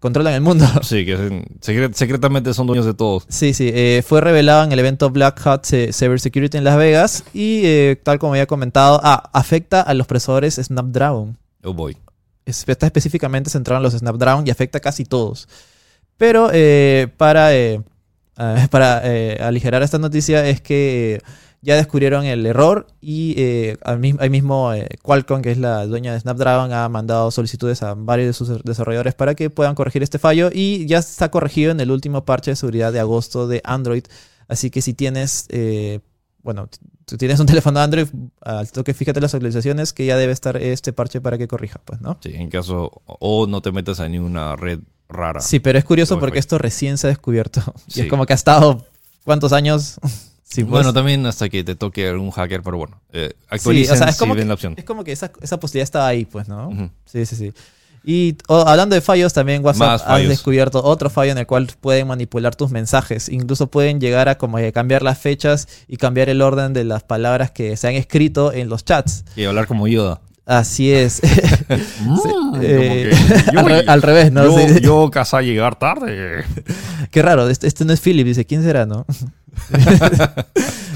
controlan 0.01 0.35
el 0.35 0.41
mundo. 0.41 0.65
Sí, 0.83 1.05
que 1.05 1.17
secre- 1.61 1.93
secretamente 1.93 2.53
son 2.55 2.67
dueños 2.67 2.87
de 2.87 2.95
todos. 2.95 3.25
Sí, 3.29 3.55
sí, 3.55 3.71
eh, 3.75 4.03
fue 4.07 4.21
revelado 4.21 4.65
en 4.65 4.73
el 4.73 4.79
evento 4.79 5.11
Black 5.11 5.45
Hat 5.47 5.65
Se- 5.65 5.93
Cybersecurity 5.93 6.59
en 6.59 6.65
Las 6.65 6.77
Vegas 6.77 7.25
y 7.35 7.63
eh, 7.65 8.01
tal 8.03 8.19
como 8.19 8.33
había 8.35 8.47
comentado, 8.47 9.01
ah, 9.03 9.31
afecta 9.33 9.81
a 9.81 9.95
los 9.95 10.07
procesadores 10.07 10.55
Snapdragon. 10.57 11.37
Oh 11.65 11.73
boy. 11.73 11.97
Es- 12.45 12.65
está 12.69 12.87
específicamente 12.87 13.51
centrado 13.51 13.79
en 13.79 13.83
los 13.83 13.93
Snapdragon 13.95 14.47
y 14.47 14.51
afecta 14.51 14.79
a 14.79 14.81
casi 14.81 15.05
todos. 15.05 15.49
Pero 16.17 16.51
eh, 16.53 17.09
para, 17.17 17.55
eh, 17.55 17.81
para 18.71 19.01
eh, 19.05 19.39
aligerar 19.43 19.83
esta 19.83 19.99
noticia 19.99 20.47
es 20.49 20.61
que 20.61 21.15
eh, 21.17 21.21
ya 21.63 21.75
descubrieron 21.77 22.25
el 22.25 22.47
error 22.47 22.87
y 23.01 23.35
eh, 23.39 23.77
ahí 23.85 24.31
mismo 24.31 24.73
eh, 24.73 24.87
Qualcomm, 25.03 25.43
que 25.43 25.51
es 25.51 25.59
la 25.59 25.87
dueña 25.87 26.13
de 26.13 26.21
Snapdragon, 26.21 26.73
ha 26.73 26.89
mandado 26.89 27.31
solicitudes 27.31 27.83
a 27.83 27.95
varios 27.95 28.29
de 28.29 28.33
sus 28.33 28.63
desarrolladores 28.63 29.15
para 29.15 29.35
que 29.35 29.51
puedan 29.51 29.75
corregir 29.75 30.03
este 30.03 30.19
fallo 30.19 30.51
y 30.53 30.87
ya 30.87 30.99
está 30.99 31.31
corregido 31.31 31.73
en 31.73 31.81
el 31.81 31.91
último 31.91 32.25
parche 32.25 32.53
de 32.53 32.57
seguridad 32.57 32.93
de 32.93 33.01
agosto 33.01 33.49
de 33.49 33.61
Android. 33.65 34.05
Así 34.49 34.71
que 34.71 34.81
si 34.83 34.95
tienes, 34.95 35.47
eh, 35.49 36.01
bueno, 36.43 36.69
tú 37.05 37.17
tienes 37.17 37.41
un 37.41 37.47
teléfono 37.47 37.81
Android, 37.81 38.07
al 38.43 38.71
toque 38.71 38.95
fíjate 38.95 39.21
las 39.21 39.35
actualizaciones 39.35 39.93
que 39.93 40.07
ya 40.07 40.17
debe 40.17 40.33
estar 40.33 40.57
este 40.57 40.93
parche 40.93 41.21
para 41.21 41.37
que 41.39 41.49
corrija, 41.49 41.81
pues, 41.85 42.01
¿no? 42.01 42.17
Sí, 42.23 42.33
en 42.35 42.49
caso. 42.49 43.03
O 43.07 43.47
no 43.49 43.61
te 43.63 43.73
metas 43.73 43.99
a 43.99 44.09
ninguna 44.09 44.55
red 44.55 44.81
rara. 45.09 45.41
Sí, 45.41 45.59
pero 45.59 45.79
es 45.79 45.85
curioso 45.85 46.21
porque 46.21 46.39
esto 46.39 46.59
recién 46.59 46.97
se 46.99 47.07
ha 47.09 47.11
descubierto. 47.11 47.61
Y 47.89 47.93
Sí. 47.93 48.01
es 48.03 48.07
como 48.09 48.25
que 48.27 48.35
ha 48.35 48.37
estado, 48.37 48.85
¿cuántos 49.25 49.53
años? 49.53 49.99
Sí, 50.49 50.63
bueno, 50.63 50.93
también 50.93 51.27
hasta 51.27 51.49
que 51.49 51.65
te 51.65 51.75
toque 51.75 52.09
algún 52.09 52.31
hacker, 52.31 52.63
pero 52.63 52.77
bueno. 52.79 53.01
Eh, 53.13 53.31
Sí, 53.33 53.47
actualicen 53.49 53.95
o 53.95 53.99
sea, 53.99 54.09
es 54.09 54.15
si 54.15 54.19
como 54.21 54.35
ven 54.35 54.45
que- 54.45 54.49
la 54.49 54.55
opción. 54.55 54.75
Es 54.77 54.85
como 54.85 55.03
que 55.05 55.13
esa, 55.13 55.33
esa 55.43 55.59
posibilidad 55.59 55.83
estaba 55.85 56.07
ahí, 56.07 56.25
pues, 56.25 56.49
¿no? 56.49 56.91
Sí, 57.05 57.27
sí, 57.27 57.35
sí. 57.37 57.53
Y 58.09 58.37
oh, 58.47 58.61
hablando 58.65 58.95
de 58.95 59.01
fallos, 59.01 59.33
también 59.33 59.65
WhatsApp 59.65 60.01
ha 60.07 60.19
descubierto 60.19 60.85
otro 60.85 61.11
fallo 61.11 61.33
en 61.33 61.39
el 61.39 61.47
cual 61.49 61.67
pueden 61.81 62.07
manipular 62.07 62.55
tus 62.55 62.71
mensajes. 62.71 63.29
Incluso 63.29 63.67
pueden 63.67 63.99
llegar 64.01 64.29
a 64.29 64.39
como 64.39 64.59
cambiar 64.73 65.03
las 65.03 65.19
fechas 65.19 65.67
y 65.89 65.97
cambiar 65.97 66.29
el 66.29 66.41
orden 66.41 66.73
de 66.73 66.85
las 66.85 67.03
palabras 67.03 67.51
que 67.51 67.77
se 67.77 67.89
han 67.89 67.95
escrito 67.95 68.53
en 68.53 68.69
los 68.69 68.85
chats. 68.85 69.25
Y 69.35 69.43
hablar 69.45 69.67
como 69.67 69.89
Yoda. 69.89 70.21
Así 70.47 70.93
es. 70.93 71.21
Mm, 72.01 72.17
como 72.21 72.63
Eh, 72.63 73.11
yo- 73.53 73.59
al, 73.61 73.67
re- 73.67 73.85
al 73.89 74.03
revés, 74.03 74.31
¿no? 74.33 74.45
Yo, 74.45 74.57
Sí. 74.75 74.81
yo 74.81 75.11
casa 75.11 75.43
llegar 75.43 75.77
tarde. 75.79 76.45
Qué 77.11 77.21
raro, 77.21 77.49
este, 77.49 77.67
este 77.67 77.85
no 77.85 77.93
es 77.93 78.01
Philip, 78.01 78.25
dice, 78.25 78.45
¿quién 78.47 78.63
será, 78.63 78.87
no? 78.87 79.05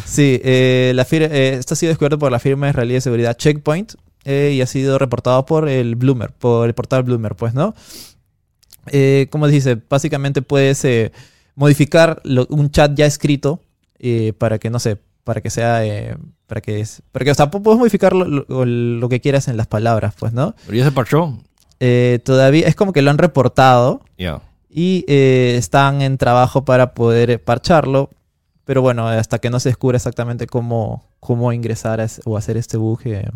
sí, 0.04 0.40
eh, 0.44 0.92
la 0.94 1.04
eh, 1.32 1.56
esto 1.58 1.74
ha 1.74 1.76
sido 1.76 1.90
descubierto 1.90 2.18
por 2.18 2.30
la 2.30 2.38
firma 2.38 2.68
israelí 2.68 2.94
de 2.94 3.00
seguridad 3.00 3.36
Checkpoint 3.36 3.94
y 4.24 4.60
ha 4.60 4.66
sido 4.66 4.98
reportado 4.98 5.44
por 5.46 5.68
el 5.68 5.96
Bloomer, 5.96 6.30
por 6.32 6.68
el 6.68 6.74
portal 6.74 7.02
Bloomer, 7.02 7.34
pues, 7.34 7.54
¿no? 7.54 7.74
Como 9.30 9.48
dice, 9.48 9.78
básicamente 9.88 10.42
puedes 10.42 10.86
modificar 11.56 12.20
lo- 12.24 12.46
un 12.50 12.70
chat 12.70 12.92
ya 12.94 13.06
escrito 13.06 13.60
para 14.38 14.58
que, 14.58 14.70
no 14.70 14.78
sé, 14.78 14.98
para 15.24 15.40
que 15.40 15.50
sea, 15.50 15.84
eh, 15.84 16.16
para 16.46 16.60
que, 16.60 16.80
es- 16.80 17.02
para 17.12 17.24
que, 17.24 17.30
o 17.30 17.34
sea, 17.34 17.50
pu- 17.50 17.62
puedes 17.62 17.78
modificar 17.78 18.12
lo, 18.14 18.24
lo- 18.24 18.64
lo 18.66 19.08
que 19.08 19.20
quieras 19.20 19.48
en 19.48 19.56
las 19.56 19.66
palabras, 19.66 20.14
pues, 20.18 20.32
¿no? 20.32 20.54
Pero 20.66 20.78
ya 20.78 20.84
se 20.84 20.92
parchó. 20.92 21.38
Eh, 21.80 22.20
todavía 22.24 22.66
es 22.66 22.74
como 22.74 22.92
que 22.92 23.02
lo 23.02 23.10
han 23.10 23.18
reportado, 23.18 24.02
Ya. 24.18 24.40
y 24.68 25.04
eh, 25.08 25.54
están 25.56 26.02
en 26.02 26.18
trabajo 26.18 26.64
para 26.64 26.92
poder 26.94 27.42
parcharlo. 27.42 28.10
Pero 28.64 28.82
bueno, 28.82 29.08
hasta 29.08 29.38
que 29.40 29.50
no 29.50 29.58
se 29.58 29.70
descubra 29.70 29.96
exactamente 29.96 30.46
cómo, 30.46 31.02
cómo 31.18 31.52
ingresar 31.52 32.00
a 32.00 32.06
o 32.24 32.36
hacer 32.36 32.56
este 32.56 32.76
bug, 32.76 33.00
eh, 33.04 33.28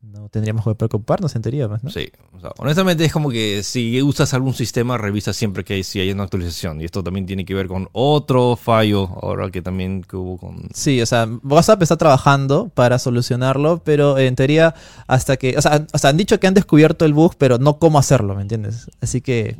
no 0.00 0.28
tendríamos 0.28 0.64
que 0.64 0.74
preocuparnos 0.74 1.34
en 1.34 1.42
teoría. 1.42 1.68
pues, 1.68 1.82
¿no? 1.82 1.90
Sí. 1.90 2.10
O 2.32 2.40
sea, 2.40 2.52
honestamente 2.58 3.04
es 3.04 3.12
como 3.12 3.30
que 3.30 3.62
si 3.62 4.00
usas 4.02 4.32
algún 4.32 4.54
sistema, 4.54 4.96
revisa 4.96 5.32
siempre 5.32 5.64
que 5.64 5.74
hay, 5.74 5.82
si 5.84 6.00
hay 6.00 6.10
una 6.12 6.24
actualización. 6.24 6.80
Y 6.80 6.84
esto 6.84 7.02
también 7.02 7.26
tiene 7.26 7.44
que 7.44 7.54
ver 7.54 7.66
con 7.66 7.88
otro 7.92 8.56
fallo 8.56 9.08
ahora 9.20 9.50
que 9.50 9.60
también 9.60 10.02
que 10.02 10.16
hubo 10.16 10.38
con... 10.38 10.68
Sí, 10.72 11.00
o 11.02 11.06
sea, 11.06 11.28
WhatsApp 11.42 11.82
está 11.82 11.96
trabajando 11.96 12.68
para 12.68 12.98
solucionarlo, 12.98 13.82
pero 13.84 14.18
en 14.18 14.36
teoría 14.36 14.74
hasta 15.06 15.36
que, 15.36 15.56
o 15.56 15.62
sea, 15.62 15.86
o 15.92 15.98
sea, 15.98 16.10
han 16.10 16.16
dicho 16.16 16.38
que 16.38 16.46
han 16.46 16.54
descubierto 16.54 17.04
el 17.04 17.12
bug, 17.12 17.34
pero 17.36 17.58
no 17.58 17.78
cómo 17.78 17.98
hacerlo, 17.98 18.34
¿me 18.34 18.42
entiendes? 18.42 18.90
Así 19.00 19.20
que 19.20 19.56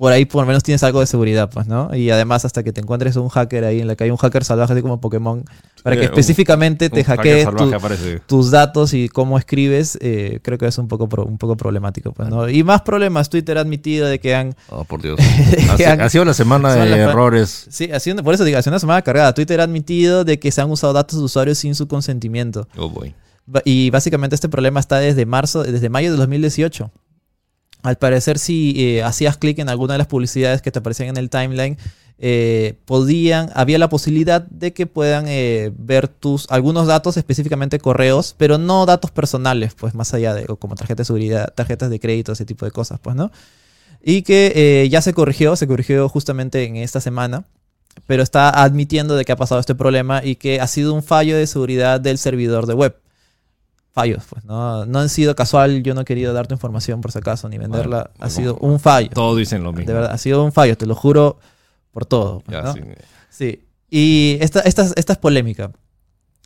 por 0.00 0.12
ahí 0.12 0.24
por 0.24 0.40
lo 0.40 0.46
menos 0.46 0.62
tienes 0.62 0.82
algo 0.82 1.00
de 1.00 1.06
seguridad, 1.06 1.50
pues, 1.52 1.66
¿no? 1.66 1.94
Y 1.94 2.08
además 2.10 2.46
hasta 2.46 2.62
que 2.62 2.72
te 2.72 2.80
encuentres 2.80 3.16
un 3.16 3.28
hacker 3.28 3.64
ahí 3.64 3.80
en 3.80 3.86
la 3.86 3.96
calle, 3.96 4.10
un 4.10 4.16
hacker 4.16 4.44
salvaje 4.44 4.72
así 4.72 4.80
como 4.80 4.98
Pokémon, 4.98 5.44
para 5.82 5.94
que 5.94 6.04
Eh, 6.04 6.06
un- 6.06 6.12
específicamente 6.14 6.88
te 6.88 7.00
Un 7.00 7.04
hackee 7.04 7.44
tu- 7.44 7.70
tus 8.26 8.50
datos 8.50 8.94
y 8.94 9.10
cómo 9.10 9.36
escribes, 9.36 9.98
eh, 10.00 10.40
creo 10.42 10.56
que 10.56 10.66
es 10.66 10.78
un 10.78 10.88
poco, 10.88 11.06
pro- 11.06 11.26
un 11.26 11.36
poco 11.36 11.54
problemático. 11.58 12.12
Pues, 12.12 12.30
¿no? 12.30 12.48
Y 12.48 12.64
más 12.64 12.80
problemas, 12.80 13.28
Twitter 13.28 13.58
ha 13.58 13.60
admitido 13.60 14.06
de 14.08 14.18
que 14.18 14.34
han... 14.34 14.56
Oh, 14.70 14.84
por 14.84 15.02
Dios. 15.02 15.20
Ha, 15.70 15.76
si- 15.76 15.84
ha 15.84 16.08
sido 16.08 16.24
la 16.24 16.32
semana 16.32 16.74
de 16.74 16.90
errores. 16.96 17.66
Sí, 17.68 17.90
haciendo, 17.92 18.24
por 18.24 18.32
eso 18.32 18.44
digo, 18.44 18.56
hace 18.56 18.70
una 18.70 18.78
semana 18.78 19.02
cargada, 19.02 19.34
Twitter 19.34 19.60
ha 19.60 19.64
admitido 19.64 20.24
de 20.24 20.38
que 20.38 20.50
se 20.50 20.62
han 20.62 20.70
usado 20.70 20.94
datos 20.94 21.18
de 21.18 21.24
usuarios 21.26 21.58
sin 21.58 21.74
su 21.74 21.86
consentimiento. 21.88 22.66
Oh, 22.78 22.88
boy. 22.88 23.14
Y 23.66 23.90
básicamente 23.90 24.34
este 24.34 24.48
problema 24.48 24.80
está 24.80 24.98
desde 24.98 25.26
marzo, 25.26 25.62
desde 25.62 25.90
mayo 25.90 26.10
de 26.10 26.16
2018. 26.16 26.90
Al 27.82 27.96
parecer, 27.96 28.38
si 28.38 28.74
eh, 28.76 29.02
hacías 29.02 29.36
clic 29.36 29.58
en 29.58 29.68
alguna 29.68 29.94
de 29.94 29.98
las 29.98 30.06
publicidades 30.06 30.62
que 30.62 30.70
te 30.70 30.78
aparecían 30.80 31.08
en 31.08 31.16
el 31.16 31.30
timeline, 31.30 31.78
eh, 32.18 32.74
podían, 32.84 33.50
había 33.54 33.78
la 33.78 33.88
posibilidad 33.88 34.42
de 34.42 34.74
que 34.74 34.86
puedan 34.86 35.24
eh, 35.28 35.72
ver 35.78 36.08
tus 36.08 36.46
algunos 36.50 36.86
datos, 36.86 37.16
específicamente 37.16 37.78
correos, 37.78 38.34
pero 38.36 38.58
no 38.58 38.84
datos 38.84 39.10
personales, 39.10 39.74
pues 39.74 39.94
más 39.94 40.12
allá 40.12 40.34
de 40.34 40.44
como 40.44 40.74
tarjetas 40.74 40.98
de 40.98 41.04
seguridad, 41.06 41.54
tarjetas 41.54 41.88
de 41.88 41.98
crédito, 41.98 42.32
ese 42.32 42.44
tipo 42.44 42.66
de 42.66 42.70
cosas, 42.70 43.00
pues, 43.00 43.16
¿no? 43.16 43.30
Y 44.02 44.22
que 44.22 44.88
ya 44.90 45.02
se 45.02 45.14
corrigió, 45.14 45.56
se 45.56 45.66
corrigió 45.66 46.08
justamente 46.08 46.64
en 46.64 46.76
esta 46.76 47.00
semana, 47.00 47.44
pero 48.06 48.22
está 48.22 48.50
admitiendo 48.62 49.14
de 49.16 49.24
que 49.24 49.32
ha 49.32 49.36
pasado 49.36 49.60
este 49.60 49.74
problema 49.74 50.22
y 50.24 50.36
que 50.36 50.60
ha 50.60 50.66
sido 50.66 50.94
un 50.94 51.02
fallo 51.02 51.36
de 51.36 51.46
seguridad 51.46 52.00
del 52.00 52.18
servidor 52.18 52.66
de 52.66 52.74
web. 52.74 52.96
Fallos, 53.92 54.22
pues, 54.28 54.44
¿no? 54.44 54.86
No 54.86 54.98
han 55.00 55.08
sido 55.08 55.34
casual, 55.34 55.82
yo 55.82 55.94
no 55.94 56.02
he 56.02 56.04
querido 56.04 56.32
dar 56.32 56.46
tu 56.46 56.54
información 56.54 57.00
por 57.00 57.12
si 57.12 57.18
acaso, 57.18 57.48
ni 57.48 57.58
venderla. 57.58 58.10
Bueno, 58.16 58.24
ha 58.26 58.30
sido 58.30 58.56
un 58.56 58.78
fallo. 58.80 59.10
Todos 59.12 59.36
dicen 59.38 59.62
lo 59.62 59.72
mismo. 59.72 59.86
De 59.86 59.92
verdad, 59.92 60.12
ha 60.12 60.18
sido 60.18 60.44
un 60.44 60.52
fallo, 60.52 60.76
te 60.76 60.86
lo 60.86 60.94
juro 60.94 61.38
por 61.90 62.06
todo. 62.06 62.40
pues, 62.40 62.56
Ya, 62.56 62.62
¿no? 62.62 62.72
sí. 62.74 62.80
Sí. 63.30 63.64
Y 63.90 64.38
esta, 64.40 64.60
esta, 64.60 64.86
esta 64.94 65.12
es 65.14 65.18
polémica. 65.18 65.72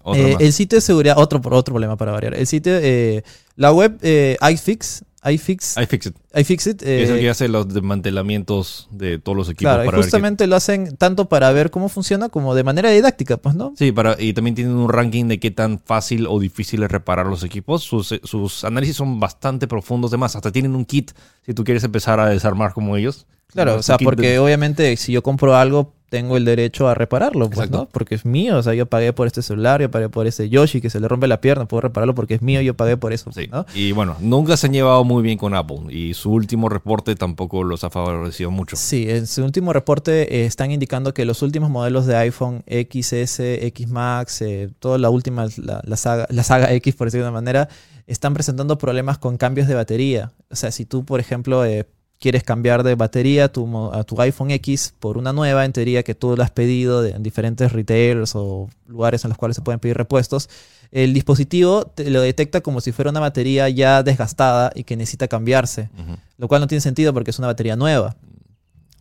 Otro 0.02 0.22
Eh, 0.22 0.36
el 0.40 0.52
sitio 0.52 0.76
de 0.76 0.82
seguridad, 0.82 1.16
otro, 1.18 1.38
otro 1.44 1.72
problema 1.72 1.96
para 1.96 2.12
variar. 2.12 2.34
El 2.34 2.46
sitio, 2.46 2.72
eh, 2.76 3.22
la 3.56 3.72
web 3.72 3.98
eh, 4.02 4.36
iFix, 4.52 5.04
iFix, 5.30 5.76
iFixit. 5.78 6.16
iFixit, 6.34 6.82
eh, 6.82 7.02
es 7.02 7.10
el 7.10 7.20
que 7.20 7.30
hace 7.30 7.48
los 7.48 7.66
desmantelamientos 7.72 8.88
de 8.90 9.18
todos 9.18 9.36
los 9.36 9.48
equipos 9.48 9.72
claro, 9.72 9.84
y 9.84 9.86
ver 9.86 9.96
justamente 9.96 10.46
lo 10.46 10.56
hacen 10.56 10.96
tanto 10.96 11.28
para 11.28 11.50
ver 11.52 11.70
cómo 11.70 11.88
funciona 11.88 12.28
como 12.28 12.54
de 12.54 12.64
manera 12.64 12.90
didáctica, 12.90 13.36
pues, 13.38 13.54
¿no? 13.54 13.72
Sí, 13.76 13.92
para, 13.92 14.16
y 14.20 14.32
también 14.34 14.54
tienen 14.54 14.74
un 14.74 14.88
ranking 14.88 15.26
de 15.26 15.40
qué 15.40 15.50
tan 15.50 15.78
fácil 15.78 16.26
o 16.28 16.38
difícil 16.38 16.82
es 16.82 16.90
reparar 16.90 17.26
los 17.26 17.42
equipos. 17.44 17.82
Sus, 17.82 18.14
sus 18.22 18.64
análisis 18.64 18.96
son 18.96 19.18
bastante 19.20 19.66
profundos, 19.66 20.10
además, 20.10 20.36
hasta 20.36 20.52
tienen 20.52 20.74
un 20.74 20.84
kit 20.84 21.12
si 21.44 21.54
tú 21.54 21.64
quieres 21.64 21.84
empezar 21.84 22.20
a 22.20 22.28
desarmar 22.28 22.72
como 22.72 22.96
ellos. 22.96 23.26
Claro, 23.48 23.76
o 23.76 23.82
sea, 23.82 23.98
porque 23.98 24.30
de- 24.30 24.38
obviamente 24.40 24.96
si 24.96 25.12
yo 25.12 25.22
compro 25.22 25.54
algo, 25.56 25.94
tengo 26.14 26.36
el 26.36 26.44
derecho 26.44 26.86
a 26.88 26.94
repararlo, 26.94 27.50
pues. 27.50 27.70
¿no? 27.70 27.88
Porque 27.90 28.14
es 28.14 28.24
mío, 28.24 28.56
o 28.58 28.62
sea, 28.62 28.72
yo 28.72 28.86
pagué 28.86 29.12
por 29.12 29.26
este 29.26 29.42
celular, 29.42 29.80
yo 29.80 29.90
pagué 29.90 30.08
por 30.08 30.28
este 30.28 30.48
Yoshi 30.48 30.80
que 30.80 30.88
se 30.88 31.00
le 31.00 31.08
rompe 31.08 31.26
la 31.26 31.40
pierna, 31.40 31.66
puedo 31.66 31.80
repararlo 31.80 32.14
porque 32.14 32.34
es 32.34 32.42
mío, 32.42 32.60
yo 32.60 32.74
pagué 32.74 32.96
por 32.96 33.12
eso, 33.12 33.32
Sí. 33.32 33.48
¿no? 33.50 33.66
Y 33.74 33.90
bueno, 33.90 34.16
nunca 34.20 34.56
se 34.56 34.68
han 34.68 34.72
llevado 34.72 35.02
muy 35.02 35.24
bien 35.24 35.38
con 35.38 35.54
Apple 35.54 35.80
y 35.90 36.14
su 36.14 36.30
último 36.30 36.68
reporte 36.68 37.16
tampoco 37.16 37.64
los 37.64 37.82
ha 37.82 37.90
favorecido 37.90 38.52
mucho. 38.52 38.76
Sí, 38.76 39.10
en 39.10 39.26
su 39.26 39.44
último 39.44 39.72
reporte 39.72 40.36
eh, 40.42 40.46
están 40.46 40.70
indicando 40.70 41.12
que 41.12 41.24
los 41.24 41.42
últimos 41.42 41.68
modelos 41.68 42.06
de 42.06 42.14
iPhone 42.14 42.62
XS, 42.68 43.40
X 43.40 43.88
Max, 43.88 44.40
eh, 44.42 44.70
toda 44.78 44.98
la 44.98 45.10
última, 45.10 45.48
la, 45.56 45.82
la 45.84 45.96
saga, 45.96 46.26
la 46.30 46.44
saga 46.44 46.72
X, 46.74 46.94
por 46.94 47.08
decirlo 47.08 47.24
de 47.24 47.30
una 47.30 47.40
manera, 47.40 47.68
están 48.06 48.34
presentando 48.34 48.78
problemas 48.78 49.18
con 49.18 49.36
cambios 49.36 49.66
de 49.66 49.74
batería. 49.74 50.32
O 50.50 50.54
sea, 50.54 50.70
si 50.70 50.84
tú, 50.84 51.04
por 51.04 51.18
ejemplo, 51.18 51.64
eh, 51.64 51.86
quieres 52.20 52.42
cambiar 52.42 52.82
de 52.82 52.94
batería 52.94 53.44
a 53.44 53.48
tu, 53.48 53.92
a 53.92 54.04
tu 54.04 54.20
iPhone 54.20 54.50
X 54.50 54.94
por 54.98 55.18
una 55.18 55.32
nueva, 55.32 55.64
en 55.64 55.72
teoría 55.72 56.02
que 56.02 56.14
tú 56.14 56.36
la 56.36 56.44
has 56.44 56.50
pedido 56.50 57.02
de, 57.02 57.10
en 57.10 57.22
diferentes 57.22 57.72
retailers 57.72 58.34
o 58.34 58.68
lugares 58.86 59.24
en 59.24 59.28
los 59.30 59.38
cuales 59.38 59.56
se 59.56 59.62
pueden 59.62 59.80
pedir 59.80 59.96
repuestos, 59.96 60.48
el 60.90 61.12
dispositivo 61.12 61.86
te 61.86 62.08
lo 62.10 62.20
detecta 62.20 62.60
como 62.60 62.80
si 62.80 62.92
fuera 62.92 63.10
una 63.10 63.20
batería 63.20 63.68
ya 63.68 64.02
desgastada 64.02 64.70
y 64.74 64.84
que 64.84 64.96
necesita 64.96 65.28
cambiarse 65.28 65.90
lo 66.38 66.48
cual 66.48 66.60
no 66.60 66.66
tiene 66.66 66.80
sentido 66.80 67.12
porque 67.12 67.30
es 67.30 67.38
una 67.38 67.48
batería 67.48 67.76
nueva. 67.76 68.16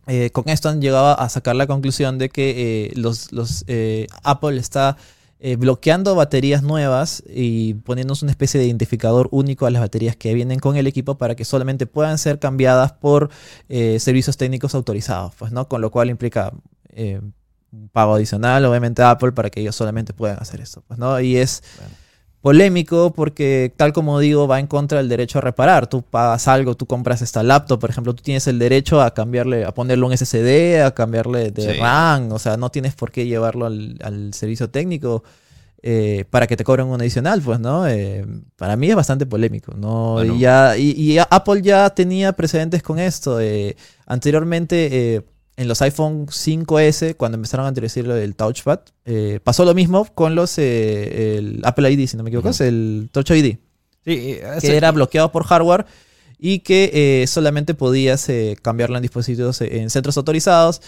Eh, 0.08 0.32
con 0.32 0.50
esto 0.50 0.70
han 0.70 0.82
llegado 0.82 1.20
a 1.20 1.30
sacar 1.30 1.56
la 1.56 1.66
conclusión 1.66 2.18
de 2.18 2.30
que 2.30 2.88
eh, 2.88 2.92
los, 2.96 3.32
los, 3.32 3.64
eh, 3.68 4.08
Apple 4.24 4.58
está 4.58 4.98
eh, 5.46 5.58
bloqueando 5.58 6.16
baterías 6.16 6.64
nuevas 6.64 7.22
y 7.28 7.74
poniéndose 7.74 8.24
una 8.24 8.32
especie 8.32 8.62
de 8.62 8.66
identificador 8.66 9.28
único 9.30 9.66
a 9.66 9.72
las 9.72 9.82
baterías 9.82 10.16
que 10.16 10.34
vienen 10.34 10.58
con 10.58 10.78
el 10.78 10.88
equipo 10.88 11.18
para 11.18 11.36
que 11.36 11.44
solamente 11.44 11.86
puedan 11.86 12.18
ser 12.18 12.40
cambiadas 12.40 12.94
por 12.94 13.30
eh, 13.68 14.00
servicios 14.00 14.38
técnicos 14.38 14.74
autorizados, 14.74 15.36
pues, 15.36 15.52
¿no? 15.52 15.68
Con 15.68 15.82
lo 15.82 15.92
cual 15.92 16.10
implica 16.10 16.54
eh, 16.92 17.20
un 17.74 17.90
pago 17.90 18.16
adicional, 18.16 18.64
obviamente, 18.64 19.04
Apple 19.04 19.34
para 19.34 19.50
que 19.50 19.60
ellos 19.60 19.76
solamente 19.76 20.14
puedan 20.14 20.40
hacer 20.40 20.62
esto, 20.62 20.82
pues, 20.88 20.98
¿no? 20.98 21.20
Y 21.20 21.36
es. 21.36 21.62
Polémico 22.44 23.14
porque, 23.14 23.72
tal 23.78 23.94
como 23.94 24.20
digo, 24.20 24.50
va 24.50 24.60
en 24.60 24.68
contra 24.68 24.98
del 24.98 25.08
derecho 25.08 25.38
a 25.38 25.42
reparar. 25.42 25.88
Tú 25.88 26.02
pagas 26.04 26.46
algo, 26.50 26.76
tú 26.76 26.86
compras 26.86 27.22
esta 27.22 27.42
laptop, 27.42 27.80
por 27.80 27.90
ejemplo, 27.90 28.14
tú 28.14 28.22
tienes 28.22 28.46
el 28.48 28.60
derecho 28.60 29.02
a 29.02 29.14
cambiarle, 29.14 29.64
a 29.64 29.74
ponerle 29.74 30.06
un 30.06 30.12
SSD, 30.12 30.84
a 30.84 30.94
cambiarle 30.94 31.52
de 31.52 31.62
Sí. 31.74 31.80
RAM, 31.80 32.34
o 32.34 32.40
sea, 32.40 32.58
no 32.58 32.70
tienes 32.70 32.96
por 32.96 33.12
qué 33.14 33.26
llevarlo 33.26 33.66
al, 33.66 33.98
al 34.04 34.34
servicio 34.34 34.70
técnico 34.70 35.24
eh, 35.82 36.26
para 36.30 36.46
que 36.48 36.58
te 36.58 36.66
cobren 36.66 36.88
un 36.88 37.00
adicional, 37.00 37.42
pues, 37.42 37.62
¿no? 37.62 37.88
Eh, 37.88 38.26
para 38.58 38.76
mí 38.76 38.90
es 38.90 38.96
bastante 38.98 39.26
polémico, 39.26 39.74
¿no? 39.78 40.14
Bueno. 40.16 40.36
Y, 40.36 40.40
ya, 40.40 40.76
y, 40.78 41.18
Apple 41.20 41.62
ya 41.62 41.90
tenía 41.92 42.34
precedentes 42.34 42.84
con 42.84 43.00
esto. 43.00 43.40
eh, 43.40 43.78
anteriormente, 44.06 45.16
eh, 45.16 45.22
en 45.56 45.68
los 45.68 45.82
iPhone 45.82 46.28
5S, 46.28 47.16
cuando 47.16 47.36
empezaron 47.36 47.66
a 47.66 47.70
introducir 47.70 48.08
lo 48.08 48.16
del 48.16 48.36
touchpad, 48.36 48.80
eh, 49.06 49.40
pasó 49.44 49.66
lo 49.66 49.74
mismo 49.74 50.06
con 50.16 50.36
los 50.36 50.58
eh, 50.58 51.38
el 51.38 51.62
Apple 51.64 51.92
ID, 51.92 52.08
si 52.08 52.18
no 52.18 52.24
me 52.24 52.30
equivoco, 52.30 52.50
es 52.50 52.62
el 52.62 53.10
Touch 53.12 53.32
ID, 53.32 53.58
Sí, 54.06 54.38
que 54.62 54.76
era 54.76 54.92
bloqueado 54.92 55.32
por 55.32 55.46
hardware 55.46 55.86
y 56.38 56.60
que 56.60 57.22
eh, 57.22 57.28
solamente 57.28 57.74
podías 57.74 58.28
cambiarlo 58.62 58.98
en 58.98 59.02
dispositivos 59.04 59.62
en 59.62 59.90
centros 59.90 60.18
autorizados 60.18 60.82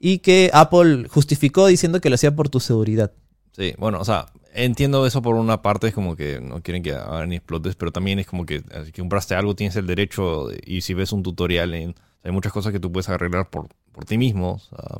y 0.00 0.18
que 0.18 0.50
Apple 0.54 1.06
justificó 1.08 1.66
diciendo 1.66 2.00
que 2.00 2.08
lo 2.08 2.14
hacía 2.14 2.34
por 2.34 2.48
tu 2.48 2.60
seguridad. 2.60 3.12
Sí, 3.54 3.74
bueno, 3.76 4.00
o 4.00 4.04
sea, 4.04 4.26
entiendo 4.54 5.06
eso 5.06 5.20
por 5.20 5.34
una 5.34 5.60
parte, 5.60 5.88
es 5.88 5.94
como 5.94 6.16
que 6.16 6.40
no 6.40 6.62
quieren 6.62 6.82
que 6.82 6.92
hagan 6.94 7.28
ni 7.28 7.36
explotes, 7.36 7.74
pero 7.76 7.92
también 7.92 8.18
es 8.18 8.26
como 8.26 8.46
que 8.46 8.62
que 8.62 8.92
compraste 9.00 9.34
algo, 9.34 9.54
tienes 9.54 9.76
el 9.76 9.86
derecho, 9.86 10.46
de- 10.48 10.60
y 10.64 10.80
si 10.80 10.94
ves 10.94 11.12
un 11.12 11.22
tutorial, 11.22 11.74
en, 11.74 11.94
hay 12.24 12.30
muchas 12.32 12.52
cosas 12.52 12.72
que 12.72 12.80
tú 12.80 12.90
puedes 12.92 13.08
arreglar 13.08 13.50
por, 13.50 13.68
por 13.92 14.04
ti 14.04 14.18
mismo, 14.18 14.52
o 14.54 14.58
sea, 14.58 14.98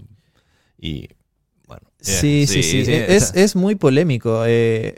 y 0.79 1.09
bueno. 1.67 1.89
Sí, 2.01 2.47
sí, 2.47 2.63
sí. 2.63 2.81
Es, 2.81 3.09
esa- 3.31 3.41
es 3.41 3.57
muy 3.57 3.77
polémico. 3.77 4.43
Eh, 4.47 4.95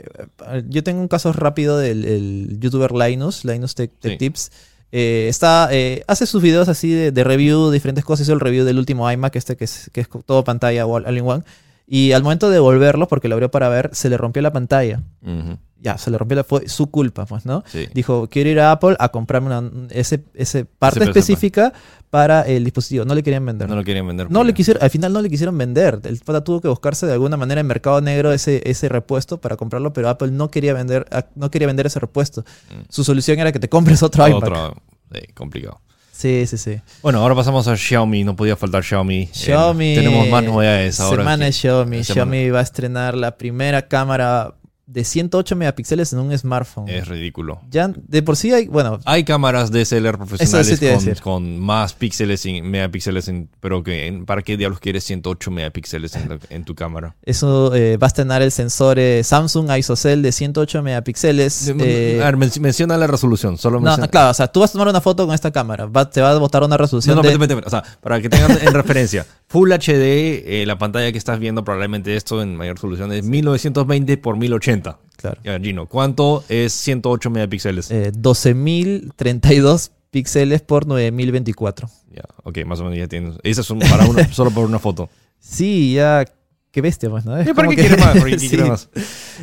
yo 0.67 0.83
tengo 0.83 0.99
un 1.01 1.07
caso 1.07 1.31
rápido 1.33 1.77
del 1.77 2.03
el 2.05 2.57
youtuber 2.59 2.91
Linus, 2.91 3.45
Linus 3.45 3.75
Tech, 3.75 3.91
Tech 3.99 4.13
Sí. 4.13 4.17
Tips. 4.17 4.51
Eh, 4.91 5.27
está, 5.29 5.69
eh, 5.71 6.03
hace 6.07 6.25
sus 6.25 6.41
videos 6.41 6.67
así 6.69 6.91
de, 6.91 7.11
de 7.11 7.23
review, 7.23 7.69
diferentes 7.71 8.03
cosas. 8.05 8.25
Hizo 8.25 8.33
el 8.33 8.39
review 8.39 8.65
del 8.65 8.77
último 8.79 9.09
iMac, 9.11 9.35
este 9.35 9.55
que 9.57 9.65
es, 9.65 9.89
que 9.93 10.01
es 10.01 10.09
todo 10.25 10.43
pantalla 10.43 10.85
all 10.85 11.05
all 11.05 11.17
in 11.17 11.25
one. 11.25 11.43
Y 11.87 12.13
al 12.13 12.23
momento 12.23 12.47
de 12.49 12.55
devolverlo, 12.55 13.07
porque 13.07 13.27
lo 13.27 13.35
abrió 13.35 13.51
para 13.51 13.69
ver, 13.69 13.91
se 13.93 14.09
le 14.09 14.17
rompió 14.17 14.41
la 14.41 14.51
pantalla. 14.51 15.03
Ujú, 15.21 15.57
Ya, 15.81 15.97
se 15.97 16.09
le 16.09 16.17
rompió 16.17 16.37
la, 16.37 16.43
fue 16.43 16.67
su 16.69 16.87
culpa, 16.89 17.25
pues, 17.25 17.45
¿no? 17.45 17.63
sí. 17.67 17.87
Dijo, 17.93 18.27
quiero 18.29 18.49
ir 18.49 18.59
a 18.59 18.71
Apple 18.71 18.95
a 18.97 19.09
comprarme 19.09 19.47
una, 19.47 19.69
ese, 19.91 20.23
ese 20.33 20.65
parte 20.65 20.99
Ese- 20.99 21.09
específica 21.09 21.73
para 22.09 22.43
el 22.43 22.63
dispositivo. 22.63 23.03
No 23.05 23.13
le 23.13 23.21
querían 23.21 23.45
vender. 23.45 23.67
No 23.69 23.75
lo 23.75 23.83
quieren 23.83 24.07
vender. 24.07 24.31
No 24.31 24.43
le 24.43 24.53
quisieron, 24.53 24.81
al 24.81 24.89
final 24.89 25.11
no 25.11 25.21
le 25.21 25.29
quisieron 25.29 25.57
vender. 25.57 25.99
El 26.05 26.17
pata 26.19 26.43
tuvo 26.43 26.61
que 26.61 26.69
buscarse 26.69 27.05
de 27.05 27.13
alguna 27.13 27.35
manera 27.37 27.59
en 27.61 27.67
mercado 27.67 27.99
negro 28.01 28.31
ese, 28.31 28.61
ese 28.65 28.87
repuesto 28.89 29.39
para 29.41 29.57
comprarlo, 29.57 29.91
pero 29.91 30.09
Apple 30.09 30.31
no 30.31 30.49
quería 30.49 30.73
vender, 30.73 31.05
no 31.35 31.51
quería 31.51 31.67
vender 31.67 31.85
ese 31.87 31.99
repuesto. 31.99 32.41
Mm. 32.71 32.85
Su 32.89 33.03
solución 33.03 33.37
era 33.39 33.51
que 33.51 33.59
te 33.59 33.67
compres 33.69 34.01
otro. 34.01 34.23
Otro, 34.23 34.75
sí, 35.13 35.19
complicado. 35.33 35.81
Sí, 36.13 36.45
sí, 36.47 36.57
sí. 36.57 36.79
Bueno, 37.01 37.19
ahora 37.19 37.35
pasamos 37.35 37.67
a 37.67 37.75
Xiaomi, 37.75 38.23
no 38.23 38.37
podía 38.37 38.55
faltar 38.55 38.81
Xiaomi. 38.81 39.23
Eh, 39.23 39.29
Xiaomi. 39.33 39.95
tenemos 39.95 40.29
más 40.29 40.43
novedades 40.45 41.01
ahora. 41.01 41.23
Semana 41.23 41.45
de 41.45 41.51
Xiaomi. 41.51 42.03
Xiaomi 42.05 42.49
va 42.49 42.59
a 42.59 42.63
estrenar 42.63 43.15
la 43.15 43.35
primera 43.37 43.89
cámara 43.89 44.55
de 44.87 45.03
108 45.03 45.55
megapíxeles 45.55 46.13
en 46.13 46.19
un 46.19 46.37
smartphone. 46.37 46.87
Es 46.89 47.07
ridículo. 47.07 47.59
Ya 47.71 47.91
de 47.95 48.21
por 48.21 48.37
sí 48.37 48.53
hay, 48.53 48.67
bueno, 48.67 48.99
Hay 49.05 49.23
cámaras 49.23 49.71
DSLR 49.71 50.17
profesionales 50.17 51.21
con, 51.21 51.59
más 51.59 51.93
píxeles, 51.93 52.45
y 52.45 52.61
megapíxeles, 52.61 53.27
en- 53.27 53.49
pero 53.59 53.81
que 53.83 54.21
¿para 54.27 54.43
qué 54.43 54.57
diablos 54.57 54.79
quieres 54.79 55.03
108 55.05 55.49
megapíxeles 55.49 56.15
en, 56.15 56.29
la- 56.29 56.39
en 56.49 56.65
tu 56.65 56.75
cámara? 56.75 57.15
eso 57.23 57.73
eh, 57.73 57.97
va 57.97 58.05
a 58.05 58.09
estrenar 58.09 58.41
el 58.43 58.51
sensor 58.51 58.99
eh, 58.99 59.23
Samsung 59.23 59.71
ISOCELL 59.75 60.21
de 60.21 60.31
108 60.31 60.83
megapíxeles. 60.83 61.73
eh, 61.79 62.19
a 62.21 62.25
ver, 62.25 62.37
men- 62.37 62.51
menciona 62.59 62.97
la 62.97 63.07
resolución, 63.07 63.57
solo 63.57 63.79
no, 63.79 63.85
menciona- 63.85 64.05
no, 64.05 64.11
claro, 64.11 64.29
o 64.31 64.33
sea, 64.35 64.47
tú 64.47 64.59
vas 64.59 64.69
a 64.69 64.73
tomar 64.73 64.87
una 64.89 65.01
foto 65.01 65.25
con 65.25 65.33
esta 65.33 65.51
cámara, 65.51 65.87
va- 65.87 66.09
te 66.09 66.21
va 66.21 66.31
a 66.31 66.37
botar 66.37 66.61
una 66.63 66.75
No, 66.75 66.77
resolución 66.77 67.15
no, 67.15 67.21
de... 67.23 67.29
espérate, 67.29 67.53
espérate, 67.55 67.67
espérate. 67.75 67.87
O 67.87 67.91
sea, 67.93 67.99
para 68.01 68.21
que 68.21 68.29
tengan 68.29 68.51
en 68.61 68.73
referencia, 68.73 69.25
Full 69.55 69.71
HD, 69.71 70.43
eh, 70.45 70.65
la 70.67 70.77
pantalla 70.77 71.09
que 71.13 71.17
estás 71.17 71.39
viendo, 71.39 71.63
probablemente 71.63 72.13
esto 72.17 72.41
en 72.41 72.57
mayor 72.57 72.75
resolución 72.75 73.13
es 73.13 73.23
1920 73.23 74.17
por 74.17 74.35
1080. 74.35 74.99
Claro. 75.15 75.39
Ya, 75.45 75.57
Gino, 75.61 75.85
¿cuánto 75.87 76.43
es 76.49 76.73
108 76.73 77.29
megapíxeles? 77.29 77.89
Eh, 77.89 78.11
12.032 78.11 79.91
píxeles 80.11 80.61
por 80.61 80.85
9.024. 80.85 81.89
Ya, 82.13 82.23
ok, 82.43 82.65
más 82.65 82.81
o 82.81 82.83
menos 82.83 82.99
ya 82.99 83.07
tienes. 83.07 83.35
Esa 83.43 83.61
es 83.61 83.69
un- 83.69 83.79
para 83.79 84.05
una, 84.05 84.27
solo 84.33 84.51
por 84.51 84.65
una 84.65 84.79
foto. 84.79 85.09
Sí, 85.39 85.93
ya... 85.93 86.25
Qué 86.71 86.81
bestia, 86.81 87.09
pues, 87.09 87.23
¿no? 87.23 87.37
Es 87.37 87.47
¿Y 87.47 87.53
¿Para 87.53 87.67
como 87.67 87.77
qué 87.77 87.83
que- 87.83 87.87
quiere 87.87 88.03
más? 88.03 88.13
¿Para 88.17 88.29
qué 88.31 88.39
Sí. 88.39 88.49
quiere 88.49 88.65
más? 88.65 88.89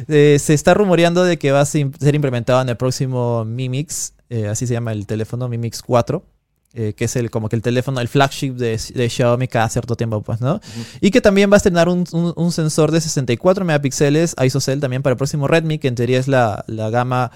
Eh, 0.09 0.37
se 0.38 0.53
está 0.53 0.75
rumoreando 0.75 1.25
de 1.25 1.38
que 1.38 1.51
va 1.53 1.62
a 1.62 1.64
ser 1.64 1.88
ser 1.98 2.14
implementado 2.14 2.61
en 2.61 2.68
el 2.68 2.77
próximo 2.77 3.46
Mi 3.46 3.70
Mix, 3.70 4.12
eh, 4.29 4.48
así 4.48 4.66
se 4.66 4.75
llama 4.75 4.92
el 4.92 5.07
teléfono 5.07 5.48
Mi 5.48 5.57
Mix 5.57 5.81
4, 5.81 6.22
eh, 6.74 6.94
que 6.94 7.04
es 7.04 7.16
el 7.16 7.30
como 7.30 7.48
que 7.48 7.56
el 7.56 7.62
teléfono, 7.62 8.00
el 8.00 8.08
flagship 8.08 8.52
de, 8.52 8.80
de 8.94 9.11
Xiaomi 9.11 9.46
cada 9.48 9.68
cierto 9.68 9.94
tiempo, 9.96 10.22
pues, 10.22 10.40
¿no? 10.40 10.61
Y 11.00 11.11
que 11.11 11.20
también 11.20 11.50
va 11.50 11.54
a 11.54 11.58
estrenar 11.58 11.88
un, 11.88 12.04
un- 12.12 12.32
un 12.35 12.52
sensor 12.52 12.90
de 12.90 13.00
64 13.00 13.64
megapíxeles 13.64 14.35
ISOCELL 14.42 14.80
también 14.80 15.02
para 15.02 15.12
el 15.12 15.16
próximo 15.18 15.46
Redmi, 15.48 15.78
que 15.78 15.88
en 15.88 15.94
teoría 15.94 16.18
es 16.18 16.28
la, 16.28 16.64
la 16.66 16.88
gama 16.90 17.30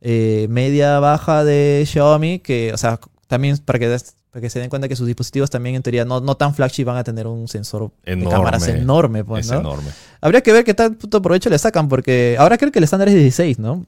eh, 0.00 0.46
media 0.50 0.98
baja 0.98 1.44
de 1.44 1.84
Xiaomi, 1.86 2.40
que, 2.40 2.72
o 2.74 2.76
sea, 2.76 2.98
también 3.28 3.56
para 3.58 3.78
que, 3.78 3.96
para 4.30 4.40
que 4.42 4.50
se 4.50 4.58
den 4.60 4.68
cuenta 4.68 4.88
que 4.88 4.96
sus 4.96 5.06
dispositivos 5.06 5.48
también 5.48 5.76
en 5.76 5.82
teoría 5.82 6.04
no, 6.04 6.20
no 6.20 6.34
tan 6.36 6.54
flagship 6.54 6.84
van 6.84 6.96
a 6.96 7.04
tener 7.04 7.26
un 7.26 7.48
sensor 7.48 7.92
de 8.04 8.12
Enorme. 8.12 8.30
cámaras 8.30 8.68
enorme, 8.68 9.24
pues, 9.24 9.46
es 9.46 9.52
¿no? 9.52 9.60
enorme. 9.60 9.90
Habría 10.20 10.40
que 10.42 10.52
ver 10.52 10.64
qué 10.64 10.74
tal 10.74 10.96
puto 10.96 11.22
provecho 11.22 11.48
le 11.50 11.58
sacan, 11.58 11.88
porque 11.88 12.36
ahora 12.38 12.58
creo 12.58 12.70
que 12.72 12.78
el 12.78 12.84
estándar 12.84 13.08
es 13.08 13.14
16, 13.14 13.58
¿no? 13.58 13.86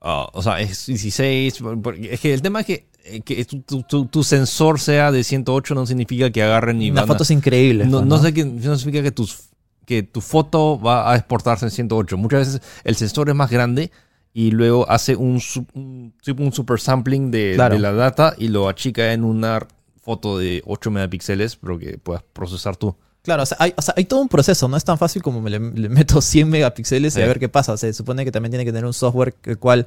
Ah, 0.00 0.28
o 0.34 0.42
sea, 0.42 0.60
es 0.60 0.86
16. 0.86 1.62
porque- 1.82 2.14
Es 2.14 2.20
que 2.20 2.32
el 2.34 2.42
tema 2.42 2.60
es 2.60 2.66
que, 2.66 2.86
que 3.24 3.44
tu, 3.44 3.82
tu- 3.82 4.06
tu- 4.06 4.24
sensor 4.24 4.80
sea 4.80 5.12
de 5.12 5.22
108 5.24 5.74
no 5.74 5.86
significa 5.86 6.30
que 6.30 6.42
agarren 6.42 6.80
y 6.82 6.90
Unas 6.90 7.02
van 7.02 7.10
a- 7.10 7.14
fotos 7.14 7.30
increíbles. 7.30 7.86
No, 7.88 8.04
no 8.04 8.18
sé 8.18 8.32
qué 8.34 8.44
no 8.44 8.76
significa 8.76 9.02
que, 9.02 9.12
tus, 9.12 9.38
que 9.84 10.02
tu 10.02 10.20
foto 10.20 10.78
va 10.80 11.10
a 11.12 11.16
exportarse 11.16 11.64
en 11.66 11.70
108. 11.70 12.16
Muchas 12.16 12.40
veces 12.46 12.62
el 12.84 12.96
sensor 12.96 13.28
es 13.28 13.34
más 13.34 13.50
grande 13.50 13.90
y 14.32 14.50
luego 14.50 14.88
hace 14.90 15.16
un, 15.16 15.40
un, 15.74 16.12
tipo 16.22 16.42
un 16.42 16.52
super 16.52 16.78
sampling 16.80 17.30
de, 17.30 17.52
Claro. 17.54 17.74
de 17.74 17.80
la 17.80 17.92
data 17.92 18.34
y 18.36 18.48
lo 18.48 18.68
achica 18.68 19.12
en 19.12 19.24
una 19.24 19.60
foto 20.02 20.38
de 20.38 20.62
8 20.66 20.90
megapíxeles, 20.90 21.56
pero 21.56 21.78
que 21.78 21.98
puedas 21.98 22.22
procesar 22.32 22.76
tú. 22.76 22.94
Claro, 23.22 23.42
o 23.42 23.46
sea, 23.46 23.56
hay, 23.58 23.74
o 23.76 23.82
sea, 23.82 23.92
hay 23.96 24.04
todo 24.04 24.20
un 24.20 24.28
proceso, 24.28 24.68
no 24.68 24.76
es 24.76 24.84
tan 24.84 24.98
fácil 24.98 25.20
como 25.20 25.40
me 25.40 25.50
le, 25.50 25.58
le 25.58 25.88
meto 25.88 26.20
100 26.20 26.48
megapíxeles 26.48 27.16
y 27.16 27.22
a 27.22 27.26
ver 27.26 27.40
qué 27.40 27.48
pasa. 27.48 27.76
Se 27.76 27.92
supone 27.92 28.24
que 28.24 28.30
también 28.30 28.52
tiene 28.52 28.64
que 28.64 28.70
tener 28.70 28.84
un 28.84 28.92
software 28.94 29.34
el 29.42 29.58
cual, 29.58 29.84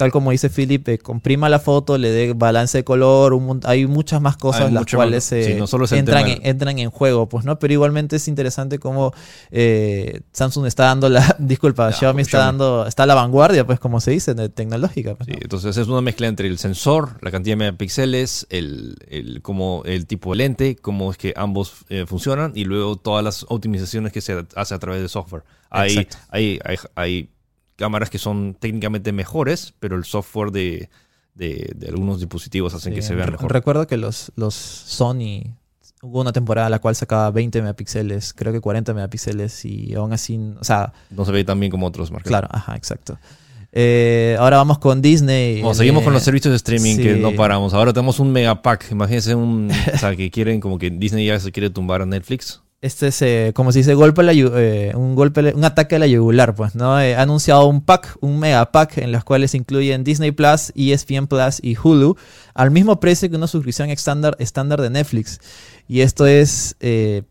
tal 0.00 0.10
como 0.10 0.30
dice 0.30 0.48
Philip, 0.48 0.88
eh, 0.88 0.98
comprima 0.98 1.48
la 1.48 1.58
foto, 1.58 1.98
le 1.98 2.10
dé 2.10 2.32
balance 2.32 2.78
de 2.78 2.84
color, 2.84 3.34
un 3.34 3.60
hay 3.64 3.86
muchas 3.86 4.20
más 4.20 4.36
cosas 4.38 4.68
Hay 4.68 4.72
las 4.72 4.86
cuales 4.86 5.24
más- 5.24 5.32
eh, 5.32 5.44
sí, 5.44 5.54
no 5.58 5.66
solo 5.66 5.84
es 5.84 5.92
el 5.92 5.98
entran, 5.98 6.26
en, 6.26 6.38
del- 6.40 6.46
entran 6.48 6.78
en 6.78 6.90
juego, 6.90 7.28
pues, 7.28 7.44
¿no? 7.44 7.58
Pero 7.58 7.72
igualmente 7.74 8.16
es 8.16 8.26
interesante 8.28 8.78
cómo 8.78 9.12
eh, 9.50 10.20
Samsung 10.32 10.66
está 10.66 10.84
dando 10.84 11.08
la, 11.08 11.36
disculpa, 11.38 11.92
Xiaomi 11.92 12.22
está 12.22 12.38
Xiaomi. 12.38 12.46
dando, 12.58 12.86
está 12.86 13.02
a 13.02 13.06
la 13.06 13.14
vanguardia, 13.14 13.66
pues, 13.66 13.78
como 13.78 14.00
se 14.00 14.12
dice, 14.12 14.34
de- 14.34 14.48
tecnológica. 14.48 15.14
pues, 15.14 15.26
Sí, 15.26 15.32
¿no? 15.32 15.38
entonces 15.42 15.76
es 15.76 15.86
una 15.88 16.00
mezcla 16.00 16.26
entre 16.26 16.48
el 16.48 16.58
sensor, 16.58 17.18
la 17.20 17.30
cantidad 17.30 17.52
de 17.52 17.58
megapíxeles, 17.58 18.46
el, 18.50 18.96
el, 19.08 19.42
como 19.42 19.82
el 19.84 20.06
tipo 20.06 20.30
de 20.30 20.36
lente, 20.38 20.76
cómo 20.76 21.10
es 21.10 21.18
que 21.18 21.34
ambos 21.36 21.84
eh, 21.88 22.04
funcionan 22.06 22.52
y 22.54 22.64
luego 22.64 22.96
todas 22.96 23.22
las 23.22 23.44
optimizaciones 23.48 24.12
que 24.12 24.20
se 24.20 24.44
hace 24.56 24.74
a 24.74 24.78
través 24.78 25.02
de 25.02 25.08
software. 25.08 25.42
Hay, 25.70 25.90
Exacto. 25.98 26.16
hay, 26.30 26.58
hay, 26.64 26.76
hay 26.94 27.30
cámaras 27.80 28.10
que 28.10 28.18
son 28.18 28.54
técnicamente 28.60 29.10
mejores, 29.12 29.74
pero 29.80 29.96
el 29.96 30.04
software 30.04 30.52
de, 30.52 30.88
de, 31.34 31.72
de 31.74 31.88
algunos 31.88 32.20
dispositivos 32.20 32.74
hacen 32.74 32.94
que 32.94 33.02
se 33.02 33.14
vean 33.16 33.32
mejor. 33.32 33.52
Recuerdo 33.52 33.86
que 33.88 33.96
los, 33.96 34.30
los 34.36 34.54
Sony 34.54 35.56
hubo 36.02 36.20
una 36.20 36.32
temporada 36.32 36.68
en 36.68 36.70
la 36.72 36.78
cual 36.78 36.94
sacaba 36.94 37.30
20 37.30 37.60
megapíxeles, 37.62 38.32
creo 38.34 38.52
que 38.52 38.60
40 38.60 38.94
megapíxeles 38.94 39.64
y 39.64 39.94
aún 39.94 40.12
así, 40.12 40.38
o 40.60 40.64
sea, 40.64 40.92
No 41.10 41.24
se 41.24 41.32
ve 41.32 41.42
tan 41.42 41.58
bien 41.58 41.72
como 41.72 41.86
otros 41.86 42.10
marcas. 42.12 42.28
claro, 42.28 42.48
ajá, 42.50 42.76
exacto. 42.76 43.18
Eh, 43.72 44.36
ahora 44.40 44.56
vamos 44.56 44.78
con 44.78 45.00
Disney. 45.00 45.60
Bueno, 45.60 45.74
seguimos 45.74 46.02
Eh, 46.02 46.04
con 46.04 46.12
los 46.12 46.22
servicios 46.22 46.50
de 46.52 46.56
streaming 46.56 46.96
que 46.96 47.14
no 47.16 47.32
paramos. 47.36 47.72
Ahora 47.72 47.92
tenemos 47.92 48.18
un 48.18 48.32
megapack. 48.32 48.90
Imagínense 48.90 49.34
un. 49.36 49.70
o 49.94 49.96
sea, 49.98 50.16
que 50.16 50.28
quieren, 50.30 50.58
como 50.60 50.76
que 50.76 50.90
Disney 50.90 51.26
ya 51.26 51.38
se 51.38 51.52
quiere 51.52 51.70
tumbar 51.70 52.02
a 52.02 52.06
Netflix. 52.06 52.62
Este 52.82 53.08
es, 53.08 53.20
eh, 53.20 53.52
como 53.54 53.72
se 53.72 53.80
dice, 53.80 53.92
golpe 53.92 54.22
a 54.22 54.24
la 54.24 54.32
eh, 54.32 54.92
un 54.94 55.14
golpe, 55.14 55.52
un 55.54 55.64
ataque 55.64 55.96
a 55.96 55.98
la 55.98 56.06
yugular, 56.06 56.54
pues, 56.54 56.74
¿no? 56.74 56.98
Eh, 56.98 57.14
ha 57.14 57.20
anunciado 57.22 57.66
un 57.66 57.82
pack, 57.84 58.16
un 58.22 58.38
mega 58.38 58.72
pack, 58.72 58.96
en 58.98 59.12
los 59.12 59.22
cuales 59.22 59.54
incluyen 59.54 60.02
Disney 60.02 60.30
Plus, 60.32 60.72
ESPN 60.74 61.26
Plus 61.26 61.58
y 61.62 61.76
Hulu, 61.76 62.16
al 62.54 62.70
mismo 62.70 62.98
precio 62.98 63.28
que 63.28 63.36
una 63.36 63.48
suscripción 63.48 63.90
estándar 63.90 64.34
estándar 64.38 64.80
de 64.80 64.88
Netflix. 64.88 65.40
Y 65.88 66.00
esto 66.00 66.26
es, 66.26 66.74
eh, 66.80 67.24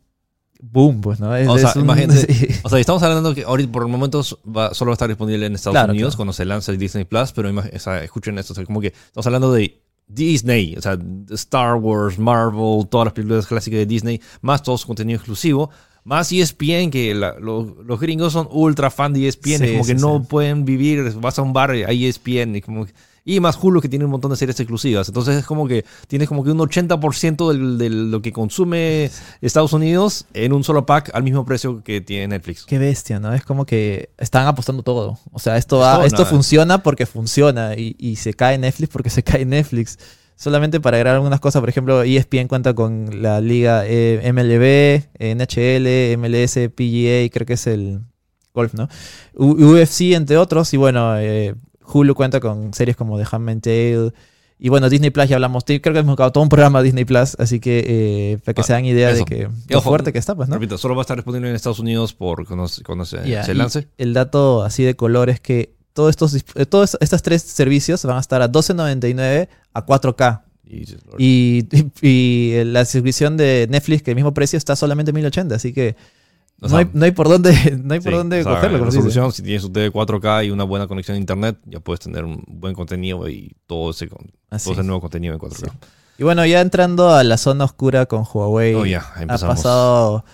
boom, 0.61 1.01
pues, 1.01 1.19
¿no? 1.19 1.35
Es- 1.35 1.47
O 1.47 1.57
sea, 1.57 1.69
es 1.69 1.75
un- 1.77 1.81
imagínate, 1.83 2.31
sí. 2.33 2.47
O 2.61 2.69
sea, 2.69 2.77
estamos 2.77 3.01
hablando 3.01 3.33
que 3.33 3.43
ahorita 3.43 3.71
por 3.71 3.81
el 3.81 3.87
momento 3.89 4.21
va- 4.55 4.75
solo 4.75 4.89
va 4.89 4.93
a 4.93 4.97
estar 4.97 5.07
disponible 5.07 5.47
en 5.47 5.55
Estados 5.55 5.73
Claro, 5.73 5.93
Unidos 5.93 6.11
claro. 6.11 6.17
cuando 6.17 6.33
se 6.33 6.45
lance 6.45 6.71
el 6.71 6.77
Disney 6.77 7.05
Plus, 7.05 7.31
pero 7.31 7.49
imag- 7.49 7.75
o 7.75 7.79
sea, 7.79 8.03
escuchen 8.03 8.37
esto, 8.37 8.53
o 8.53 8.55
sea, 8.55 8.65
como 8.65 8.81
que 8.81 8.87
estamos 8.89 9.25
hablando 9.25 9.51
de 9.51 9.81
Disney, 10.09 10.75
o 10.77 10.81
sea, 10.81 10.97
Star 11.31 11.75
Wars, 11.75 12.17
Marvel, 12.19 12.87
todas 12.89 13.05
las 13.05 13.13
películas 13.13 13.47
clásicas 13.47 13.77
de 13.79 13.85
Disney, 13.85 14.19
más 14.41 14.63
todo 14.63 14.77
su 14.77 14.87
contenido 14.87 15.17
exclusivo, 15.17 15.69
más 16.03 16.31
ESPN, 16.31 16.89
que 16.89 17.13
la- 17.13 17.37
lo- 17.39 17.77
los 17.83 17.99
gringos 17.99 18.33
son 18.33 18.47
ultra 18.51 18.89
fan 18.89 19.13
de 19.13 19.21
E 19.21 19.27
ESPN, 19.27 19.65
Sí, 19.65 19.71
como 19.73 19.83
sí, 19.83 19.93
que 19.93 19.99
no 19.99 20.23
pueden 20.23 20.65
vivir, 20.65 21.13
vas 21.21 21.37
a 21.37 21.43
un 21.43 21.53
bar, 21.53 21.69
hay 21.71 22.05
E 22.05 22.09
ESPN, 22.09 22.55
y, 22.57 22.61
como 22.61 22.85
que- 22.85 22.93
y 23.35 23.39
más 23.39 23.57
Hulu 23.61 23.81
que 23.81 23.89
tiene 23.89 24.05
un 24.05 24.11
montón 24.11 24.31
de 24.31 24.37
series 24.37 24.59
exclusivas, 24.59 25.07
entonces 25.07 25.37
es 25.37 25.45
como 25.45 25.67
que 25.67 25.85
tienes 26.07 26.27
como 26.27 26.43
que 26.43 26.51
un 26.51 26.59
80% 26.59 27.49
del- 27.51 27.77
de 27.77 27.89
lo 27.89 28.21
que 28.21 28.31
consume 28.31 29.09
Estados 29.41 29.73
Unidos 29.73 30.25
en 30.33 30.53
un 30.53 30.63
solo 30.63 30.85
pack 30.85 31.11
al 31.13 31.23
mismo 31.23 31.45
precio 31.45 31.83
que 31.83 32.01
tiene 32.01 32.27
Netflix. 32.29 32.65
Qué 32.65 32.77
bestia, 32.79 33.19
¿no? 33.19 33.33
Es 33.33 33.43
como 33.43 33.65
que 33.65 34.09
están 34.17 34.47
apostando 34.47 34.83
todo. 34.83 35.19
O 35.31 35.39
sea, 35.39 35.57
esto, 35.57 35.77
va- 35.79 36.05
esto 36.05 36.25
funciona 36.25 36.83
porque 36.83 37.05
funciona 37.05 37.75
y, 37.75 37.95
y 37.99 38.15
se 38.17 38.33
cae 38.33 38.57
Netflix 38.57 38.89
porque 38.91 39.09
se 39.09 39.23
cae 39.23 39.45
Netflix. 39.45 39.97
Solamente 40.35 40.79
para 40.79 40.95
agregar 40.95 41.15
algunas 41.15 41.41
cosas, 41.41 41.59
por 41.59 41.67
ejemplo, 41.67 42.01
ESPN 42.01 42.47
cuenta 42.47 42.73
con 42.73 43.21
la 43.21 43.41
liga 43.41 43.83
eh, 43.85 44.31
MLB, 44.31 45.09
NHL, 45.19 46.17
MLS, 46.17 46.69
PGA, 46.73 47.29
creo 47.29 47.45
que 47.45 47.53
es 47.53 47.67
el 47.67 47.99
golf, 48.53 48.73
¿no? 48.73 48.87
U- 49.35 49.51
UFC, 49.75 50.13
entre 50.13 50.37
otros, 50.37 50.73
y 50.73 50.77
bueno, 50.77 51.17
eh, 51.19 51.55
Hulu 51.91 52.15
cuenta 52.15 52.39
con 52.39 52.73
series 52.73 52.95
como 52.95 53.17
The 53.17 53.25
Handmaid's 53.31 53.61
Tale. 53.61 54.13
Y 54.61 54.67
bueno, 54.67 54.89
Disney 54.89 55.09
Plus 55.09 55.29
ya 55.29 55.37
hablamos, 55.37 55.63
creo 55.63 55.79
que 55.81 55.89
hemos 55.99 56.05
buscado 56.07 56.33
todo 56.33 56.43
un 56.43 56.49
programa 56.49 56.79
de 56.79 56.85
Disney 56.85 57.05
Plus, 57.05 57.35
así 57.39 57.61
que 57.61 57.81
eh, 58.33 58.37
para 58.43 58.53
que 58.53 58.59
Ah, 58.61 58.63
se 58.65 58.73
dan 58.73 58.83
idea 58.83 59.09
eso. 59.09 59.19
de 59.19 59.25
que 59.25 59.37
Y 59.69 59.71
lo 59.73 59.79
ojo, 59.79 59.89
fuerte 59.89 60.11
que 60.11 60.19
está, 60.19 60.35
pues, 60.35 60.49
¿no? 60.49 60.55
Repito, 60.55 60.77
solo 60.77 60.95
va 60.95 61.01
a 61.01 61.03
estar 61.03 61.15
disponible 61.15 61.49
en 61.49 61.55
Estados 61.55 61.79
Unidos 61.79 62.13
por 62.13 62.45
cuando, 62.45 62.67
se- 62.67 62.83
cuando 62.83 63.05
se, 63.05 63.25
lance. 63.55 63.87
El 63.97 64.13
dato 64.13 64.63
así 64.63 64.83
de 64.83 64.97
color 64.97 65.29
es 65.29 65.39
que 65.39 65.75
todos 65.93 66.09
estos, 66.09 66.35
eh, 66.55 66.65
todos 66.65 66.97
estos 66.99 67.21
tres 67.21 67.41
servicios 67.41 68.03
van 68.03 68.17
a 68.17 68.19
estar 68.19 68.41
a 68.41 68.49
12.99 68.51 69.47
a 69.73 69.85
4K. 69.85 70.41
Y- 70.67 70.83
Y, 71.17 71.65
y- 72.01 72.07
y 72.07 72.63
la 72.65 72.83
suscripción 72.83 73.37
de 73.37 73.65
Netflix, 73.69 74.03
que 74.03 74.11
el 74.11 74.15
mismo 74.15 74.33
precio, 74.33 74.57
está 74.57 74.75
solamente 74.75 75.13
1080. 75.13 75.55
Así 75.55 75.71
que 75.71 75.95
o 76.61 76.67
no, 76.67 76.77
hay, 76.77 76.89
no 76.93 77.05
hay 77.05 77.11
por 77.11 77.29
dónde, 77.29 77.51
no 77.83 77.93
hay 77.93 77.99
por 77.99 78.11
sí, 78.11 78.17
dónde 78.17 78.41
o 78.41 78.43
sea, 78.43 78.55
cogerlo. 78.55 78.79
Como 78.79 79.31
si 79.31 79.43
tienes 79.43 79.63
un 79.63 79.73
TV 79.73 79.91
4K 79.91 80.47
y 80.47 80.51
una 80.51 80.63
buena 80.63 80.87
conexión 80.87 81.15
a 81.15 81.19
internet, 81.19 81.57
ya 81.65 81.79
puedes 81.79 82.01
tener 82.01 82.25
un 82.25 82.43
buen 82.47 82.73
contenido 82.73 83.29
y 83.29 83.55
todo 83.67 83.91
ese, 83.91 84.09
Así. 84.49 84.65
todo 84.65 84.73
ese 84.73 84.83
nuevo 84.83 85.01
contenido 85.01 85.33
en 85.33 85.39
4K. 85.39 85.55
Sí. 85.55 85.77
Y 86.19 86.23
bueno, 86.23 86.45
ya 86.45 86.59
entrando 86.59 87.11
a 87.11 87.23
la 87.23 87.37
zona 87.37 87.63
oscura 87.63 88.05
con 88.05 88.25
Huawei. 88.29 88.75
Oh, 88.75 88.99
ha 88.99 89.27
pasado. 89.37 90.25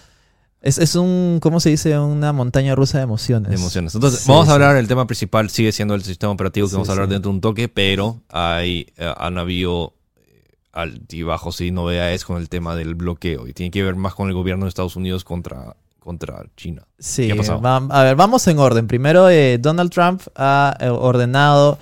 Es, 0.65 0.79
es 0.79 0.95
un, 0.95 1.37
¿cómo 1.43 1.59
se 1.59 1.69
dice? 1.69 1.99
Una 1.99 2.33
montaña 2.33 2.73
rusa 2.73 2.97
de 2.97 3.03
emociones. 3.03 3.51
de 3.51 3.55
emociones. 3.55 3.93
Entonces, 3.93 4.21
Sí, 4.21 4.31
vamos 4.31 4.49
a 4.49 4.53
hablar, 4.53 4.77
el 4.77 4.87
tema 4.87 5.05
principal 5.05 5.51
sigue 5.51 5.71
siendo 5.71 5.93
el 5.93 6.01
sistema 6.01 6.33
operativo 6.33 6.67
que 6.67 6.73
vamos 6.73 6.89
a 6.89 6.93
hablar 6.93 7.07
dentro 7.07 7.29
de 7.29 7.35
un 7.35 7.41
toque, 7.41 7.69
pero 7.69 8.23
hay, 8.29 8.87
eh, 8.97 9.13
han 9.15 9.37
habido 9.37 9.93
eh, 10.15 10.55
altibajos 10.73 11.61
y 11.61 11.69
novedades 11.69 12.25
con 12.25 12.37
el 12.37 12.49
tema 12.49 12.75
del 12.75 12.95
bloqueo 12.95 13.45
y 13.45 13.53
tiene 13.53 13.69
que 13.69 13.83
ver 13.83 13.95
más 13.95 14.15
con 14.15 14.27
el 14.27 14.33
gobierno 14.33 14.65
de 14.65 14.69
Estados 14.69 14.95
Unidos 14.95 15.23
contra, 15.23 15.75
contra 16.05 16.45
China. 16.55 16.87
Sí, 16.99 17.27
¿Qué 17.27 17.33
ha 17.33 17.35
pasado? 17.35 17.61
va- 17.61 17.77
a 17.89 18.03
ver, 18.03 18.15
vamos 18.15 18.47
en 18.47 18.59
orden. 18.59 18.85
Primero, 18.87 19.27
eh, 19.29 19.57
Donald 19.57 19.91
Trump 19.91 20.21
ha 20.35 20.77
eh, 20.79 20.87
ordenado 20.89 21.79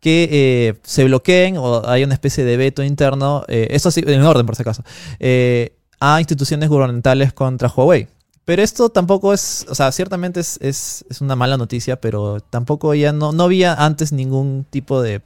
que 0.00 0.28
eh, 0.32 0.80
se 0.82 1.04
bloqueen 1.04 1.58
o 1.58 1.86
hay 1.86 2.02
una 2.04 2.14
especie 2.14 2.44
de 2.44 2.56
veto 2.56 2.82
interno, 2.82 3.44
eh, 3.48 3.68
eso 3.70 3.90
sí, 3.90 4.02
en 4.06 4.22
orden 4.22 4.46
por 4.46 4.56
si 4.56 4.62
acaso, 4.62 4.82
eh, 5.20 5.74
a 6.00 6.18
instituciones 6.20 6.68
gubernamentales 6.68 7.32
contra 7.32 7.68
Huawei. 7.68 8.08
Pero 8.46 8.62
esto 8.62 8.88
tampoco 8.90 9.34
es, 9.34 9.66
o 9.68 9.74
sea, 9.74 9.90
ciertamente 9.92 10.40
es, 10.40 10.58
es- 10.62 11.04
es 11.10 11.20
una 11.20 11.36
mala 11.36 11.56
noticia, 11.56 12.00
pero 12.00 12.40
tampoco 12.40 12.94
ya 12.94 13.12
no, 13.12 13.32
no 13.32 13.42
había 13.44 13.74
antes 13.74 14.12
ningún 14.12 14.64
tipo 14.70 15.02
de 15.02 15.20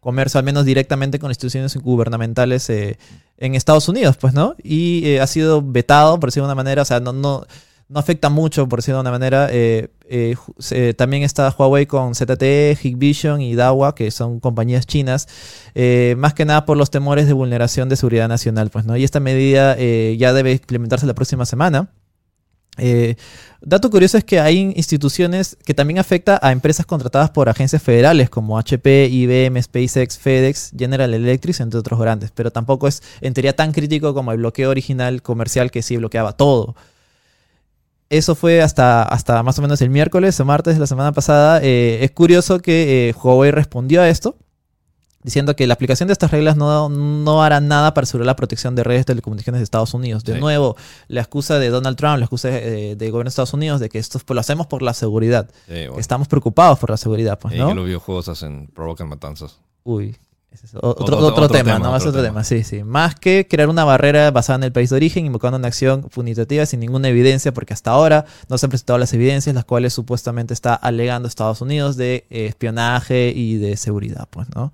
comercio, 0.00 0.38
al 0.38 0.44
menos 0.44 0.64
directamente 0.64 1.18
con 1.18 1.30
instituciones 1.30 1.76
gubernamentales 1.76 2.68
eh, 2.70 2.98
en 3.38 3.54
Estados 3.54 3.88
Unidos, 3.88 4.16
pues, 4.18 4.34
¿no? 4.34 4.54
Y 4.62 5.06
eh, 5.06 5.20
ha 5.20 5.26
sido 5.26 5.62
vetado, 5.62 6.20
por 6.20 6.28
decirlo 6.28 6.46
de 6.46 6.52
una 6.52 6.62
manera, 6.62 6.82
o 6.82 6.84
sea, 6.84 7.00
no, 7.00 7.12
no, 7.12 7.44
no 7.88 8.00
afecta 8.00 8.28
mucho, 8.30 8.68
por 8.68 8.80
decirlo 8.80 8.98
de 8.98 9.00
una 9.02 9.10
manera. 9.12 9.48
eh, 10.08 10.36
eh, 10.70 10.94
también 10.94 11.22
está 11.22 11.54
Huawei 11.56 11.86
con 11.86 12.14
ZTE, 12.14 12.78
Hikvision 12.80 13.40
y 13.40 13.54
Dahua, 13.54 13.94
que 13.94 14.10
son 14.10 14.40
compañías 14.40 14.86
chinas, 14.86 15.26
eh, 15.74 16.14
más 16.18 16.34
que 16.34 16.44
nada 16.44 16.64
por 16.64 16.76
los 16.76 16.90
temores 16.90 17.26
de 17.26 17.32
vulneración 17.32 17.88
de 17.88 17.96
seguridad 17.96 18.28
nacional, 18.28 18.70
pues, 18.70 18.84
¿no? 18.84 18.96
Y 18.96 19.04
esta 19.04 19.20
medida 19.20 19.76
ya 19.76 20.32
debe 20.32 20.52
implementarse 20.52 21.06
la 21.06 21.14
próxima 21.14 21.46
semana. 21.46 21.90
Dato 23.62 23.90
curioso 23.90 24.18
es 24.18 24.24
que 24.24 24.38
hay 24.38 24.72
instituciones 24.76 25.56
que 25.64 25.74
también 25.74 25.98
afecta 25.98 26.38
a 26.42 26.52
empresas 26.52 26.86
contratadas 26.86 27.30
por 27.30 27.48
agencias 27.48 27.82
federales 27.82 28.28
como 28.30 28.58
HP, 28.58 29.08
IBM, 29.10 29.60
SpaceX, 29.62 30.18
FedEx, 30.18 30.72
General 30.76 31.12
Electric, 31.12 31.58
entre 31.60 31.80
otros 31.80 31.98
grandes, 31.98 32.30
pero 32.32 32.50
tampoco 32.52 32.86
es 32.86 33.02
en 33.22 33.32
teoría 33.34 33.56
tan 33.56 33.72
crítico 33.72 34.14
como 34.14 34.30
el 34.32 34.38
bloqueo 34.38 34.70
original 34.70 35.22
comercial 35.22 35.70
que 35.70 35.82
sí 35.82 35.96
bloqueaba 35.96 36.32
todo. 36.32 36.76
Eso 38.08 38.34
fue 38.36 38.62
hasta, 38.62 39.02
hasta 39.02 39.42
más 39.42 39.58
o 39.58 39.62
menos 39.62 39.80
el 39.82 39.90
miércoles 39.90 40.38
o 40.38 40.44
martes 40.44 40.74
de 40.74 40.80
la 40.80 40.86
semana 40.86 41.12
pasada. 41.12 41.60
Eh, 41.62 41.98
es 42.02 42.10
curioso 42.12 42.60
que 42.60 43.08
eh, 43.08 43.14
Huawei 43.20 43.50
respondió 43.50 44.00
a 44.00 44.08
esto, 44.08 44.36
diciendo 45.24 45.56
que 45.56 45.66
la 45.66 45.74
aplicación 45.74 46.06
de 46.06 46.12
estas 46.12 46.30
reglas 46.30 46.56
no, 46.56 46.88
no 46.88 47.42
hará 47.42 47.60
nada 47.60 47.94
para 47.94 48.04
asegurar 48.04 48.26
la 48.26 48.36
protección 48.36 48.76
de 48.76 48.84
redes 48.84 49.00
de 49.00 49.04
telecomunicaciones 49.06 49.58
de 49.58 49.64
Estados 49.64 49.92
Unidos. 49.92 50.22
De 50.22 50.34
Sí. 50.34 50.40
nuevo, 50.40 50.76
la 51.08 51.20
excusa 51.20 51.58
de 51.58 51.68
Donald 51.68 51.96
Trump, 51.96 52.18
la 52.18 52.26
excusa 52.26 52.48
eh, 52.50 52.94
del 52.94 53.10
gobierno 53.10 53.24
de 53.24 53.30
Estados 53.30 53.54
Unidos 53.54 53.80
de 53.80 53.88
que 53.88 53.98
esto 53.98 54.20
pues, 54.24 54.34
lo 54.36 54.40
hacemos 54.40 54.68
por 54.68 54.82
la 54.82 54.94
seguridad. 54.94 55.50
Bueno, 55.66 55.98
Estamos 55.98 56.28
preocupados 56.28 56.78
por 56.78 56.90
la 56.90 56.96
seguridad, 56.96 57.40
pues, 57.40 57.56
¿no? 57.56 57.68
que 57.68 57.74
los 57.74 57.86
videojuegos 57.86 58.28
hacen, 58.28 58.68
provocan 58.68 59.08
matanzas. 59.08 59.58
Uy. 59.82 60.16
Ese 60.56 60.66
es 60.66 60.74
o- 60.74 60.78
otro, 60.78 61.04
Otro- 61.04 61.16
otro, 61.18 61.28
otro 61.44 61.48
tema, 61.48 61.74
tema, 61.74 61.78
¿no? 61.86 61.92
Más 61.92 62.02
otro 62.02 62.12
tema. 62.20 62.24
tema, 62.42 62.44
sí, 62.44 62.64
sí. 62.64 62.82
Más 62.82 63.14
que 63.14 63.46
crear 63.48 63.68
una 63.68 63.84
barrera 63.84 64.30
basada 64.30 64.56
en 64.56 64.64
el 64.64 64.72
país 64.72 64.90
de 64.90 64.96
origen, 64.96 65.24
invocando 65.26 65.56
una 65.58 65.68
acción 65.68 66.02
punitiva 66.02 66.66
sin 66.66 66.80
ninguna 66.80 67.08
evidencia, 67.08 67.52
porque 67.54 67.72
hasta 67.74 67.90
ahora 67.92 68.24
no 68.48 68.58
se 68.58 68.66
han 68.66 68.70
presentado 68.70 68.98
las 68.98 69.12
evidencias, 69.12 69.54
las 69.54 69.64
cuales 69.64 69.92
supuestamente 69.92 70.52
está 70.54 70.74
alegando 70.74 71.28
Estados 71.28 71.60
Unidos 71.60 71.96
de 71.96 72.26
eh, 72.30 72.46
espionaje 72.46 73.32
y 73.34 73.56
de 73.58 73.76
seguridad, 73.76 74.26
pues, 74.30 74.48
¿no? 74.54 74.72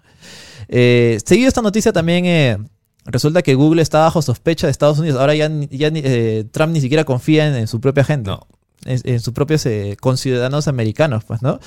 Eh, 0.68 1.18
seguido 1.24 1.48
esta 1.48 1.60
noticia 1.62 1.92
también 1.92 2.24
eh, 2.24 2.58
resulta 3.04 3.42
que 3.42 3.54
Google 3.54 3.82
está 3.82 3.98
bajo 4.00 4.22
sospecha 4.22 4.66
de 4.66 4.70
Estados 4.70 4.98
Unidos. 4.98 5.20
Ahora 5.20 5.34
ya, 5.34 5.48
ya 5.70 5.90
eh, 5.92 6.44
Trump 6.52 6.72
ni 6.72 6.80
siquiera 6.80 7.04
confía 7.04 7.48
en, 7.48 7.54
en 7.56 7.66
su 7.66 7.80
propia 7.80 8.04
gente. 8.04 8.30
No. 8.30 8.46
En, 8.84 9.00
en 9.04 9.20
sus 9.20 9.32
propios 9.32 9.64
eh, 9.66 9.96
conciudadanos 10.00 10.68
americanos, 10.68 11.24
pues, 11.24 11.42
¿no? 11.42 11.58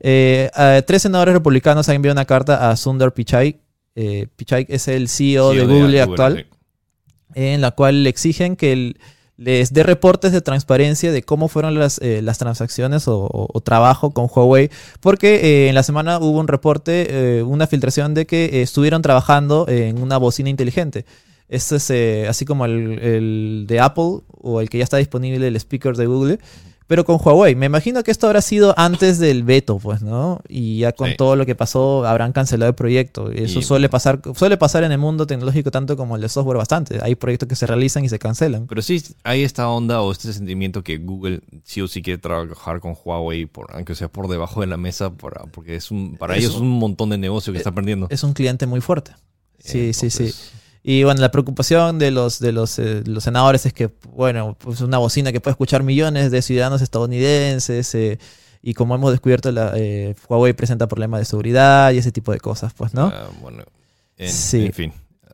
Eh, 0.00 0.50
tres 0.86 1.02
senadores 1.02 1.34
republicanos 1.34 1.88
han 1.88 1.96
enviado 1.96 2.14
una 2.14 2.24
carta 2.24 2.70
a 2.70 2.76
Sundar 2.76 3.12
Pichai. 3.12 3.60
Eh, 3.96 4.26
Pichai 4.36 4.66
es 4.68 4.88
el 4.88 5.08
CEO, 5.08 5.52
de 5.52 5.64
Google 5.66 6.00
actual, 6.02 6.32
en 7.34 7.60
la 7.60 7.70
cual 7.72 8.02
le 8.04 8.10
exigen 8.10 8.56
que 8.56 8.72
el- 8.72 8.98
les 9.36 9.72
dé 9.72 9.82
reportes 9.84 10.32
de 10.32 10.42
transparencia 10.42 11.12
de 11.12 11.22
cómo 11.22 11.48
fueron 11.48 11.78
las, 11.78 11.98
eh, 12.02 12.20
las 12.20 12.36
transacciones 12.36 13.08
o, 13.08 13.20
o- 13.20 13.48
o 13.52 13.60
trabajo 13.62 14.10
con 14.10 14.28
Huawei, 14.30 14.70
porque 15.00 15.36
eh, 15.64 15.68
en 15.70 15.74
la 15.74 15.82
semana 15.82 16.18
hubo 16.18 16.38
un 16.38 16.46
reporte, 16.46 17.38
eh, 17.38 17.42
una 17.42 17.66
filtración 17.66 18.12
de 18.12 18.26
que 18.26 18.44
eh, 18.44 18.62
estuvieron 18.62 19.00
trabajando 19.00 19.66
en 19.68 20.00
una 20.02 20.18
bocina 20.18 20.50
inteligente. 20.50 21.06
Este 21.50 21.76
es 21.76 21.90
eh, 21.90 22.26
así 22.28 22.44
como 22.46 22.64
el, 22.64 22.98
el 23.00 23.64
de 23.68 23.80
Apple 23.80 24.20
o 24.30 24.60
el 24.60 24.70
que 24.70 24.78
ya 24.78 24.84
está 24.84 24.96
disponible, 24.96 25.46
el 25.48 25.56
speaker 25.56 25.96
de 25.96 26.06
Google, 26.06 26.38
pero 26.86 27.04
con 27.04 27.18
Huawei. 27.22 27.54
Me 27.54 27.66
imagino 27.66 28.02
que 28.02 28.10
esto 28.10 28.26
habrá 28.26 28.40
sido 28.40 28.72
antes 28.76 29.18
del 29.18 29.42
veto, 29.44 29.78
pues, 29.78 30.00
¿no? 30.02 30.40
Y 30.48 30.78
ya 30.78 30.92
con 30.92 31.10
Sí. 31.10 31.16
todo 31.16 31.36
lo 31.36 31.46
que 31.46 31.54
pasó 31.54 32.04
habrán 32.04 32.32
cancelado 32.32 32.68
el 32.70 32.74
proyecto. 32.74 33.30
Eso 33.30 33.60
Y- 33.60 33.62
suele 33.62 33.88
pasar, 33.88 34.20
suele 34.34 34.56
pasar 34.56 34.82
en 34.84 34.90
el 34.92 34.98
mundo 34.98 35.24
tecnológico 35.26 35.70
tanto 35.70 35.96
como 35.96 36.16
el 36.16 36.22
de 36.22 36.28
software 36.28 36.56
bastante. 36.58 36.98
Hay 37.02 37.14
proyectos 37.16 37.48
que 37.48 37.54
se 37.56 37.66
realizan 37.66 38.04
y 38.04 38.08
se 38.08 38.18
cancelan. 38.18 38.66
Pero 38.66 38.82
sí 38.82 39.02
hay 39.24 39.42
esta 39.44 39.68
onda 39.68 40.02
o 40.02 40.10
este 40.12 40.32
sentimiento 40.32 40.82
que 40.82 40.98
Google 40.98 41.40
sí 41.64 41.80
o 41.80 41.86
sí 41.88 42.00
quiere 42.02 42.18
trabajar 42.18 42.80
con 42.80 42.94
Huawei, 43.04 43.46
por, 43.46 43.74
aunque 43.74 43.94
sea 43.94 44.08
por 44.08 44.26
debajo 44.28 44.60
de 44.60 44.66
la 44.68 44.76
mesa, 44.76 45.12
para, 45.12 45.44
porque 45.46 45.76
es 45.76 45.90
un, 45.92 46.16
para 46.16 46.34
Es 46.34 46.40
ellos 46.44 46.54
es 46.56 46.60
un- 46.60 46.70
montón 46.78 47.10
de 47.10 47.18
negocio 47.18 47.52
que 47.52 47.58
está 47.58 47.72
perdiendo. 47.72 48.06
Es 48.10 48.22
un 48.24 48.32
cliente 48.34 48.66
muy 48.66 48.80
fuerte. 48.80 49.12
Sí, 49.60 49.92
sí, 49.92 50.10
sí. 50.10 50.32
Y 50.82 51.04
bueno, 51.04 51.20
la 51.20 51.30
preocupación 51.30 51.98
de 51.98 52.10
los, 52.10 52.38
de 52.38 52.52
los, 52.52 52.78
eh, 52.78 53.02
los 53.04 53.24
senadores 53.24 53.66
es 53.66 53.72
que, 53.72 53.90
bueno, 54.12 54.56
pues 54.58 54.80
una 54.80 54.98
bocina 54.98 55.30
que 55.32 55.40
puede 55.40 55.52
escuchar 55.52 55.82
millones 55.82 56.30
de 56.30 56.40
ciudadanos 56.40 56.80
estadounidenses 56.80 57.94
eh, 57.94 58.18
y 58.62 58.74
como 58.74 58.94
hemos 58.94 59.10
descubierto, 59.10 59.52
la, 59.52 59.72
eh, 59.76 60.14
Huawei 60.28 60.52
presenta 60.52 60.88
problemas 60.88 61.20
de 61.20 61.24
seguridad 61.26 61.92
y 61.92 61.98
ese 61.98 62.12
tipo 62.12 62.32
de 62.32 62.40
cosas, 62.40 62.72
pues, 62.74 62.94
¿no? 62.94 63.12
ah, 63.14 63.28
bueno, 63.40 63.62
en, 64.16 64.30
Sí. 64.30 64.66
en 64.66 64.72
fin. 64.72 64.92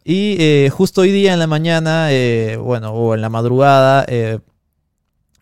Y 0.09 0.37
eh, 0.39 0.71
justo 0.71 1.01
hoy 1.01 1.11
día 1.11 1.33
en 1.33 1.41
la 1.41 1.49
mañana, 1.49 2.13
eh, 2.13 2.57
bueno, 2.57 2.93
o 2.93 3.15
en 3.17 3.21
la 3.21 3.29
madrugada, 3.29 4.05
eh, 4.07 4.39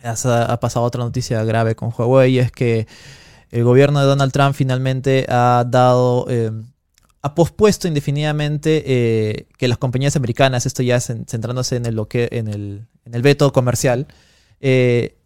ha, 0.03 0.59
pasado 0.59 0.87
otra 0.87 1.05
noticia 1.05 1.45
grave 1.45 1.75
con 1.75 1.93
Huawei 1.95 2.33
y 2.33 2.39
es 2.39 2.51
que 2.51 2.87
el 3.51 3.63
gobierno 3.63 4.01
de 4.01 4.07
Donald 4.07 4.33
Trump 4.33 4.55
finalmente 4.55 5.27
ha 5.29 5.67
dado, 5.69 6.27
ha 7.27 7.35
pospuesto 7.35 7.89
indefinidamente 7.89 8.83
eh, 8.87 9.47
que 9.57 9.67
las 9.67 9.79
compañías 9.79 10.15
americanas, 10.17 10.67
esto 10.67 10.83
ya 10.83 10.99
cen- 10.99 11.25
centrándose 11.27 11.77
en 11.77 11.87
el, 11.87 11.95
bloque- 11.97 12.29
en 12.31 12.49
el, 12.49 12.87
en 13.07 13.15
el 13.15 13.23
veto 13.23 13.51
comercial, 13.53 14.07
eh, 14.61 15.17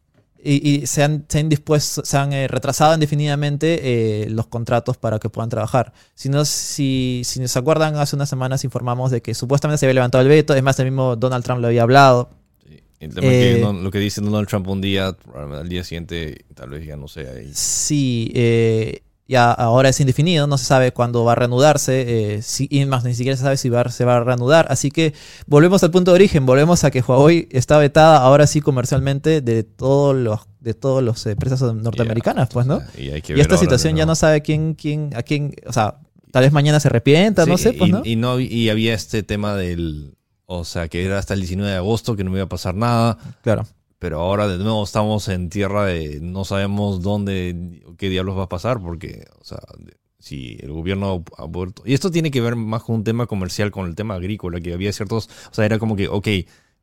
y, 0.40 0.54
y 0.82 0.86
se 0.86 1.02
han, 1.02 1.24
se 1.28 1.40
han 1.40 1.48
dispuesto, 1.48 2.04
se 2.04 2.16
han 2.16 2.32
eh, 2.32 2.46
retrasado 2.46 2.94
indefinidamente 2.94 3.80
eh, 4.22 4.30
los 4.30 4.46
contratos 4.46 4.96
para 4.96 5.18
que 5.18 5.28
puedan 5.28 5.50
trabajar. 5.50 5.92
Si 6.14 6.28
no, 6.28 6.44
si, 6.44 7.22
si 7.24 7.48
se 7.48 7.58
acuerdan, 7.58 7.96
hace 7.96 8.14
unas 8.14 8.28
semanas 8.28 8.62
informamos 8.62 9.10
de 9.10 9.20
que 9.20 9.34
supuestamente 9.34 9.78
se 9.78 9.86
había 9.86 9.94
levantado 9.94 10.22
el 10.22 10.28
veto, 10.28 10.54
es 10.54 10.62
más, 10.62 10.78
el 10.78 10.86
mismo 10.86 11.16
Donald 11.16 11.42
Trump 11.44 11.60
lo 11.60 11.66
había 11.66 11.82
hablado. 11.82 12.30
Sí. 12.64 12.80
El 13.00 13.14
tema 13.14 13.28
que 13.28 13.56
Eh, 13.56 13.60
no- 13.60 13.72
lo 13.72 13.90
que 13.90 13.98
dice 13.98 14.20
Donald 14.20 14.46
Trump 14.46 14.68
un 14.68 14.80
día, 14.80 15.16
al 15.34 15.68
día 15.68 15.82
siguiente, 15.82 16.44
tal 16.54 16.70
vez 16.70 16.86
ya 16.86 16.96
no 16.96 17.08
sea 17.08 17.32
ahí. 17.32 17.50
Sí, 17.52 18.30
eh, 18.36 19.02
ya 19.28 19.52
ahora 19.52 19.90
es 19.90 20.00
indefinido, 20.00 20.46
no 20.46 20.56
se 20.58 20.64
sabe 20.64 20.92
cuándo 20.92 21.22
va 21.22 21.32
a 21.32 21.34
reanudarse, 21.34 22.36
eh, 22.36 22.42
si- 22.42 22.66
y 22.70 22.84
más 22.86 23.04
ni 23.04 23.14
siquiera 23.14 23.36
se 23.36 23.42
sabe 23.42 23.56
si 23.58 23.68
va, 23.68 23.88
se 23.90 24.04
va 24.06 24.16
a 24.16 24.24
reanudar. 24.24 24.66
Así 24.70 24.90
que 24.90 25.12
volvemos 25.46 25.82
al 25.84 25.90
punto 25.90 26.10
de 26.12 26.16
origen, 26.16 26.46
volvemos 26.46 26.82
a 26.84 26.90
que 26.90 27.02
Huawei 27.02 27.46
está 27.52 27.78
vetada 27.78 28.16
ahora 28.18 28.46
sí 28.46 28.60
comercialmente 28.62 29.40
de 29.42 29.62
todos 29.62 30.16
los 30.16 30.40
de 30.60 30.74
todas 30.74 31.04
las 31.04 31.24
empresas 31.26 31.60
norteamericanas, 31.62 32.48
pues, 32.52 32.66
¿no? 32.66 32.80
Y, 32.96 33.10
hay 33.10 33.22
que 33.22 33.32
Y 33.32 33.36
ver 33.36 33.42
esta 33.42 33.56
situación 33.58 33.94
ya 33.94 34.06
no 34.06 34.14
sabe 34.16 34.42
quién, 34.42 34.74
quién, 34.74 35.10
a 35.14 35.22
quién, 35.22 35.54
o 35.66 35.72
sea, 35.72 35.98
tal 36.32 36.42
vez 36.42 36.52
mañana 36.52 36.80
se 36.80 36.88
arrepienta, 36.88 37.46
no 37.46 37.56
sé, 37.58 37.74
pues, 37.74 37.88
y, 37.88 37.92
¿no? 37.92 38.02
Y, 38.04 38.16
no, 38.16 38.40
y 38.40 38.68
había 38.68 38.92
este 38.94 39.22
tema 39.22 39.54
del. 39.54 40.14
O 40.46 40.64
sea, 40.64 40.88
que 40.88 41.04
era 41.04 41.18
hasta 41.18 41.34
el 41.34 41.40
19 41.40 41.70
de 41.70 41.76
agosto 41.76 42.16
que 42.16 42.24
no 42.24 42.32
iba 42.32 42.44
a 42.44 42.48
pasar 42.48 42.74
nada. 42.74 43.18
Claro. 43.42 43.66
Pero 43.98 44.20
ahora 44.20 44.46
de 44.46 44.58
nuevo 44.58 44.84
estamos 44.84 45.26
en 45.28 45.48
tierra 45.50 45.84
de 45.86 46.20
no 46.20 46.44
sabemos 46.44 47.02
dónde, 47.02 47.82
qué 47.96 48.08
diablos 48.08 48.38
va 48.38 48.44
a 48.44 48.48
pasar, 48.48 48.80
porque, 48.80 49.26
o 49.40 49.44
sea, 49.44 49.58
si 50.20 50.56
el 50.60 50.72
gobierno 50.72 51.24
ha 51.36 51.44
vuelto. 51.46 51.82
Y 51.84 51.94
esto 51.94 52.10
tiene 52.10 52.30
que 52.30 52.40
ver 52.40 52.54
más 52.56 52.82
con 52.84 52.96
un 52.96 53.04
tema 53.04 53.26
comercial, 53.26 53.70
con 53.72 53.86
el 53.86 53.94
tema 53.96 54.14
agrícola, 54.14 54.60
que 54.60 54.72
había 54.72 54.92
ciertos. 54.92 55.28
O 55.50 55.54
sea, 55.54 55.64
era 55.64 55.78
como 55.80 55.96
que, 55.96 56.06
ok, 56.08 56.28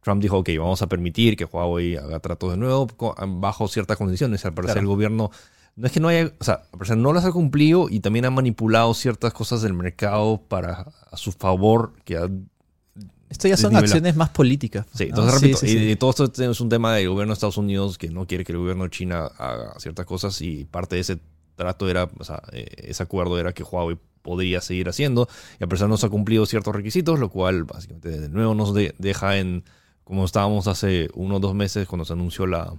Trump 0.02 0.22
dijo, 0.22 0.38
ok, 0.40 0.50
vamos 0.60 0.82
a 0.82 0.88
permitir 0.88 1.36
que 1.38 1.46
Huawei 1.46 1.96
haga 1.96 2.20
tratos 2.20 2.52
de 2.52 2.58
nuevo 2.58 2.88
co- 2.88 3.16
bajo 3.28 3.68
ciertas 3.68 3.98
condiciones. 3.98 4.44
Al 4.46 4.54
parecer, 4.54 4.76
Claro. 4.76 4.82
el 4.82 4.88
gobierno. 4.88 5.32
No 5.78 5.88
es 5.88 5.92
que 5.94 6.00
no 6.00 6.08
haya. 6.10 6.32
O 6.40 6.44
sea, 6.44 6.64
al 6.72 6.78
parecer 6.80 6.98
no 6.98 7.12
las 7.12 7.26
ha 7.26 7.32
cumplido 7.32 7.88
y 7.90 8.00
también 8.02 8.26
ha 8.26 8.30
manipulado 8.30 8.94
ciertas 8.94 9.34
cosas 9.34 9.62
del 9.62 9.74
mercado 9.74 10.42
para 10.48 10.88
a 11.12 11.18
su 11.18 11.32
favor, 11.32 11.94
que 12.06 12.18
ha 12.18 12.30
Esto 13.30 13.48
ya 13.48 13.58
son 13.58 13.76
acciones 13.76 14.16
más 14.16 14.30
políticas. 14.30 14.86
Sí, 14.94 15.06
entonces 15.06 15.34
Sí, 15.40 15.42
repito, 15.42 15.58
sí, 15.60 15.66
y, 15.66 15.70
sí. 15.70 15.92
y 15.92 15.96
todo 15.96 16.12
esto 16.26 16.44
es 16.52 16.62
un 16.62 16.70
tema 16.70 16.94
del 16.96 17.10
gobierno 17.10 17.32
de 17.32 17.36
Estados 17.36 17.58
Unidos 17.58 17.98
que 17.98 18.10
no 18.10 18.28
quiere 18.28 18.44
que 18.44 18.52
el 18.52 18.60
gobierno 18.60 18.84
de 18.84 18.90
China 18.92 19.26
haga 19.38 19.74
ciertas 19.80 20.06
cosas 20.06 20.40
y 20.42 20.66
parte 20.66 20.96
de 20.96 21.02
ese 21.02 21.20
trato 21.56 21.90
era, 21.90 22.10
o 22.20 22.24
sea, 22.24 22.42
eh, 22.52 22.66
ese 22.78 23.02
acuerdo 23.04 23.40
era 23.40 23.54
que 23.54 23.64
Huawei 23.64 23.98
podría 24.22 24.62
seguir 24.62 24.90
haciendo 24.90 25.28
y 25.60 25.64
a 25.64 25.68
pesar 25.68 25.88
no 25.90 25.98
se 25.98 26.06
ha 26.06 26.10
cumplido 26.10 26.46
ciertos 26.46 26.76
requisitos, 26.76 27.20
lo 27.20 27.30
cual 27.30 27.64
básicamente 27.64 28.10
de 28.10 28.30
nuevo 28.30 28.54
nos 28.56 28.74
de- 28.74 28.94
deja 29.00 29.38
en 29.38 29.64
como 30.04 30.24
estábamos 30.26 30.68
hace 30.68 31.10
uno 31.16 31.38
o 31.38 31.40
dos 31.40 31.56
meses 31.56 31.88
cuando 31.88 32.06
se 32.06 32.14
anunció 32.14 32.46
la... 32.46 32.74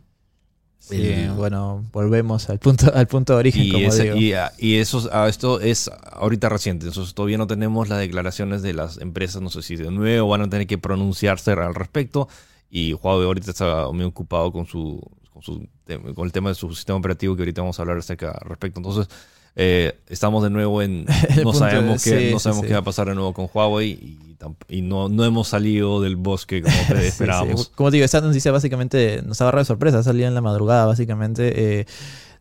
Sí, 0.78 1.04
el- 1.04 1.32
bueno, 1.32 1.84
volvemos 1.92 2.48
al 2.48 2.58
punto, 2.60 2.92
al 2.94 3.06
punto 3.08 3.32
de 3.32 3.38
origen, 3.40 3.62
y, 3.64 3.72
como 3.72 3.88
ese- 3.88 4.04
digo. 4.04 4.16
y, 4.16 4.32
ah, 4.34 4.52
y 4.58 4.76
eso, 4.76 5.08
ah, 5.12 5.26
esto 5.28 5.60
es 5.60 5.90
ahorita 6.12 6.48
reciente, 6.48 6.86
entonces 6.86 7.12
todavía 7.12 7.38
no 7.38 7.46
tenemos 7.48 7.88
las 7.88 7.98
declaraciones 7.98 8.62
de 8.62 8.72
las 8.72 8.98
empresas, 8.98 9.42
no 9.42 9.50
sé 9.50 9.62
si 9.62 9.74
de 9.76 9.90
nuevo 9.90 10.28
van 10.28 10.42
a 10.42 10.48
tener 10.50 10.66
que 10.68 10.78
pronunciarse 10.78 11.50
al 11.52 11.74
respecto 11.74 12.28
y 12.70 12.92
Huawei 12.92 13.26
ahorita 13.26 13.50
está 13.50 13.88
muy 13.92 14.04
ocupado 14.04 14.52
con 14.52 14.66
su, 14.66 15.00
con, 15.32 15.42
su 15.42 15.66
con 16.14 16.24
el 16.26 16.32
tema 16.32 16.50
de 16.50 16.54
su 16.54 16.72
sistema 16.74 16.98
operativo 16.98 17.34
que 17.34 17.42
ahorita 17.42 17.62
vamos 17.62 17.78
a 17.78 17.82
hablar 17.82 17.98
acerca 17.98 18.30
al 18.30 18.48
respecto, 18.48 18.78
entonces 18.78 19.08
eh, 19.56 19.98
estamos 20.08 20.42
de 20.44 20.50
nuevo 20.50 20.82
en 20.82 21.04
no 21.42 21.52
sabemos, 21.52 22.04
de- 22.04 22.10
qué, 22.10 22.26
sí, 22.28 22.32
no 22.32 22.38
sabemos 22.38 22.62
sí. 22.62 22.68
qué 22.68 22.74
va 22.74 22.80
a 22.80 22.84
pasar 22.84 23.08
de 23.08 23.14
nuevo 23.16 23.32
con 23.32 23.48
Huawei 23.52 23.90
y, 23.90 24.25
y 24.68 24.82
no, 24.82 25.08
no 25.08 25.24
hemos 25.24 25.48
salido 25.48 26.00
del 26.00 26.16
bosque 26.16 26.62
como 26.62 26.74
Sí, 26.88 26.94
sí. 27.00 27.06
esperábamos. 27.06 27.68
Como 27.74 27.90
te 27.90 27.96
digo, 27.96 28.04
esta 28.04 28.20
noticia 28.20 28.52
básicamente 28.52 29.22
nos 29.24 29.40
agarra 29.40 29.60
de 29.60 29.64
sorpresa, 29.66 30.02
salía 30.02 30.28
en 30.28 30.34
la 30.34 30.40
madrugada 30.40 30.86
básicamente. 30.86 31.80
eh, 31.80 31.86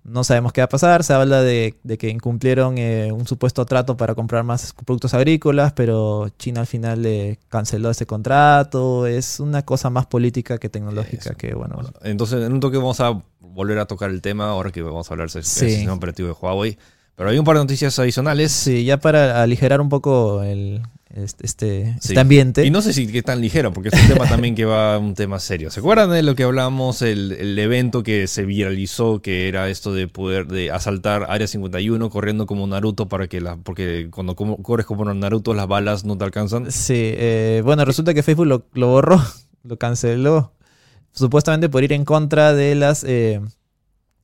no 0.08 0.24
sabemos 0.24 0.54
qué 0.54 0.62
va 0.62 0.66
a 0.66 0.70
pasar, 0.70 1.04
se 1.04 1.14
habla 1.14 1.42
de, 1.42 1.80
de 1.82 1.98
que 1.98 2.10
incumplieron 2.10 2.78
eh, 2.78 3.12
un 3.12 3.26
supuesto 3.26 3.66
trato 3.66 3.98
para 3.98 4.14
comprar 4.14 4.44
más 4.44 4.72
productos 4.86 5.16
agrícolas, 5.16 5.74
pero 5.74 6.30
China 6.38 6.60
al 6.62 6.68
final 6.68 7.02
le 7.02 7.40
canceló 7.50 7.90
ese 7.90 8.06
contrato. 8.06 9.08
Es 9.08 9.40
una 9.40 9.64
cosa 9.64 9.90
más 9.90 10.06
política 10.06 10.60
que 10.60 10.70
tecnológica, 10.70 11.30
Eso. 11.32 11.38
que 11.38 11.56
bueno, 11.56 11.74
Bueno, 11.76 11.90
entonces, 12.04 12.46
en 12.46 12.54
un 12.54 12.60
toque 12.60 12.78
vamos 12.78 13.00
a 13.00 13.20
volver 13.40 13.80
a 13.80 13.88
tocar 13.88 14.12
el 14.12 14.22
tema, 14.22 14.50
ahora 14.52 14.72
que 14.72 14.84
vamos 14.84 15.10
a 15.10 15.14
hablar 15.16 15.28
del 15.32 15.44
Sí. 15.44 15.70
sistema 15.72 15.94
operativo 15.94 16.28
de 16.28 16.36
Huawei. 16.40 16.78
Pero 17.16 17.30
hay 17.32 17.40
un 17.40 17.46
par 17.46 17.56
de 17.56 17.64
noticias 17.64 17.98
adicionales. 17.98 18.52
sí, 18.52 18.86
ya 18.86 18.98
para 19.00 19.42
aligerar 19.42 19.82
un 19.82 19.90
poco 19.90 20.44
el, 20.44 20.84
este, 21.13 21.46
este, 21.46 21.86
Sí. 22.02 22.10
este 22.10 22.20
ambiente. 22.20 22.65
Y 22.65 22.72
no 22.72 22.82
sé 22.82 22.91
si 22.91 23.08
qué 23.08 23.22
tan 23.22 23.39
ligero, 23.39 23.72
porque 23.72 23.89
es 23.89 24.02
un 24.02 24.08
tema 24.10 24.28
también 24.28 24.56
que 24.56 24.65
va 24.65 24.98
un 24.98 25.13
tema 25.13 25.39
serio. 25.39 25.70
¿Se 25.72 25.80
acuerdan 25.80 26.10
de 26.12 26.24
lo 26.24 26.36
que 26.36 26.44
hablamos, 26.44 27.02
el, 27.02 27.32
el 27.34 27.58
evento 27.60 28.04
que 28.04 28.28
se 28.28 28.44
viralizó, 28.46 29.22
que 29.22 29.48
era 29.48 29.70
esto 29.70 29.94
de 29.94 30.08
poder 30.08 30.48
de 30.48 30.72
asaltar 30.72 31.28
Área 31.30 31.48
51 31.48 32.10
corriendo 32.10 32.46
como 32.48 32.65
Naruto 32.68 33.08
para 33.08 33.28
que 33.28 33.39
la, 33.39 33.58
porque 33.58 34.10
cuando 34.12 34.36
como- 34.36 34.58
corres 34.63 34.86
como 34.86 35.06
Naruto 35.13 35.54
las 35.54 35.68
balas 35.68 36.06
no 36.06 36.18
te 36.18 36.24
alcanzan? 36.26 36.72
Sí, 36.72 36.94
eh, 36.96 37.62
bueno, 37.63 37.86
resulta 37.86 38.13
que 38.13 38.24
Facebook 38.24 38.48
lo, 38.48 38.65
lo 38.74 38.88
borró, 38.88 39.22
lo 39.63 39.78
canceló, 39.78 40.54
supuestamente 41.13 41.70
por 41.70 41.84
ir 41.84 41.94
en 41.94 42.04
contra 42.04 42.54
de 42.54 42.76
las, 42.76 43.04
eh, 43.04 43.39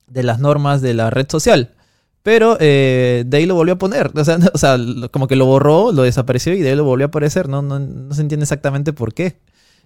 de 0.08 0.24
las 0.24 0.40
normas 0.40 0.82
de 0.82 0.94
la 0.96 1.10
red 1.10 1.28
social. 1.30 1.76
Pero 2.24 2.56
eh, 2.60 3.24
de 3.26 3.38
ahí 3.38 3.46
lo 3.46 3.56
volvió 3.56 3.74
a 3.74 3.78
poner. 3.78 4.12
O 4.16 4.24
sea, 4.24 4.38
no- 4.38 4.50
o 4.54 4.58
sea, 4.58 4.78
como 5.12 5.28
que 5.28 5.36
lo 5.36 5.46
borró, 5.46 5.92
lo 5.92 6.04
desapareció 6.04 6.54
y 6.54 6.62
de 6.62 6.70
ahí 6.70 6.76
lo 6.76 6.84
volvió 6.84 7.06
a 7.06 7.10
aparecer. 7.10 7.50
No, 7.50 7.62
no, 7.62 7.80
no 7.80 8.14
se 8.14 8.22
entiende 8.22 8.44
exactamente 8.44 8.94
por 8.94 9.14
qué. 9.14 9.38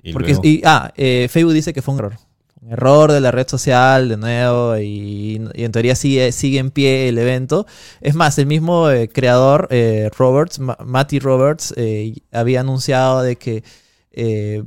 Y 0.04 0.14
Porque, 0.14 0.30
luego- 0.34 0.42
y, 0.46 0.62
ah, 0.66 0.92
eh, 0.98 1.28
Facebook 1.32 1.54
dice 1.54 1.74
que 1.74 1.82
fue 1.82 1.94
un 1.94 2.00
error. 2.02 2.14
Un 2.62 2.72
error 2.72 3.12
de 3.12 3.22
la 3.22 3.30
red 3.32 3.48
social, 3.48 4.10
de 4.10 4.18
nuevo, 4.18 4.76
y, 4.80 5.40
y 5.54 5.64
en 5.64 5.72
teoría 5.72 5.96
sigue, 5.96 6.32
sigue 6.32 6.58
en 6.60 6.72
pie 6.72 7.10
el 7.10 7.18
evento. 7.20 7.68
Es 8.02 8.16
más, 8.16 8.38
el 8.40 8.48
mismo 8.48 8.90
eh, 8.90 9.08
creador, 9.08 9.68
eh, 9.70 10.10
Roberts, 10.18 10.58
Ma- 10.60 10.78
Matty 10.84 11.20
Roberts, 11.20 11.74
eh, 11.78 12.16
había 12.32 12.62
anunciado 12.62 13.22
de 13.22 13.36
que 13.36 13.64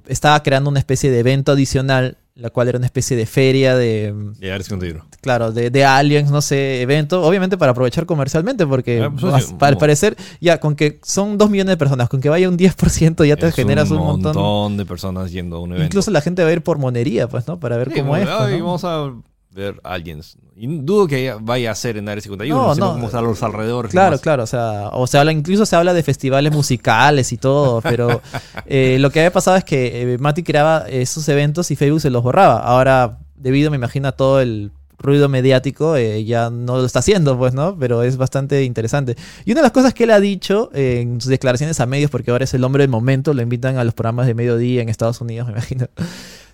estaba 0.06 0.42
creando 0.42 0.70
una 0.70 0.78
especie 0.78 1.10
de 1.10 1.18
evento 1.20 1.52
adicional, 1.52 2.16
la 2.38 2.50
cual 2.50 2.68
era 2.68 2.78
una 2.78 2.86
especie 2.86 3.16
de 3.16 3.26
feria 3.26 3.76
de, 3.76 4.14
Área 4.40 4.62
51. 4.62 5.04
claro, 5.20 5.50
de, 5.52 5.70
de 5.70 5.84
aliens, 5.84 6.30
no 6.30 6.40
sé, 6.40 6.80
evento, 6.82 7.22
obviamente 7.24 7.58
para 7.58 7.72
aprovechar 7.72 8.06
comercialmente, 8.06 8.64
porque 8.66 9.02
Ah, 9.02 9.10
pues, 9.10 9.44
sí, 9.46 9.54
al 9.58 9.76
parecer, 9.76 10.16
ya 10.40 10.58
con 10.60 10.76
que 10.76 11.00
son 11.02 11.36
dos 11.36 11.50
millones 11.50 11.72
de 11.72 11.76
personas, 11.76 12.08
con 12.08 12.20
que 12.20 12.28
vaya 12.28 12.48
un 12.48 12.56
10% 12.56 13.24
ya 13.26 13.36
te 13.36 13.48
Es 13.48 13.54
generas 13.56 13.90
un 13.90 13.98
un 13.98 14.04
montón. 14.22 14.76
de 14.76 14.86
personas 14.86 15.32
yendo 15.32 15.56
a 15.56 15.60
un 15.60 15.70
evento. 15.72 15.84
Incluso 15.86 16.10
la 16.12 16.20
gente 16.20 16.42
va 16.44 16.50
a 16.50 16.52
ir 16.52 16.62
por 16.62 16.78
monería, 16.78 17.28
pues, 17.28 17.46
¿no? 17.48 17.58
Para 17.58 17.76
ver 17.76 17.90
Sí, 17.92 17.98
cómo 18.00 18.16
es. 18.16 18.24
pues, 18.26 18.36
"Ay, 18.40 18.58
¿no? 18.58 18.64
vamos 18.66 18.84
a 18.84 19.12
ver 19.50 19.80
aliens. 19.82 20.36
Y 20.56 20.66
dudo 20.66 21.06
que 21.06 21.34
vaya 21.40 21.70
a 21.70 21.74
ser 21.74 21.96
en 21.96 22.08
Área 22.08 22.20
51, 22.20 22.54
No, 22.62 22.74
sino 22.74 22.86
no. 22.86 22.92
como 23.00 23.18
a 23.18 23.22
los 23.22 23.42
alrededores. 23.42 23.90
Claro, 23.90 24.18
claro, 24.18 24.42
o 24.42 24.46
sea, 24.46 24.88
o 24.92 25.06
se 25.06 25.18
habla, 25.18 25.32
incluso 25.32 25.64
se 25.66 25.76
habla 25.76 25.94
de 25.94 26.02
festivales 26.02 26.52
musicales 26.52 27.32
y 27.32 27.36
todo, 27.38 27.80
pero 27.82 28.20
eh, 28.66 28.98
lo 29.00 29.10
que 29.10 29.20
había 29.20 29.32
pasado 29.32 29.56
es 29.56 29.64
que 29.64 30.14
eh, 30.14 30.18
Mati 30.18 30.42
creaba 30.42 30.86
esos 30.88 31.28
eventos 31.28 31.70
y 31.70 31.76
Facebook 31.76 32.00
se 32.00 32.10
los 32.10 32.22
borraba. 32.22 32.58
Ahora, 32.60 33.18
debido, 33.36 33.70
me 33.70 33.76
imagino, 33.76 34.08
a 34.08 34.12
todo 34.12 34.40
el 34.40 34.72
ruido 34.98 35.28
mediático, 35.28 35.94
eh, 35.96 36.24
ya 36.24 36.50
no 36.50 36.76
lo 36.78 36.84
está 36.84 36.98
haciendo, 36.98 37.38
pues, 37.38 37.54
¿no? 37.54 37.78
Pero 37.78 38.02
es 38.02 38.16
bastante 38.16 38.64
interesante. 38.64 39.16
Y 39.44 39.52
una 39.52 39.60
de 39.60 39.66
las 39.66 39.72
cosas 39.72 39.94
que 39.94 40.04
él 40.04 40.10
ha 40.10 40.18
dicho 40.18 40.70
eh, 40.74 41.00
en 41.02 41.20
sus 41.20 41.30
declaraciones 41.30 41.78
a 41.78 41.86
medios, 41.86 42.10
porque 42.10 42.32
ahora 42.32 42.42
es 42.44 42.52
el 42.54 42.64
hombre 42.64 42.82
del 42.82 42.90
momento, 42.90 43.32
lo 43.32 43.40
invitan 43.42 43.76
a 43.78 43.84
los 43.84 43.94
programas 43.94 44.26
de 44.26 44.34
mediodía 44.34 44.82
en 44.82 44.88
Estados 44.88 45.20
Unidos, 45.20 45.46
me 45.46 45.52
imagino, 45.52 45.86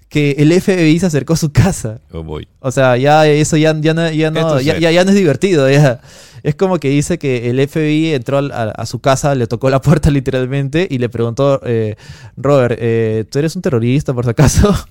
que 0.08 0.32
el 0.38 0.52
FBI 0.52 0.98
se 1.00 1.06
acercó 1.06 1.32
a 1.32 1.36
su 1.36 1.52
casa. 1.52 2.00
Oh, 2.12 2.22
boy. 2.22 2.46
O 2.60 2.70
sea, 2.70 2.96
ya 2.96 3.26
eso 3.26 3.56
ya, 3.56 3.74
ya, 3.80 3.94
no, 3.94 4.10
ya, 4.10 4.30
no, 4.30 4.60
ya, 4.60 4.78
ya- 4.78 4.90
ya 4.92 5.04
no 5.04 5.10
es 5.10 5.16
divertido. 5.16 5.68
Ya. 5.70 6.00
Es 6.42 6.54
como 6.54 6.78
que 6.78 6.88
dice 6.90 7.18
que 7.18 7.48
el 7.50 7.58
FBI 7.66 8.12
entró 8.14 8.38
a, 8.38 8.64
a 8.70 8.86
su 8.86 9.00
casa, 9.00 9.34
le 9.34 9.46
tocó 9.46 9.70
la 9.70 9.80
puerta 9.80 10.10
literalmente 10.10 10.86
y 10.90 10.98
le 10.98 11.08
preguntó, 11.08 11.60
eh, 11.64 11.96
Robert, 12.36 12.76
eh, 12.80 13.24
¿tú 13.30 13.38
eres 13.38 13.56
un 13.56 13.62
terrorista 13.62 14.12
por 14.14 14.24
si 14.24 14.30
acaso? 14.30 14.74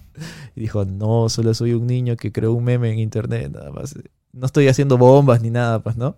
Y 0.55 0.61
dijo, 0.61 0.85
no, 0.85 1.27
solo 1.29 1.55
soy 1.55 1.73
un 1.73 1.87
niño 1.87 2.15
que 2.15 2.31
creó 2.31 2.53
un 2.53 2.63
meme 2.63 2.91
en 2.91 2.99
internet, 2.99 3.49
nada 3.51 3.71
más. 3.71 3.95
No 4.31 4.45
estoy 4.45 4.67
haciendo 4.67 4.99
bombas 4.99 5.41
ni 5.41 5.49
nada, 5.49 5.79
pues, 5.79 5.95
¿no? 5.97 6.13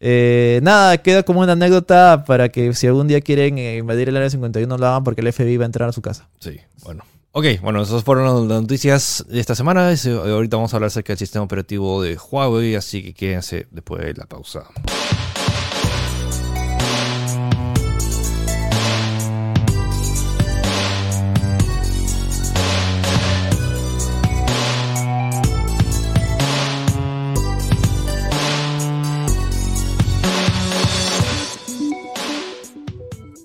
Eh, 0.00 0.60
nada, 0.62 0.96
queda 0.98 1.22
como 1.22 1.40
una 1.40 1.52
anécdota 1.52 2.24
para 2.26 2.48
que 2.48 2.72
si 2.72 2.86
algún 2.86 3.08
día 3.08 3.20
quieren 3.20 3.58
eh, 3.58 3.76
invadir 3.78 4.08
el 4.08 4.16
área 4.16 4.30
51 4.30 4.78
lo 4.78 4.86
hagan 4.86 5.04
porque 5.04 5.20
el 5.20 5.30
FBI 5.32 5.58
va 5.58 5.64
a 5.64 5.66
entrar 5.66 5.88
a 5.88 5.92
su 5.92 6.00
casa. 6.00 6.28
Sí, 6.40 6.56
bueno. 6.84 7.04
Ok, 7.38 7.44
bueno, 7.60 7.82
esas 7.82 8.02
fueron 8.02 8.48
las 8.48 8.62
noticias 8.62 9.22
de 9.28 9.40
esta 9.40 9.54
semana. 9.54 9.92
Eh, 9.92 9.98
Ahorita 10.10 10.56
vamos 10.56 10.72
a 10.72 10.78
hablar 10.78 10.86
acerca 10.86 11.12
del 11.12 11.18
sistema 11.18 11.44
operativo 11.44 12.00
de 12.00 12.16
Huawei, 12.16 12.76
así 12.76 13.02
que 13.02 13.12
quédense 13.12 13.66
después 13.70 14.02
de 14.02 14.14
la 14.14 14.24
pausa. 14.24 14.64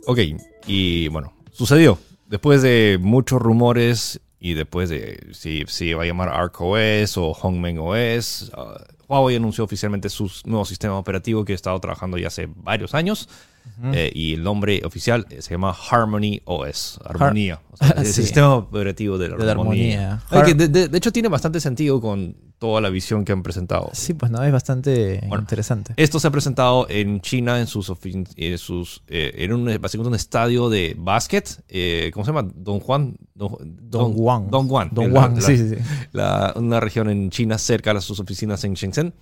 Ok, 0.06 0.20
y 0.66 1.10
bueno, 1.10 1.34
sucedió. 1.52 2.00
Después 2.32 2.62
de 2.62 2.98
muchos 3.02 3.42
rumores 3.42 4.22
y 4.40 4.54
después 4.54 4.90
de 4.90 5.32
si 5.34 5.66
se 5.68 5.88
iba 5.88 6.04
a 6.04 6.06
llamar 6.06 6.30
ArcOS 6.30 7.18
o 7.18 7.34
Hongmeng 7.34 7.78
OS, 7.78 8.54
uh, 8.56 8.80
Huawei 9.10 9.36
anunció 9.36 9.66
oficialmente 9.66 10.08
su 10.08 10.32
nuevo 10.46 10.64
sistema 10.64 10.98
operativo 10.98 11.44
que 11.44 11.52
ha 11.52 11.56
estado 11.56 11.78
trabajando 11.82 12.18
ya 12.18 12.28
hace 12.28 12.48
varios 12.56 12.94
años. 12.94 13.28
Eh, 13.94 14.12
y 14.14 14.34
el 14.36 14.44
nombre 14.44 14.82
oficial 14.86 15.26
eh, 15.30 15.42
se 15.42 15.52
llama 15.52 15.76
Harmony 15.90 16.42
OS, 16.46 17.00
Armonía. 17.04 17.60
O 17.72 17.78
sea, 17.78 17.88
es 17.98 18.14
Sí. 18.14 18.22
el 18.22 18.26
sistema 18.26 18.54
operativo 18.56 19.18
de 19.18 19.30
la, 19.30 19.38
De 19.38 19.50
armonía. 19.52 20.14
armonía. 20.20 20.24
Ay, 20.30 20.44
que 20.44 20.54
de, 20.54 20.68
de- 20.68 20.88
de 20.88 20.98
hecho 20.98 21.12
tiene 21.12 21.30
bastante 21.30 21.60
sentido 21.60 22.00
con 22.00 22.36
toda 22.60 22.80
la 22.80 22.90
visión 22.92 23.26
que 23.26 23.32
han 23.32 23.42
presentado. 23.42 23.90
Sí, 23.94 24.14
pues 24.14 24.32
no, 24.32 24.44
es 24.44 24.52
bastante 24.52 25.20
Bueno. 25.28 25.40
interesante. 25.42 25.94
Esto 25.98 26.20
se 26.20 26.28
ha 26.28 26.32
presentado 26.32 26.86
en 26.90 27.20
China 27.22 27.60
en 27.60 27.66
sus, 27.66 27.92
eh, 28.36 28.58
sus 28.60 29.02
eh, 29.08 29.32
en 29.38 29.54
un, 29.54 29.66
básicamente 29.82 30.10
un 30.10 30.16
estadio 30.16 30.70
de 30.70 30.96
básquet. 30.96 31.64
eh, 31.70 32.12
¿Cómo 32.14 32.24
se 32.24 32.32
llama? 32.32 32.48
Don 32.54 32.80
Juan. 32.80 33.16
Don, 33.34 33.58
Don 33.90 34.14
Juan. 34.14 34.52
Don 34.52 34.68
Juan. 34.68 34.90
Don 34.92 35.06
en 35.06 35.14
la- 35.14 35.20
Juan, 35.22 35.36
la- 35.38 35.42
sí, 35.42 35.58
sí, 35.58 35.70
sí. 35.70 35.76
la- 36.12 36.54
una 36.56 36.80
región 36.80 37.10
en 37.10 37.32
China 37.32 37.58
cerca 37.58 37.96
de 37.96 38.02
sus 38.02 38.20
oficinas 38.20 38.64
en 38.64 38.76
Shenzhen. 38.76 39.16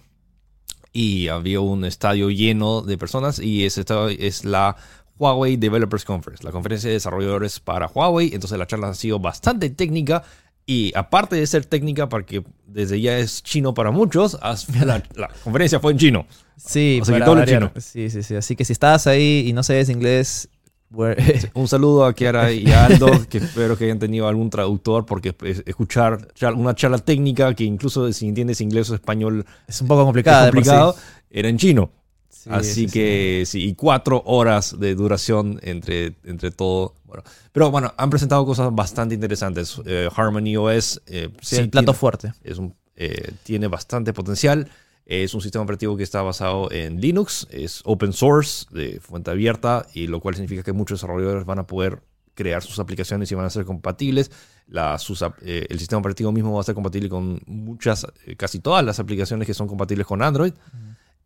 Y 0.91 1.27
había 1.27 1.59
un 1.59 1.85
estadio 1.85 2.29
lleno 2.29 2.81
de 2.81 2.97
personas 2.97 3.39
y 3.39 3.65
ese 3.65 3.81
estadio 3.81 4.09
es 4.19 4.43
la 4.45 4.75
Huawei 5.17 5.57
Developers 5.57 6.05
Conference, 6.05 6.43
la 6.43 6.51
conferencia 6.51 6.87
de 6.87 6.95
desarrolladores 6.95 7.59
para 7.59 7.87
Huawei. 7.87 8.31
Entonces 8.33 8.57
la 8.57 8.65
charla 8.67 8.89
ha 8.89 8.93
sido 8.95 9.19
bastante 9.19 9.69
técnica 9.69 10.23
y 10.65 10.91
aparte 10.95 11.35
de 11.35 11.45
ser 11.47 11.65
técnica, 11.65 12.09
porque 12.09 12.43
desde 12.67 13.01
ya 13.01 13.17
es 13.17 13.41
chino 13.43 13.73
para 13.73 13.91
muchos, 13.91 14.37
la, 14.85 15.03
la 15.15 15.27
conferencia 15.43 15.79
fue 15.79 15.91
en 15.93 15.97
chino. 15.97 16.25
Sí, 16.57 16.99
O 17.01 17.05
sea, 17.05 17.15
que 17.15 17.19
para 17.19 17.25
todo 17.25 17.35
variar. 17.35 17.69
chino. 17.73 17.81
Sí, 17.81 18.09
sí, 18.09 18.21
sí. 18.23 18.35
Así 18.35 18.55
que 18.55 18.65
si 18.65 18.73
estás 18.73 19.07
ahí 19.07 19.45
y 19.47 19.53
no 19.53 19.63
sabes 19.63 19.89
inglés, 19.89 20.49
bueno, 20.89 21.15
Un 21.53 21.67
saludo 21.67 22.05
a 22.05 22.13
Kiara 22.13 22.51
y 22.51 22.71
a 22.71 22.85
Aldo, 22.85 23.07
que 23.29 23.37
espero 23.39 23.77
que 23.77 23.85
hayan 23.85 23.99
tenido 23.99 24.27
algún 24.27 24.49
traductor, 24.49 25.05
porque 25.05 25.33
pues, 25.33 25.63
escuchar 25.65 26.33
char- 26.33 26.53
una 26.55 26.73
charla 26.75 26.97
técnica 26.97 27.53
que 27.53 27.63
incluso 27.63 28.11
si 28.11 28.27
entiendes 28.27 28.59
inglés 28.61 28.89
o 28.89 28.95
español 28.95 29.45
es 29.67 29.81
un 29.81 29.87
poco 29.87 30.01
de 30.01 30.05
por 30.05 30.15
sí. 30.15 30.23
complicado, 30.51 30.95
era 31.29 31.49
en 31.49 31.57
chino. 31.57 31.91
Sí, 32.29 32.49
Así 32.53 32.73
sí, 32.73 32.87
sí. 32.87 32.93
que 32.93 33.43
sí, 33.45 33.67
y 33.67 33.75
cuatro 33.75 34.23
horas 34.25 34.79
de 34.79 34.95
duración 34.95 35.59
entre, 35.61 36.15
entre 36.23 36.51
todo. 36.51 36.95
Bueno, 37.03 37.23
pero 37.51 37.69
bueno, 37.69 37.93
han 37.97 38.09
presentado 38.09 38.45
cosas 38.45 38.73
bastante 38.73 39.13
interesantes. 39.13 39.81
Eh, 39.85 40.07
Harmony 40.15 40.55
OS 40.55 41.01
eh, 41.07 41.29
Sí, 41.41 41.55
sí 41.57 41.61
el 41.61 41.69
plato 41.69 41.87
tiene, 41.87 41.97
fuerte. 41.99 42.33
es 42.43 42.57
un, 42.57 42.73
eh, 42.95 43.31
tiene 43.43 43.67
bastante 43.67 44.13
potencial. 44.13 44.69
Es 45.09 45.33
un 45.33 45.41
sistema 45.41 45.63
operativo 45.63 45.97
que 45.97 46.03
está 46.03 46.21
basado 46.21 46.71
en 46.71 47.01
Linux, 47.01 47.47
es 47.49 47.81
open 47.83 48.13
source, 48.13 48.67
de 48.69 48.99
fuente 48.99 49.31
abierta, 49.31 49.87
y 49.95 50.05
lo 50.05 50.19
cual 50.19 50.35
significa 50.35 50.61
que 50.61 50.71
muchos 50.71 51.01
desarrolladores 51.01 51.45
van 51.45 51.57
a 51.57 51.65
poder 51.65 52.03
crear 52.35 52.61
sus 52.61 52.77
aplicaciones 52.77 53.31
y 53.31 53.33
van 53.33 53.45
a 53.45 53.49
ser 53.49 53.65
compatibles. 53.65 54.29
La, 54.67 54.99
sus 54.99 55.23
eh, 55.41 55.65
el 55.67 55.79
sistema 55.79 55.97
operativo 55.97 56.31
mismo 56.31 56.53
va 56.53 56.61
a 56.61 56.63
ser 56.63 56.75
compatible 56.75 57.09
con 57.09 57.41
muchas, 57.47 58.05
eh, 58.27 58.35
casi 58.35 58.59
todas 58.59 58.85
las 58.85 58.99
aplicaciones 58.99 59.47
que 59.47 59.55
son 59.55 59.67
compatibles 59.67 60.05
con 60.05 60.21
Android. 60.21 60.53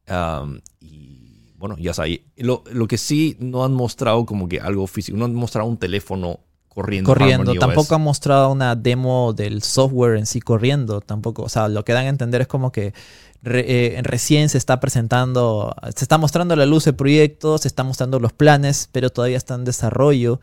Um, 0.09 0.61
y 0.79 1.51
bueno, 1.57 1.75
ya 1.77 1.93
sabes. 1.93 2.21
Lo, 2.37 2.63
lo 2.71 2.87
que 2.87 2.97
sí 2.97 3.35
no 3.41 3.65
han 3.65 3.73
mostrado 3.73 4.25
como 4.25 4.47
que 4.47 4.61
algo 4.61 4.87
físico, 4.87 5.17
no 5.17 5.25
han 5.25 5.35
mostrado 5.35 5.67
un 5.67 5.77
teléfono 5.77 6.39
corriendo. 6.69 7.09
Corriendo. 7.09 7.51
Harmony 7.51 7.59
Tampoco 7.59 7.81
OS. 7.81 7.91
han 7.91 8.01
mostrado 8.01 8.49
una 8.49 8.75
demo 8.77 9.33
del 9.33 9.61
software 9.61 10.17
en 10.17 10.25
sí 10.25 10.39
corriendo. 10.39 11.01
Tampoco. 11.01 11.43
O 11.43 11.49
sea, 11.49 11.67
lo 11.67 11.83
que 11.83 11.91
dan 11.91 12.05
a 12.05 12.09
entender 12.09 12.39
es 12.39 12.47
como 12.47 12.71
que 12.71 12.93
re- 13.43 13.65
eh, 13.97 14.01
recién 14.03 14.49
se 14.49 14.57
está 14.57 14.79
presentando, 14.79 15.75
se 15.95 16.03
está 16.05 16.17
mostrando 16.17 16.55
a 16.55 16.57
la 16.57 16.65
luz 16.65 16.87
el 16.87 16.95
proyecto, 16.95 17.57
se 17.59 17.67
están 17.67 17.85
mostrando 17.87 18.19
los 18.19 18.33
planes, 18.33 18.89
pero 18.91 19.09
todavía 19.11 19.37
está 19.37 19.53
en 19.55 19.65
desarrollo. 19.65 20.39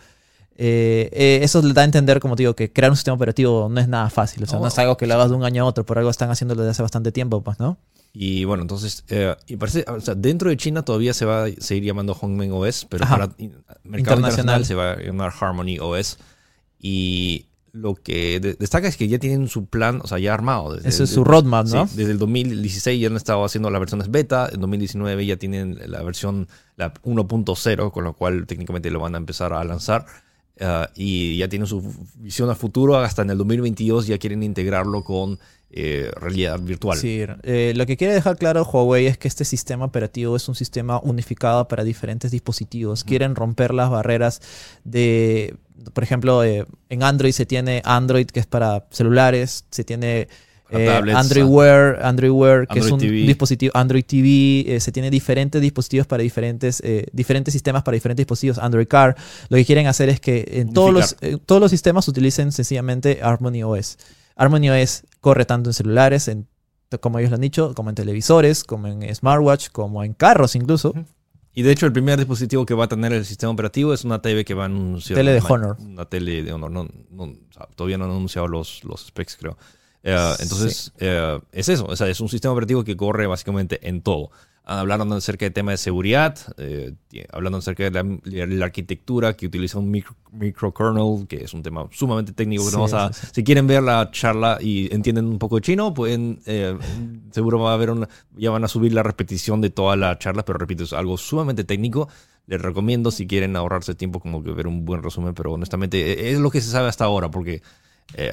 Eh, 0.63 1.09
eh, 1.13 1.41
eso 1.43 1.63
le 1.63 1.73
da 1.73 1.83
a 1.83 1.85
entender, 1.87 2.21
como 2.21 2.37
te 2.37 2.43
digo, 2.43 2.55
que 2.55 2.71
crear 2.71 2.91
un 2.91 2.97
sistema 2.97 3.15
operativo 3.15 3.69
no 3.71 3.81
es 3.81 3.89
nada 3.89 4.11
fácil. 4.11 4.43
O 4.43 4.47
sea, 4.47 4.57
No. 4.59 4.63
no 4.63 4.69
es 4.69 4.79
algo 4.79 4.97
que 4.99 5.07
lo 5.07 5.15
hagas 5.15 5.31
de 5.31 5.37
un 5.37 5.45
año 5.45 5.63
a 5.63 5.67
otro, 5.67 5.85
por 5.87 5.97
algo 5.99 6.11
están 6.11 6.31
haciéndolo 6.31 6.61
desde 6.63 6.73
hace 6.73 6.83
bastante 6.83 7.11
tiempo, 7.13 7.43
pues, 7.43 7.59
¿no? 7.59 7.79
Y 8.13 8.45
bueno, 8.45 8.63
entonces, 8.63 9.05
y 9.47 9.57
parece, 9.57 9.85
o 9.89 10.01
sea, 10.01 10.15
dentro 10.17 10.51
de 10.51 10.57
China 10.57 10.83
todavía 10.85 11.15
se 11.15 11.25
va 11.25 11.45
a 11.45 11.49
seguir 11.59 11.85
llamando 11.85 12.13
Hongmeng 12.13 12.53
OS, 12.53 12.85
pero 12.91 13.05
Ajá. 13.05 13.15
para 13.17 13.27
mercado 13.29 14.19
Internacional. 14.19 14.61
internacional 14.61 14.65
se 14.67 14.75
va 14.75 14.93
a 14.93 14.97
llamar 15.01 15.33
Harmony 15.41 15.79
OS. 15.81 16.19
Y 16.81 17.47
lo 17.73 17.95
que 17.95 18.41
de- 18.41 18.55
destaca 18.55 18.89
es 18.89 18.97
que 18.97 19.09
ya 19.09 19.19
tienen 19.19 19.49
su 19.49 19.67
plan, 19.67 20.01
o 20.03 20.07
sea, 20.07 20.19
ya 20.19 20.35
armado. 20.35 20.75
Desde, 20.75 20.89
Eso 20.89 21.05
es 21.05 21.11
su 21.11 21.25
roadmap, 21.25 21.67
sí, 21.67 21.75
¿no? 21.75 21.87
desde 21.87 22.11
el 22.13 22.19
2016 22.19 23.01
ya 23.01 23.09
han 23.09 23.17
estado 23.17 23.45
haciendo 23.45 23.71
las 23.71 23.81
versiones 23.81 24.11
beta, 24.11 24.49
en 24.53 24.61
2019 24.61 25.25
ya 25.27 25.37
tienen 25.37 25.79
la 25.87 26.03
versión 26.03 26.49
la 26.77 26.93
1.0, 27.03 27.91
con 27.93 28.05
lo 28.05 28.13
cual 28.15 28.47
técnicamente 28.47 28.91
lo 28.91 29.01
van 29.01 29.15
a 29.15 29.19
empezar 29.19 29.53
a 29.53 29.63
lanzar. 29.65 30.07
Ah, 30.63 30.91
y 30.95 31.39
ya 31.39 31.49
tienen 31.49 31.67
su 31.67 31.83
visión 32.17 32.51
a 32.51 32.55
futuro, 32.55 32.99
hasta 32.99 33.23
en 33.23 33.31
el 33.31 33.39
2022 33.39 34.07
ya 34.07 34.19
quieren 34.19 34.43
integrarlo 34.43 35.03
con 35.03 35.39
eh, 35.71 36.11
realidad 36.17 36.61
virtual. 36.61 36.99
Sí, 36.99 37.25
eh, 37.45 37.73
lo 37.75 37.87
que 37.87 37.97
quiere 37.97 38.13
dejar 38.13 38.37
claro 38.37 38.65
Huawei 38.65 39.07
es 39.07 39.17
que 39.17 39.27
este 39.27 39.47
sistema 39.47 39.87
operativo 39.87 40.37
es 40.37 40.49
un 40.49 40.55
sistema 40.55 41.01
unificado 41.01 41.67
para 41.67 41.83
diferentes 41.83 42.31
dispositivos. 42.31 43.05
Quieren 43.05 43.37
romper 43.37 43.73
las 43.73 43.89
barreras 43.89 44.43
de, 44.85 45.57
por 45.95 46.05
ejemplo, 46.05 46.45
eh, 46.45 46.67
en 46.91 47.03
Android 47.03 47.33
se 47.33 47.47
tiene 47.47 47.81
Android 47.87 48.27
que 48.27 48.41
es 48.41 48.47
para 48.47 48.87
celulares, 48.91 49.65
se 49.71 49.83
tiene 49.85 50.29
eh, 50.79 50.87
tablets, 50.87 51.19
Android. 51.19 51.45
Wear, 51.45 51.99
Android 52.03 52.31
Wear, 52.31 52.67
que 52.69 52.79
es 52.79 52.91
un 52.91 52.99
TV. 53.01 53.13
dispositivo 53.23 53.73
Android 53.75 54.05
TV, 54.05 54.65
eh, 54.77 54.81
se 54.81 54.93
tiene 54.93 55.11
diferentes 55.11 55.61
dispositivos 55.61 56.07
para 56.07 56.23
diferentes, 56.23 56.81
eh, 56.85 57.07
diferentes 57.13 57.53
sistemas 57.53 57.83
para 57.83 57.95
diferentes 57.95 58.23
dispositivos, 58.25 58.59
Android 58.59 58.87
Car. 58.89 59.17
Lo 59.49 59.57
que 59.57 59.65
quieren 59.65 59.87
hacer 59.87 60.09
es 60.09 60.21
que 60.21 60.47
en 60.53 60.73
todos 60.73 60.93
los, 60.93 61.17
todos 61.47 61.61
los 61.61 61.71
sistemas 61.71 62.07
utilicen 62.09 62.53
sencillamente 62.53 63.21
Harmony 63.23 63.63
OS. 63.63 63.99
Harmony 64.37 64.71
OS 64.71 65.05
corre 65.21 65.45
tanto 65.45 65.71
en 65.71 65.75
celulares, 65.75 66.29
en, 66.29 66.47
como 67.01 67.19
ellos 67.19 67.31
lo 67.31 67.35
han 67.37 67.41
dicho, 67.43 67.75
como 67.75 67.91
en 67.91 67.95
televisores, 67.95 68.65
como 68.65 68.87
en 68.89 69.15
smartwatch, 69.15 69.69
como 69.71 70.03
en 70.05 70.15
carros 70.15 70.55
incluso. 70.57 70.95
Y 71.53 71.63
de 71.63 71.73
hecho, 71.73 71.85
el 71.85 71.93
primer 71.93 72.17
dispositivo 72.17 72.65
que 72.65 72.75
va 72.75 72.85
a 72.85 72.89
tener 72.89 73.13
el 73.13 73.25
sistema 73.25 73.53
operativo 73.53 73.93
es 73.93 74.05
una 74.05 74.23
TV 74.23 74.45
que 74.45 74.55
va 74.55 74.63
a 74.63 74.67
anunciar. 74.67 75.17
Tele 75.17 75.33
de 75.33 75.41
una- 75.41 75.49
Honor. 75.51 75.77
Una 75.81 76.05
tele 76.05 76.43
de 76.45 76.53
Honor. 76.53 76.71
No, 76.71 76.89
no, 77.11 77.33
todavía 77.75 77.99
no 77.99 78.05
han 78.05 78.13
anunciado 78.13 78.47
los, 78.47 78.85
los 78.85 79.07
specs, 79.09 79.37
creo. 79.37 79.59
Eh, 80.03 80.33
entonces, 80.39 80.93
eh, 80.99 81.39
es 81.53 81.69
eso. 81.69 81.87
O 81.87 81.97
sea, 81.97 82.09
es 82.09 82.21
un 82.21 82.29
sistema 82.29 82.53
operativo 82.53 82.85
que 82.85 82.97
corre 82.97 83.27
básicamente 83.27 83.87
en 83.89 84.03
todo. 84.03 84.31
Hablando 84.63 85.17
acerca 85.17 85.47
del 85.47 85.53
tema 85.53 85.73
de 85.73 85.79
seguridad, 85.79 86.39
eh, 86.59 86.95
hablando 87.33 87.59
acerca 87.59 87.83
de 87.83 87.91
la, 87.91 88.05
de 88.05 88.47
la, 88.47 88.67
arquitectura 88.67 89.35
que 89.35 89.47
utiliza 89.47 89.79
un 89.79 89.91
micro, 89.91 90.15
microkernel, 90.31 91.27
que 91.27 91.43
es 91.43 91.55
un 91.55 91.63
tema 91.63 91.89
sumamente 91.91 92.33
técnico. 92.33 92.65
Que 92.65 92.71
Sí, 92.71 92.77
vamos 92.77 92.93
a, 92.93 93.13
sí, 93.13 93.21
sí. 93.21 93.33
Si 93.35 93.43
quieren 93.43 93.67
ver 93.67 93.83
la 93.83 94.11
charla 94.13 94.59
y 94.61 94.95
entienden 94.95 95.27
un 95.27 95.41
poco 95.41 95.57
de 95.57 95.63
chino, 95.63 95.93
pueden, 95.93 96.41
eh, 96.47 96.79
seguro 97.33 97.59
va 97.59 97.73
a 97.73 97.75
haber 97.75 97.91
una, 97.91 98.09
ya 98.37 98.51
van 98.51 98.63
a 98.63 98.69
subir 98.69 98.93
la 98.93 99.03
repetición 99.03 99.61
de 99.61 99.71
toda 99.71 99.97
la 99.97 100.17
charla, 100.19 100.45
pero 100.45 100.59
repito, 100.59 100.85
es 100.85 100.93
algo 100.93 101.17
sumamente 101.17 101.65
técnico. 101.65 102.09
Les 102.47 102.61
recomiendo 102.61 103.11
si 103.11 103.27
quieren 103.27 103.57
ahorrarse 103.57 103.97
tiempo 103.97 104.21
como 104.21 104.45
que 104.45 104.53
ver 104.53 104.69
un 104.69 104.85
buen 104.85 105.03
resumen, 105.03 105.35
pero 105.35 105.53
honestamente 105.53 106.13
eh, 106.13 106.31
es 106.31 106.39
lo 106.39 106.51
que 106.51 106.61
se 106.61 106.71
sabe 106.71 106.89
hasta 106.89 107.07
ahora, 107.07 107.29
porque 107.29 107.63
eh, 108.15 108.33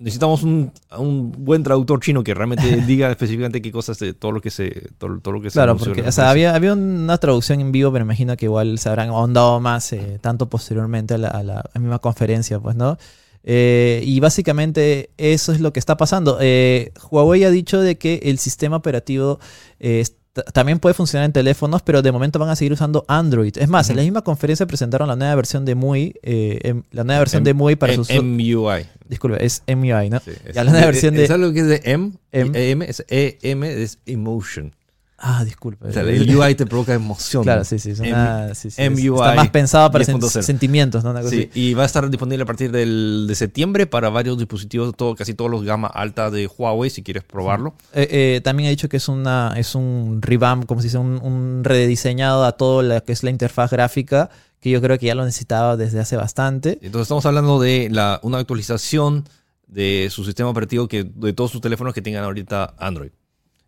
necesitamos 0.00 0.42
un, 0.42 0.72
un 0.98 1.30
buen 1.30 1.62
traductor 1.62 2.00
chino 2.00 2.24
que 2.24 2.34
realmente 2.34 2.64
diga 2.86 3.10
específicamente 3.10 3.62
qué 3.62 3.70
cosas 3.70 3.98
de 3.98 4.12
todo 4.14 4.32
lo 4.32 4.40
que 4.40 4.50
se 4.50 4.70
todo, 4.98 5.20
todo 5.20 5.34
lo 5.34 5.40
que 5.40 5.50
Claro, 5.50 5.76
porque 5.76 6.02
o 6.08 6.12
sea, 6.12 6.30
había, 6.30 6.54
había 6.54 6.72
una 6.72 7.16
traducción 7.18 7.60
en 7.60 7.70
vivo, 7.70 7.92
pero 7.92 8.04
imagino 8.04 8.36
que 8.36 8.46
igual 8.46 8.78
se 8.78 8.88
habrán 8.88 9.10
ahondado 9.10 9.60
más 9.60 9.92
eh, 9.92 10.18
tanto 10.20 10.48
posteriormente 10.48 11.14
a 11.14 11.18
la, 11.18 11.28
a 11.28 11.42
la 11.42 11.62
misma 11.78 11.98
conferencia, 12.00 12.58
pues, 12.58 12.74
¿no? 12.76 12.98
Eh, 13.42 14.02
y 14.04 14.20
básicamente 14.20 15.10
eso 15.16 15.52
es 15.52 15.60
lo 15.60 15.72
que 15.72 15.78
está 15.80 15.96
pasando. 15.96 16.36
Eh, 16.40 16.92
Huawei 17.10 17.44
ha 17.44 17.50
dicho 17.50 17.80
de 17.80 17.96
que 17.96 18.20
el 18.24 18.38
sistema 18.38 18.76
operativo 18.76 19.38
eh, 19.78 20.00
est- 20.00 20.16
también 20.52 20.78
puede 20.78 20.94
funcionar 20.94 21.26
en 21.26 21.32
teléfonos, 21.32 21.82
pero 21.82 22.02
de 22.02 22.12
momento 22.12 22.38
van 22.38 22.48
a 22.50 22.56
seguir 22.56 22.72
usando 22.72 23.04
Android. 23.08 23.52
Es 23.58 23.68
más, 23.68 23.90
en 23.90 23.96
la 23.96 24.02
misma 24.02 24.22
conferencia 24.22 24.66
presentaron 24.66 25.08
la 25.08 25.16
nueva 25.16 25.34
versión 25.34 25.64
de 25.64 25.74
MUI, 25.74 26.14
eh, 26.22 26.60
em- 26.62 26.82
la 26.92 27.02
nueva 27.04 27.18
versión 27.20 27.42
de 27.44 27.52
MUI 27.54 27.76
para 27.76 27.94
M- 27.94 28.04
sus... 28.04 28.22
MUI. 28.22 28.86
Disculpe, 29.08 29.44
es 29.44 29.62
MUI, 29.66 30.08
¿no? 30.10 30.20
Sí, 30.20 30.30
es- 30.46 30.54
Ya 30.54 30.62
la 30.64 30.70
nueva 30.70 30.86
versión 30.86 31.14
de... 31.14 31.26
¿Sabes 31.26 31.46
lo 31.46 31.52
que 31.52 31.60
es 31.60 31.66
de 31.66 31.80
M? 31.84 32.12
M. 32.32 32.58
Y 32.66 32.70
M 32.70 32.84
es 32.88 33.04
EM 33.08 33.64
es 33.64 33.98
emotion. 34.06 34.74
Ah, 35.22 35.44
disculpe. 35.44 35.86
O 35.88 35.92
sea, 35.92 36.00
el 36.00 36.34
UI 36.34 36.54
te 36.54 36.64
provoca 36.64 36.94
emoción. 36.94 37.42
Claro, 37.42 37.62
sí, 37.64 37.78
sí. 37.78 37.90
es 37.90 38.00
una- 38.00 38.54
sí, 38.54 38.70
sí, 38.70 38.80
MUI 38.88 39.08
está 39.18 39.34
más 39.34 39.50
pensado 39.50 39.90
para 39.90 40.02
sen- 40.02 40.14
10.0. 40.18 40.42
sentimientos, 40.42 41.04
¿no? 41.04 41.10
Una 41.10 41.20
cosa 41.20 41.34
Sí, 41.36 41.48
así. 41.50 41.60
y 41.60 41.74
va 41.74 41.82
a 41.82 41.86
estar 41.86 42.08
disponible 42.08 42.42
a 42.44 42.46
partir 42.46 42.72
del, 42.72 43.26
de 43.28 43.34
septiembre 43.34 43.86
para 43.86 44.08
varios 44.08 44.38
dispositivos, 44.38 44.94
todo, 44.96 45.14
casi 45.14 45.34
todos 45.34 45.50
los 45.50 45.62
gama 45.62 45.88
alta 45.88 46.30
de 46.30 46.46
Huawei, 46.46 46.88
si 46.88 47.02
quieres 47.02 47.22
probarlo. 47.22 47.74
Eh, 47.92 48.08
eh, 48.10 48.40
también 48.42 48.68
ha 48.68 48.70
dicho 48.70 48.88
que 48.88 48.96
es 48.96 49.08
una 49.08 49.52
es 49.56 49.74
un 49.74 50.20
revamp, 50.22 50.64
como 50.64 50.80
se 50.80 50.86
dice, 50.86 50.96
un, 50.96 51.20
un 51.22 51.64
rediseñado 51.64 52.46
a 52.46 52.52
todo 52.52 52.80
lo 52.80 53.04
que 53.04 53.12
es 53.12 53.22
la 53.22 53.28
interfaz 53.28 53.70
gráfica, 53.70 54.30
que 54.58 54.70
yo 54.70 54.80
creo 54.80 54.98
que 54.98 55.04
ya 55.06 55.14
lo 55.14 55.24
necesitaba 55.26 55.76
desde 55.76 56.00
hace 56.00 56.16
bastante. 56.16 56.78
Entonces 56.80 57.02
estamos 57.02 57.26
hablando 57.26 57.60
de 57.60 57.88
la, 57.90 58.20
una 58.22 58.38
actualización 58.38 59.24
de 59.66 60.08
su 60.10 60.24
sistema 60.24 60.48
operativo 60.48 60.88
que 60.88 61.04
de 61.04 61.32
todos 61.34 61.50
sus 61.50 61.60
teléfonos 61.60 61.92
que 61.94 62.00
tengan 62.02 62.24
ahorita 62.24 62.74
Android. 62.78 63.10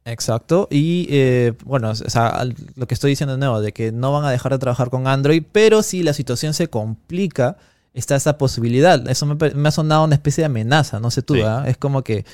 Exacto. 0.04 0.68
Y 0.70 1.06
eh, 1.10 1.52
bueno, 1.64 1.90
o 1.90 1.94
sea, 1.94 2.44
lo 2.74 2.86
que 2.86 2.94
estoy 2.94 3.10
diciendo 3.10 3.34
de 3.34 3.38
nuevo, 3.38 3.60
de 3.60 3.72
que 3.72 3.92
no 3.92 4.12
van 4.12 4.24
a 4.24 4.30
dejar 4.30 4.52
de 4.52 4.58
trabajar 4.58 4.90
con 4.90 5.06
Android, 5.06 5.42
pero 5.52 5.82
si 5.82 6.02
la 6.02 6.12
situación 6.12 6.54
se 6.54 6.68
complica, 6.68 7.56
está 7.94 8.16
esa 8.16 8.38
posibilidad. 8.38 9.08
Eso 9.08 9.26
me, 9.26 9.68
ha 9.68 9.70
sonado 9.70 10.04
una 10.04 10.14
especie 10.14 10.42
de 10.42 10.46
amenaza, 10.46 10.98
no 10.98 11.10
sé 11.10 11.22
tú, 11.22 11.34
Sí. 11.34 11.42
¿ah? 11.42 11.64
Es 11.66 11.76
como 11.76 12.02
que 12.02 12.24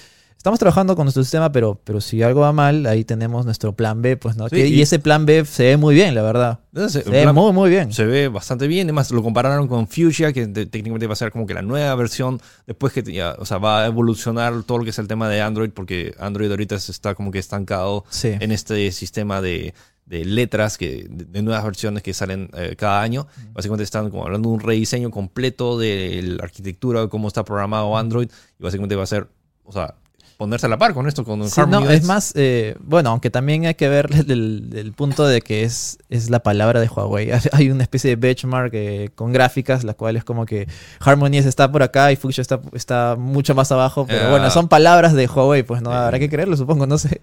estamos 0.48 0.58
trabajando 0.60 0.96
con 0.96 1.04
nuestro 1.04 1.22
sistema, 1.22 1.52
pero, 1.52 1.78
pero 1.84 2.00
si 2.00 2.22
algo 2.22 2.40
va 2.40 2.52
mal, 2.52 2.86
ahí 2.86 3.04
tenemos 3.04 3.44
nuestro 3.44 3.74
plan 3.76 4.00
B, 4.00 4.16
pues, 4.16 4.36
¿no? 4.36 4.48
Sí, 4.48 4.56
Que- 4.56 4.66
y, 4.68 4.74
y- 4.76 4.82
ese 4.82 4.98
plan 4.98 5.26
B 5.26 5.44
se 5.44 5.64
ve 5.64 5.76
muy 5.76 5.94
bien, 5.94 6.14
la 6.14 6.22
verdad. 6.22 6.60
Entonces, 6.72 7.04
Se 7.04 7.10
ve 7.10 7.30
muy, 7.32 7.52
muy 7.52 7.68
bien. 7.68 7.92
se 7.92 8.04
ve 8.06 8.28
bastante 8.28 8.66
bien. 8.66 8.86
Además, 8.86 9.10
lo 9.10 9.22
compararon 9.22 9.68
con 9.68 9.86
Fuchsia, 9.88 10.32
que 10.32 10.46
te- 10.46 10.64
técnicamente 10.66 11.06
va 11.06 11.12
a 11.12 11.16
ser 11.16 11.30
como 11.32 11.46
que 11.46 11.52
la 11.52 11.60
nueva 11.62 11.94
versión. 11.96 12.40
Después 12.66 12.92
que 12.94 13.02
ya, 13.02 13.34
o 13.38 13.44
sea, 13.44 13.58
va 13.58 13.82
a 13.82 13.86
evolucionar 13.86 14.62
todo 14.62 14.78
lo 14.78 14.84
que 14.84 14.90
es 14.90 14.98
el 14.98 15.06
tema 15.06 15.28
de 15.28 15.42
Android, 15.42 15.70
porque 15.70 16.14
Android 16.18 16.50
ahorita 16.50 16.78
se 16.78 16.92
está 16.92 17.14
como 17.14 17.30
que 17.30 17.38
estancado 17.38 18.04
Sí. 18.08 18.28
en 18.40 18.50
este 18.50 18.90
sistema 18.92 19.42
de, 19.42 19.74
de 20.06 20.24
letras 20.24 20.78
que 20.78 21.06
de, 21.10 21.26
de 21.26 21.42
nuevas 21.42 21.62
versiones 21.62 22.02
que 22.02 22.14
salen 22.14 22.48
eh, 22.54 22.74
cada 22.78 23.02
año. 23.02 23.26
Básicamente 23.52 23.84
están 23.84 24.08
como 24.08 24.24
hablando 24.24 24.48
de 24.48 24.54
un 24.54 24.60
rediseño 24.60 25.10
completo 25.10 25.78
de 25.78 26.22
la 26.38 26.44
arquitectura, 26.44 27.02
de 27.02 27.08
cómo 27.10 27.28
está 27.28 27.44
programado 27.44 27.98
Android. 27.98 28.30
Y 28.58 28.62
básicamente 28.62 28.96
va 28.96 29.02
a 29.02 29.06
ser, 29.06 29.28
o 29.64 29.72
sea, 29.72 29.96
ponerse 30.38 30.66
a 30.66 30.68
la 30.68 30.78
par 30.78 30.94
con 30.94 31.06
esto, 31.08 31.24
con 31.24 31.46
Sí, 31.50 31.60
Harmony 31.60 31.84
no, 31.84 31.90
es 31.90 32.04
más, 32.04 32.32
eh, 32.36 32.76
bueno, 32.80 33.10
aunque 33.10 33.28
también 33.28 33.66
hay 33.66 33.74
que 33.74 33.88
ver 33.88 34.08
el, 34.28 34.70
el 34.74 34.92
punto 34.92 35.26
de 35.26 35.42
que 35.42 35.64
es, 35.64 35.98
es 36.08 36.30
la 36.30 36.38
palabra 36.38 36.80
de 36.80 36.88
Huawei. 36.88 37.30
Hay 37.52 37.70
una 37.70 37.82
especie 37.82 38.10
de 38.10 38.16
benchmark 38.16 38.70
eh, 38.72 39.10
con 39.16 39.32
gráficas, 39.32 39.82
la 39.84 39.94
cual 39.94 40.16
es 40.16 40.22
como 40.24 40.46
que 40.46 40.68
Harmony 41.00 41.38
está 41.38 41.70
por 41.70 41.82
acá 41.82 42.12
y 42.12 42.16
Fuchsia 42.16 42.40
está, 42.40 42.60
está 42.72 43.16
mucho 43.18 43.54
más 43.54 43.70
abajo. 43.72 44.06
Pero 44.06 44.28
Eh, 44.28 44.30
bueno, 44.30 44.48
son 44.50 44.68
palabras 44.68 45.12
de 45.12 45.26
Huawei, 45.26 45.64
pues 45.64 45.82
no 45.82 45.92
eh. 45.92 45.96
habrá 45.96 46.18
que 46.20 46.30
creerlo, 46.30 46.56
supongo, 46.56 46.86
no 46.86 46.96
sé. 46.98 47.20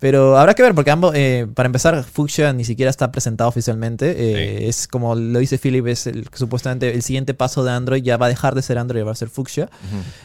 Pero 0.00 0.36
habrá 0.36 0.54
que 0.54 0.62
ver, 0.62 0.74
porque 0.74 0.90
ambos, 0.90 1.14
eh, 1.14 1.46
para 1.54 1.66
empezar, 1.68 2.02
Fuchsia 2.04 2.52
ni 2.52 2.64
siquiera 2.64 2.90
está 2.90 3.10
presentado 3.12 3.48
oficialmente. 3.48 4.14
Eh, 4.16 4.68
Es 4.68 4.88
como 4.88 5.14
lo 5.14 5.38
dice 5.38 5.58
Philip, 5.58 5.86
es 5.86 6.06
el, 6.08 6.28
supuestamente 6.32 6.92
el 6.92 7.02
siguiente 7.02 7.34
paso 7.34 7.62
de 7.64 7.70
Android, 7.70 8.02
ya 8.02 8.16
va 8.16 8.26
a 8.26 8.28
dejar 8.28 8.54
de 8.56 8.62
ser 8.62 8.78
Android 8.78 9.00
y 9.02 9.04
va 9.04 9.12
a 9.12 9.16
ser 9.16 9.28
Fuchsia. 9.28 9.68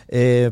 Eh, 0.07 0.51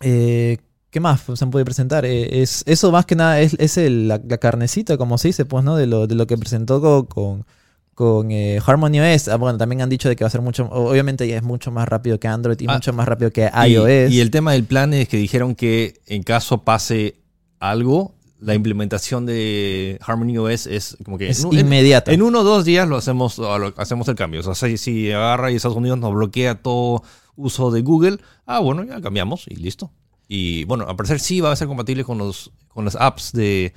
eh, 0.00 0.58
¿Qué 0.96 1.00
más 1.00 1.20
se 1.34 1.44
han 1.44 1.50
podido 1.50 1.66
presentar? 1.66 2.06
Eh, 2.06 2.40
es, 2.40 2.62
eso 2.66 2.90
más 2.90 3.04
que 3.04 3.16
nada 3.16 3.38
es, 3.42 3.52
es 3.58 3.76
el- 3.76 4.08
la, 4.08 4.18
la 4.26 4.38
carnecita, 4.38 4.96
como 4.96 5.18
se 5.18 5.28
dice, 5.28 5.44
pues, 5.44 5.62
¿no? 5.62 5.76
De 5.76 5.86
lo, 5.86 6.06
de 6.06 6.14
lo 6.14 6.26
que 6.26 6.38
presentó 6.38 6.80
con, 6.80 7.04
con, 7.04 7.44
con, 7.92 8.30
eh, 8.30 8.60
Harmony 8.64 9.00
OS. 9.00 9.28
Ah, 9.28 9.36
bueno, 9.36 9.58
también 9.58 9.82
han 9.82 9.90
dicho 9.90 10.08
de 10.08 10.16
que 10.16 10.24
va 10.24 10.28
a 10.28 10.30
ser 10.30 10.40
mucho, 10.40 10.64
obviamente 10.70 11.28
ya 11.28 11.36
es 11.36 11.42
mucho 11.42 11.70
más 11.70 11.86
rápido 11.86 12.18
que 12.18 12.28
Android 12.28 12.58
y 12.58 12.64
Ah, 12.66 12.72
mucho 12.76 12.94
más 12.94 13.06
rápido 13.06 13.30
que 13.30 13.42
iOS. 13.68 14.10
Y, 14.10 14.20
el 14.20 14.30
tema 14.30 14.52
del 14.52 14.64
plan 14.64 14.94
es 14.94 15.06
que 15.06 15.18
dijeron 15.18 15.54
que 15.54 16.00
en 16.06 16.22
caso 16.22 16.62
pase 16.64 17.16
algo, 17.60 18.14
la 18.40 18.54
implementación 18.54 19.26
de 19.26 19.98
Harmony 20.00 20.38
OS 20.38 20.66
es 20.66 20.96
como 21.04 21.18
que 21.18 21.28
es 21.28 21.40
en, 21.40 21.46
un- 21.48 21.54
en- 21.58 21.66
inmediata. 21.66 22.10
en 22.10 22.22
uno 22.22 22.40
o 22.40 22.42
dos 22.44 22.64
días 22.64 22.88
lo 22.88 22.96
hacemos, 22.96 23.36
lo- 23.36 23.74
hacemos 23.76 24.08
el 24.08 24.14
cambio. 24.14 24.40
O 24.40 24.54
sea, 24.54 24.54
si, 24.54 24.78
si 24.78 25.12
agarra 25.12 25.50
y 25.52 25.56
Estados 25.56 25.76
Unidos 25.76 25.98
nos 25.98 26.14
bloquea 26.14 26.54
todo 26.54 27.02
uso 27.36 27.70
de 27.70 27.82
Google, 27.82 28.16
ah, 28.46 28.60
bueno, 28.60 28.82
ya 28.82 28.98
cambiamos 29.02 29.44
y 29.46 29.56
listo. 29.56 29.90
Y 30.28 30.64
bueno, 30.64 30.86
al 30.88 30.96
parecer 30.96 31.20
sí 31.20 31.40
va 31.40 31.52
a 31.52 31.56
ser 31.56 31.68
compatible 31.68 32.04
con 32.04 32.18
los 32.18 32.50
con 32.68 32.84
las 32.84 32.96
apps 32.96 33.32
de, 33.32 33.72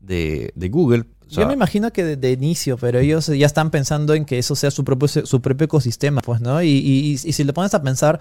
de, 0.00 0.52
de 0.54 0.68
Google. 0.68 1.04
O 1.26 1.30
sea, 1.30 1.42
Yo 1.42 1.48
me 1.48 1.54
imagino 1.54 1.92
que 1.92 2.04
de, 2.04 2.16
de 2.16 2.32
inicio, 2.32 2.76
pero 2.78 2.98
ellos 3.00 3.26
ya 3.26 3.46
están 3.46 3.70
pensando 3.70 4.14
en 4.14 4.24
que 4.24 4.38
eso 4.38 4.54
sea 4.54 4.70
su 4.70 4.84
propio, 4.84 5.08
su 5.08 5.40
propio 5.42 5.64
ecosistema, 5.66 6.20
pues, 6.22 6.40
¿no? 6.40 6.62
Y, 6.62 6.68
y- 6.68 7.12
y 7.12 7.32
si 7.32 7.44
le 7.44 7.52
pones 7.52 7.74
a 7.74 7.82
pensar, 7.82 8.18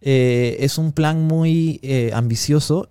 eh, 0.00 0.56
es 0.60 0.78
un 0.78 0.92
plan 0.92 1.22
muy 1.22 1.80
eh, 1.82 2.10
ambicioso, 2.14 2.88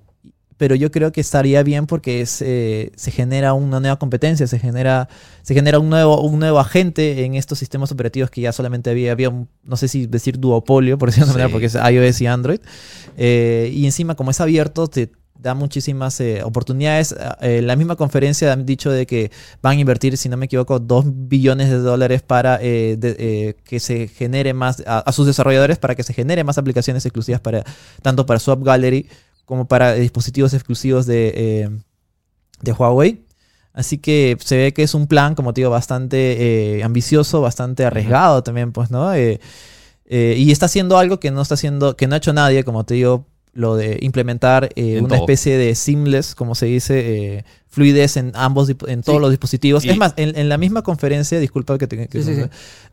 pero 0.58 0.76
yo 0.76 0.90
creo 0.92 1.12
que 1.12 1.22
estaría 1.22 1.62
bien 1.64 1.86
porque 1.86 2.22
es, 2.22 2.42
eh, 2.42 2.92
se 2.96 3.12
genera 3.12 3.54
una 3.54 3.80
nueva 3.80 3.98
competencia, 4.00 4.48
se 4.48 4.58
genera, 4.60 5.08
se 5.44 5.54
genera 5.54 5.80
un, 5.80 5.90
nuevo, 5.90 6.20
un 6.22 6.40
nuevo 6.40 6.60
agente 6.60 7.24
en 7.26 7.36
estos 7.36 7.60
sistemas 7.60 7.92
operativos 7.92 8.30
que 8.32 8.42
ya 8.42 8.52
solamente 8.52 8.90
había, 8.90 9.12
había 9.12 9.30
un, 9.30 9.48
no 9.64 9.78
sé 9.78 9.88
si 9.88 10.08
decir 10.08 10.40
duopolio, 10.40 10.98
por 10.98 11.10
decirlo 11.10 11.28
de 11.28 11.32
Sí. 11.34 11.38
manera, 11.38 11.52
porque 11.52 11.68
es 11.68 11.76
iOS 11.76 12.22
y 12.22 12.26
Android. 12.28 12.60
Eh, 13.18 13.72
y 13.74 13.86
encima, 13.86 14.16
como 14.16 14.32
es 14.32 14.42
abierto, 14.42 14.88
te 14.88 15.12
da 15.40 15.54
muchísimas 15.54 16.20
eh, 16.20 16.42
oportunidades. 16.44 17.16
En 17.42 17.68
la 17.68 17.76
misma 17.76 17.96
conferencia 17.96 18.52
han 18.52 18.66
dicho 18.66 18.90
de 18.90 19.06
que 19.06 19.30
van 19.62 19.78
a 19.78 19.82
invertir, 19.82 20.18
si 20.18 20.30
no 20.30 20.38
me 20.38 20.46
equivoco, 20.48 20.80
2 20.80 21.06
billones 21.06 21.70
de 21.70 21.78
dólares 21.78 22.24
para 22.24 22.58
eh, 22.60 22.96
de- 22.98 23.16
eh, 23.20 23.56
que 23.64 23.80
se 23.80 24.08
genere 24.08 24.56
más, 24.56 24.82
a, 24.88 24.98
a 25.00 25.12
sus 25.12 25.28
desarrolladores, 25.28 25.78
para 25.78 25.94
que 25.94 26.02
se 26.02 26.14
genere 26.14 26.44
más 26.44 26.58
aplicaciones 26.58 27.06
exclusivas 27.06 27.40
para 27.40 27.64
tanto 28.02 28.26
para 28.26 28.40
su 28.40 28.52
App 28.52 28.64
Gallery 28.64 29.08
como 29.48 29.66
para 29.66 29.94
dispositivos 29.94 30.54
exclusivos 30.54 31.06
de, 31.06 31.32
eh, 31.34 31.70
de 32.62 32.72
Huawei. 32.74 33.26
Así 33.72 33.98
que 33.98 34.38
se 34.44 34.58
ve 34.58 34.74
que 34.74 34.84
es 34.84 34.94
un 34.94 35.08
plan, 35.08 35.36
como 35.36 35.54
te 35.54 35.62
digo, 35.62 35.72
bastante 35.72 36.80
eh, 36.80 36.84
ambicioso, 36.84 37.40
bastante 37.40 37.86
arriesgado 37.86 38.44
también, 38.44 38.74
pues, 38.74 38.92
¿no? 38.92 39.14
Eh, 39.14 39.40
y 40.10 40.52
está 40.52 40.66
haciendo 40.66 40.98
algo 40.98 41.22
que 41.22 41.32
no 41.32 41.42
está 41.42 41.54
haciendo, 41.54 41.96
que 41.96 42.08
no 42.08 42.16
ha 42.16 42.18
hecho 42.18 42.34
nadie, 42.34 42.66
como 42.66 42.84
te 42.86 42.96
digo, 42.96 43.26
lo 43.58 43.76
de 43.76 43.98
implementar 44.02 44.70
eh, 44.76 45.00
una 45.00 45.08
todo. 45.10 45.20
especie 45.20 45.58
de 45.58 45.74
seamless, 45.74 46.36
como 46.36 46.54
se 46.54 46.68
dice, 46.68 47.38
eh, 47.38 47.46
fluidez 47.70 48.16
en 48.18 48.32
ambos, 48.36 48.70
en 48.70 49.02
todos 49.04 49.18
Sí. 49.18 49.22
los 49.22 49.30
dispositivos. 49.32 49.84
Y- 49.84 49.90
Es 49.90 49.98
más, 49.98 50.14
en, 50.16 50.38
en 50.38 50.48
la 50.48 50.58
misma 50.60 50.84
conferencia, 50.84 51.40
disculpa 51.40 51.78
que 51.80 51.88
te 51.88 52.08
que 52.08 52.24
Sí, 52.24 52.36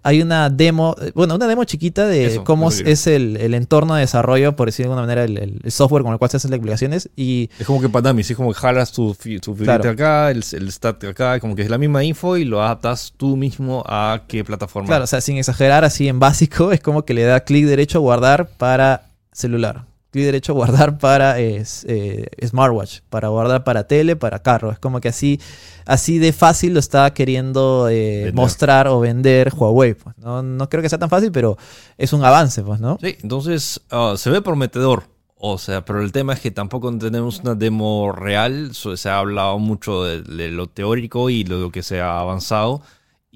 hay 0.02 0.22
una 0.22 0.48
demo, 0.50 0.96
eh, 1.00 1.12
bueno, 1.14 1.34
una 1.34 1.46
demo 1.46 1.64
chiquita 1.64 2.06
de 2.06 2.26
Eso, 2.26 2.44
cómo 2.44 2.70
es 2.70 3.06
el, 3.06 3.36
el 3.36 3.52
entorno 3.54 3.94
de 3.94 4.00
desarrollo, 4.00 4.56
por 4.56 4.68
decirlo 4.68 4.90
de 4.94 5.00
alguna 5.00 5.14
manera, 5.14 5.24
el, 5.42 5.70
software 5.70 6.02
con 6.02 6.12
el 6.12 6.18
cual 6.18 6.30
se 6.30 6.38
hacen 6.38 6.50
las 6.50 6.58
aplicaciones. 6.58 7.10
Y 7.14 7.50
Es 7.58 7.66
como 7.66 7.80
que 7.82 7.88
para 7.90 8.08
dummies, 8.08 8.30
es 8.30 8.36
como 8.36 8.52
que 8.52 8.58
jalas 8.58 8.90
tu, 8.92 9.14
tu 9.42 9.54
Claro. 9.56 9.88
acá, 9.90 10.30
el, 10.30 10.42
el 10.52 10.72
stat 10.72 11.04
acá, 11.04 11.40
como 11.40 11.54
que 11.54 11.62
es 11.62 11.68
la 11.70 11.78
misma 11.78 12.02
info 12.04 12.36
y 12.38 12.44
lo 12.44 12.62
adaptas 12.62 13.12
tú 13.16 13.36
mismo 13.36 13.84
a 13.86 14.22
qué 14.28 14.44
plataforma. 14.44 14.86
Claro, 14.88 15.04
o 15.04 15.06
sea, 15.06 15.20
sin 15.20 15.36
exagerar, 15.36 15.84
así 15.84 16.08
en 16.08 16.18
básico, 16.20 16.72
es 16.72 16.80
como 16.80 17.04
que 17.04 17.12
le 17.14 17.22
da 17.24 17.40
clic 17.40 17.64
derecho 17.66 18.00
guardar 18.00 18.48
para 18.58 19.08
celular. 19.32 19.84
Clic 20.14 20.26
derecho 20.26 20.54
guardar 20.54 20.96
para 20.98 21.40
eh, 21.40 21.64
eh, 21.86 22.26
smartwatch, 22.46 23.00
para 23.10 23.30
guardar 23.30 23.64
para 23.64 23.88
tele, 23.88 24.14
para 24.14 24.38
carro. 24.38 24.70
Es 24.70 24.78
como 24.78 25.00
que 25.00 25.08
así, 25.08 25.40
así 25.86 26.20
de 26.20 26.32
fácil 26.32 26.72
lo 26.72 26.78
está 26.78 27.12
queriendo 27.12 27.88
eh, 27.90 28.30
mostrar 28.32 28.86
o 28.86 29.00
vender 29.00 29.52
Huawei. 29.52 29.94
Pues. 29.94 30.16
No, 30.18 30.40
no 30.40 30.68
creo 30.68 30.84
que 30.84 30.88
sea 30.88 31.00
tan 31.00 31.10
fácil, 31.10 31.32
pero 31.32 31.58
es 31.98 32.12
un 32.12 32.24
avance, 32.24 32.62
pues, 32.62 32.78
¿no? 32.78 32.96
Sí, 33.00 33.16
entonces 33.22 33.80
ah, 33.90 34.14
se 34.16 34.30
ve 34.30 34.40
prometedor. 34.40 35.02
O 35.36 35.58
sea, 35.58 35.84
pero 35.84 36.00
el 36.00 36.12
tema 36.12 36.34
es 36.34 36.38
que 36.38 36.52
tampoco 36.52 36.96
tenemos 36.96 37.40
una 37.40 37.56
demo 37.56 38.12
real. 38.12 38.70
Se 38.72 39.08
ha 39.08 39.18
hablado 39.18 39.58
mucho 39.58 40.04
de, 40.04 40.22
de 40.22 40.48
lo 40.48 40.68
teórico 40.68 41.28
y 41.28 41.42
de 41.42 41.56
lo 41.56 41.72
que 41.72 41.82
se 41.82 42.00
ha 42.00 42.20
avanzado. 42.20 42.82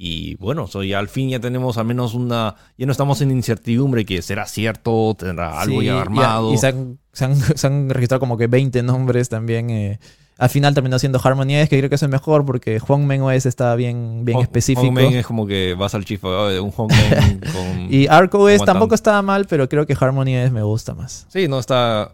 Y 0.01 0.37
bueno, 0.37 0.69
so 0.69 0.85
ya 0.85 1.01
al 1.01 1.09
fin 1.09 1.29
ya 1.29 1.41
tenemos 1.41 1.77
al 1.77 1.85
menos 1.85 2.15
una. 2.15 2.55
Ya 2.77 2.87
no 2.87 2.93
estamos 2.93 3.21
en 3.21 3.33
incertidumbre 3.33 4.07
que 4.07 4.23
será 4.23 4.47
cierto, 4.47 5.17
tendrá 5.19 5.61
algo 5.61 5.81
Sí, 5.81 5.87
ya 5.87 6.01
armado. 6.01 6.55
Y, 6.55 6.57
se, 6.59 6.69
han, 6.69 6.99
se 7.13 7.25
han- 7.25 7.35
se 7.37 7.67
han 7.67 7.91
registrado 7.91 8.21
como 8.21 8.37
que 8.39 8.47
20 8.47 8.81
nombres 8.85 9.29
también. 9.29 9.71
eh. 9.71 9.99
Al 10.39 10.51
final 10.51 10.73
terminó 10.73 11.01
siendo 11.01 11.21
Harmony 11.21 11.57
OS, 11.61 11.69
que 11.69 11.79
creo 11.79 11.89
que 11.89 11.97
es 11.97 12.03
el 12.05 12.11
mejor 12.11 12.45
porque 12.47 12.79
Hongmen 12.87 13.23
OS 13.23 13.45
está 13.47 13.75
bien, 13.75 14.25
bien 14.25 14.39
específico. 14.39 14.87
Hongmen 14.87 15.15
es 15.15 15.27
como 15.27 15.49
que 15.49 15.75
vas 15.77 15.97
al 15.97 16.05
chifa 16.05 16.29
oh, 16.29 16.47
de 16.47 16.61
un 16.61 16.71
Hongmen 16.71 17.41
con. 17.53 17.93
Y 17.93 18.07
Arc 18.07 18.33
OS 18.35 18.41
Aguantando. 18.43 18.65
tampoco 18.67 18.95
estaba 18.95 19.21
mal, 19.23 19.47
pero 19.49 19.69
creo 19.69 19.85
que 19.85 19.97
Harmony 19.99 20.37
OS 20.45 20.53
me 20.53 20.63
gusta 20.63 20.95
más. 20.95 21.27
Sí, 21.29 21.49
no 21.49 21.59
está. 21.59 22.13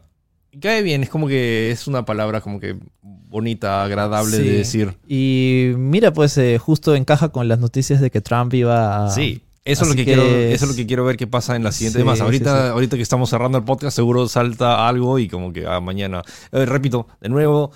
Cae 0.60 0.82
bien, 0.82 1.02
es 1.02 1.08
como 1.10 1.26
que 1.28 1.70
es 1.70 1.86
una 1.86 2.04
palabra 2.04 2.40
como 2.40 2.60
que 2.60 2.76
bonita, 3.02 3.82
agradable 3.84 4.36
Sí. 4.36 4.42
de 4.42 4.52
decir. 4.58 4.94
Y 5.08 5.72
mira, 5.76 6.12
pues 6.12 6.36
eh, 6.38 6.58
justo 6.58 6.94
encaja 6.94 7.30
con 7.30 7.48
las 7.48 7.58
noticias 7.58 8.00
de 8.00 8.10
que 8.10 8.20
Trump 8.20 8.52
iba 8.54 9.06
a... 9.06 9.10
Sí, 9.10 9.42
eso 9.64 9.82
es, 9.84 9.88
lo 9.88 9.94
que 9.94 10.04
que 10.04 10.12
quiero, 10.14 10.22
es- 10.22 10.54
eso 10.54 10.64
es 10.66 10.70
lo 10.70 10.76
que 10.76 10.86
quiero 10.86 11.04
ver 11.04 11.16
qué 11.16 11.26
pasa 11.26 11.56
en 11.56 11.64
la 11.64 11.72
siguiente. 11.72 11.98
Sí, 12.02 12.08
sí, 12.16 12.20
ahorita, 12.22 12.62
sí. 12.66 12.68
ahorita 12.72 12.96
que 12.96 13.02
estamos 13.02 13.30
cerrando 13.30 13.58
el 13.58 13.64
podcast, 13.64 13.96
seguro 13.96 14.28
salta 14.28 14.86
algo 14.86 15.18
y 15.18 15.28
como 15.28 15.52
que 15.52 15.66
ah, 15.66 15.80
mañana. 15.80 16.22
Eh, 16.52 16.66
repito, 16.66 17.08
de 17.20 17.28
nuevo, 17.30 17.72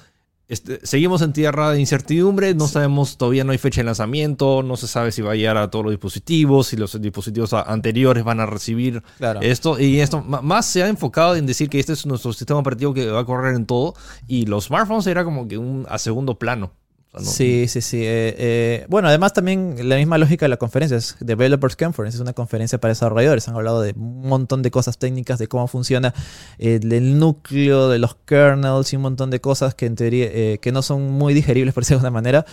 este, 0.49 0.81
seguimos 0.87 1.21
en 1.23 1.33
tierra 1.35 1.71
de 1.73 1.81
incertidumbre, 1.81 2.55
no 2.55 2.67
sabemos, 2.69 3.19
todavía 3.19 3.45
no 3.45 3.53
hay 3.53 3.59
fecha 3.59 3.83
de 3.83 3.85
lanzamiento, 3.85 4.63
no 4.63 4.77
se 4.79 4.89
sabe 4.89 5.13
si 5.13 5.21
va 5.21 5.33
a 5.33 5.35
llegar 5.35 5.59
a 5.59 5.71
todos 5.71 5.85
los 5.85 5.93
dispositivos, 5.93 6.69
si 6.69 6.77
los 6.77 7.01
dispositivos 7.01 7.53
anteriores 7.53 8.25
van 8.25 8.41
a 8.41 8.47
recibir 8.47 9.03
Claro. 9.19 9.41
esto. 9.43 9.79
Y 9.79 10.01
esto 10.01 10.23
más 10.23 10.67
se 10.67 10.83
ha 10.83 10.89
enfocado 10.89 11.37
en 11.37 11.45
decir 11.47 11.69
que 11.69 11.79
este 11.79 11.93
es 11.93 12.07
nuestro 12.07 12.33
sistema 12.33 12.61
operativo 12.61 12.95
que 12.95 13.07
va 13.11 13.21
a 13.21 13.25
correr 13.25 13.55
en 13.55 13.67
todo 13.67 13.95
y 14.27 14.47
los 14.47 14.65
smartphones 14.67 15.07
era 15.07 15.23
como 15.25 15.47
que 15.49 15.59
un 15.59 15.85
a 15.89 15.99
segundo 15.99 16.39
plano. 16.39 16.73
O 17.11 17.21
sea, 17.21 17.25
no- 17.27 17.33
Sí, 17.33 17.69
sí, 17.69 17.81
sí. 17.81 17.97
eh, 18.03 18.35
eh, 18.39 18.87
bueno, 18.89 19.09
además 19.09 19.33
también 19.33 19.89
la 19.89 19.97
misma 19.97 20.19
lógica 20.19 20.45
de 20.45 20.51
la 20.51 20.59
conferencia 20.59 20.97
es 20.99 21.17
Developers 21.21 21.75
Conference, 21.75 22.17
es 22.17 22.21
una 22.21 22.35
conferencia 22.35 22.79
para 22.79 22.91
desarrolladores. 22.93 23.49
Han 23.49 23.55
hablado 23.55 23.81
de 23.81 23.93
un 23.97 24.29
montón 24.29 24.61
de 24.63 24.71
cosas 24.71 24.99
técnicas, 24.99 25.39
de 25.39 25.49
cómo 25.49 25.67
funciona 25.69 26.13
eh, 26.59 26.79
el 26.83 27.19
núcleo 27.19 27.89
de 27.89 27.99
los 27.99 28.15
kernels 28.27 28.93
y 28.93 28.97
un 28.97 29.03
montón 29.03 29.31
de 29.31 29.41
cosas 29.41 29.75
que 29.75 29.87
en 29.87 29.97
teoría 29.97 30.27
eh, 30.31 30.59
que 30.61 30.71
no 30.71 30.83
son 30.83 31.11
muy 31.11 31.33
digeribles 31.33 31.73
por 31.73 31.83
decirlo 31.85 32.01
de 32.03 32.07
alguna 32.09 32.21
manera. 32.21 32.47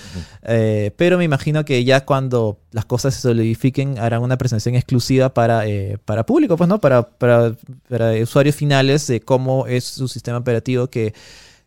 Pero 0.95 1.17
me 1.17 1.25
imagino 1.25 1.65
que 1.65 1.83
ya 1.83 2.05
cuando 2.05 2.59
las 2.71 2.85
cosas 2.85 3.13
se 3.13 3.21
solidifiquen 3.21 3.99
harán 3.99 4.21
una 4.21 4.37
presentación 4.37 4.75
exclusiva 4.75 5.33
para, 5.33 5.63
para 6.05 6.25
público, 6.25 6.55
pues, 6.55 6.69
¿no? 6.69 6.79
Para, 6.79 7.03
para, 7.03 7.55
para 7.89 8.11
usuarios 8.21 8.55
finales 8.55 9.05
de 9.07 9.19
cómo 9.19 9.67
es 9.67 9.83
su 9.83 10.07
sistema 10.07 10.37
operativo 10.37 10.87
que 10.87 11.13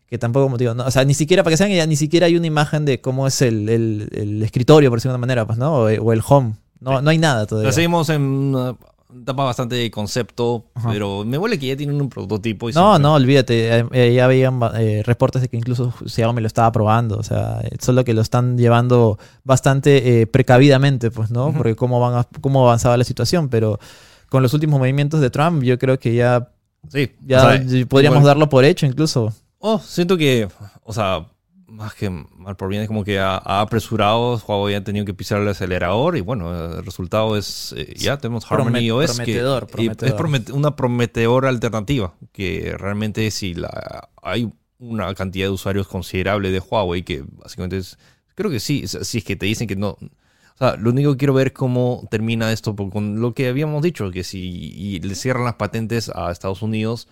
que 0.09 0.19
tampoco, 0.19 0.47
como 0.47 0.57
digo, 0.57 0.75
no, 0.75 0.85
o 0.87 0.91
sea, 0.91 1.05
ni 1.05 1.15
siquiera, 1.15 1.43
para 1.43 1.53
que 1.53 1.59
sean, 1.59 1.71
ya 1.71 1.87
ni 1.87 1.97
siquiera 1.97 2.27
hay 2.27 2.37
una 2.37 2.47
imagen 2.47 2.85
de 2.85 3.01
cómo 3.01 3.27
es 3.27 3.43
el, 3.43 3.69
el- 3.69 4.09
el 4.13 4.43
escritorio, 4.43 4.91
por 4.91 4.99
decirlo 4.99 5.13
de 5.13 5.17
una 5.17 5.21
manera, 5.21 5.47
pues, 5.47 5.59
¿no? 5.59 5.73
O, 5.75 5.83
o 5.85 6.13
el 6.13 6.23
home. 6.27 6.55
No, 6.81 7.03
no 7.03 7.11
hay 7.11 7.19
nada 7.19 7.45
todavía. 7.47 7.73
seguimos 7.73 8.09
en 8.09 8.23
una 8.23 8.77
etapa 9.23 9.43
bastante 9.45 9.75
de 9.75 9.91
concepto, 9.91 10.67
Ajá. 10.75 10.91
pero 10.93 11.25
me 11.25 11.37
huele 11.39 11.59
que 11.59 11.67
ya 11.67 11.77
tienen 11.77 12.01
un 12.01 12.09
prototipo. 12.09 12.71
Y 12.71 12.73
No, 12.73 12.81
siempre- 12.93 13.03
no, 13.03 13.15
olvídate. 13.15 13.79
eh, 13.81 13.85
eh, 13.93 14.15
ya 14.15 14.27
habían 14.27 14.61
eh, 14.77 15.03
reportes 15.05 15.43
de 15.43 15.49
que 15.49 15.57
incluso 15.57 15.93
Xiaomi 16.07 16.41
lo 16.41 16.47
estaba 16.47 16.71
probando. 16.73 17.17
O 17.19 17.23
sea, 17.23 17.61
eh, 17.65 17.77
solo 17.81 18.05
que 18.05 18.15
lo 18.15 18.21
están 18.23 18.57
llevando 18.59 19.19
bastante 19.45 20.21
eh, 20.23 20.27
precavidamente, 20.27 21.11
pues, 21.11 21.31
¿no? 21.31 21.53
Porque 21.53 21.75
cómo, 21.75 22.01
van 22.01 22.15
a- 22.21 22.29
cómo 22.41 22.63
avanzaba 22.65 22.97
la 22.97 23.05
situación. 23.05 23.49
Pero 23.49 23.81
con 24.29 24.43
los 24.43 24.55
últimos 24.55 24.79
movimientos 24.79 25.21
de 25.21 25.31
Trump, 25.31 25.63
yo 25.65 25.79
creo 25.79 25.99
que 25.99 26.15
ya, 26.15 26.49
Sí, 26.93 27.11
ya 27.27 27.45
o 27.45 27.51
sea, 27.67 27.87
podríamos 27.89 28.23
darlo 28.25 28.49
por 28.49 28.65
hecho 28.65 28.87
incluso. 28.87 29.33
Oh, 29.59 29.79
siento 29.81 30.17
que, 30.17 30.49
o 30.85 30.93
sea, 30.93 31.27
más 31.67 31.95
que 31.95 32.09
mal 32.11 32.57
por 32.57 32.69
bien, 32.69 32.83
es 32.83 32.89
como 32.89 33.05
que 33.05 33.19
ha, 33.19 33.37
ha 33.37 33.61
apresurado, 33.61 34.41
Huawei 34.47 34.75
ha 34.77 34.85
tenido 34.85 35.05
que 35.05 35.15
pisar 35.15 35.41
el 35.41 35.49
acelerador 35.49 36.17
y 36.17 36.21
bueno, 36.21 36.77
el 36.79 36.85
resultado 36.85 37.37
es, 37.37 37.75
eh, 37.77 37.95
ya 37.97 38.19
tenemos 38.19 38.51
Harmony 38.51 38.71
Promet- 38.89 38.93
OS, 39.05 39.07
prometedor, 39.17 39.67
que 39.67 39.73
prometedor. 39.73 40.09
es 40.09 40.15
promet- 40.21 40.53
una 40.53 40.77
prometedora 40.77 41.49
alternativa, 41.49 42.15
que 42.33 42.75
realmente 42.79 43.31
si 43.31 43.55
la, 43.55 44.09
hay 44.23 44.51
una 44.79 45.13
cantidad 45.15 45.47
de 45.47 45.51
usuarios 45.51 45.89
considerable 45.89 46.51
de 46.53 46.61
Huawei, 46.61 47.03
que 47.03 47.25
básicamente 47.27 47.79
es, 47.79 47.99
creo 48.37 48.51
que 48.51 48.61
sí, 48.61 48.87
si 48.87 49.19
es 49.19 49.25
que 49.25 49.37
te 49.37 49.47
dicen 49.47 49.67
que 49.67 49.77
no... 49.77 49.91
O 49.91 50.59
sea, 50.59 50.75
lo 50.77 50.91
único 50.91 51.13
que 51.13 51.19
quiero 51.19 51.35
ver 51.35 51.53
cómo 51.53 52.03
termina 52.11 52.51
esto 52.53 52.75
con 52.75 53.21
lo 53.21 53.33
que 53.33 53.47
habíamos 53.49 53.81
dicho, 53.83 54.11
que 54.11 54.25
si 54.25 54.41
y 54.75 54.99
le 55.01 55.15
cierran 55.15 55.45
las 55.45 55.55
patentes 55.55 56.11
a 56.13 56.33
Estados 56.33 56.63
Unidos, 56.63 57.07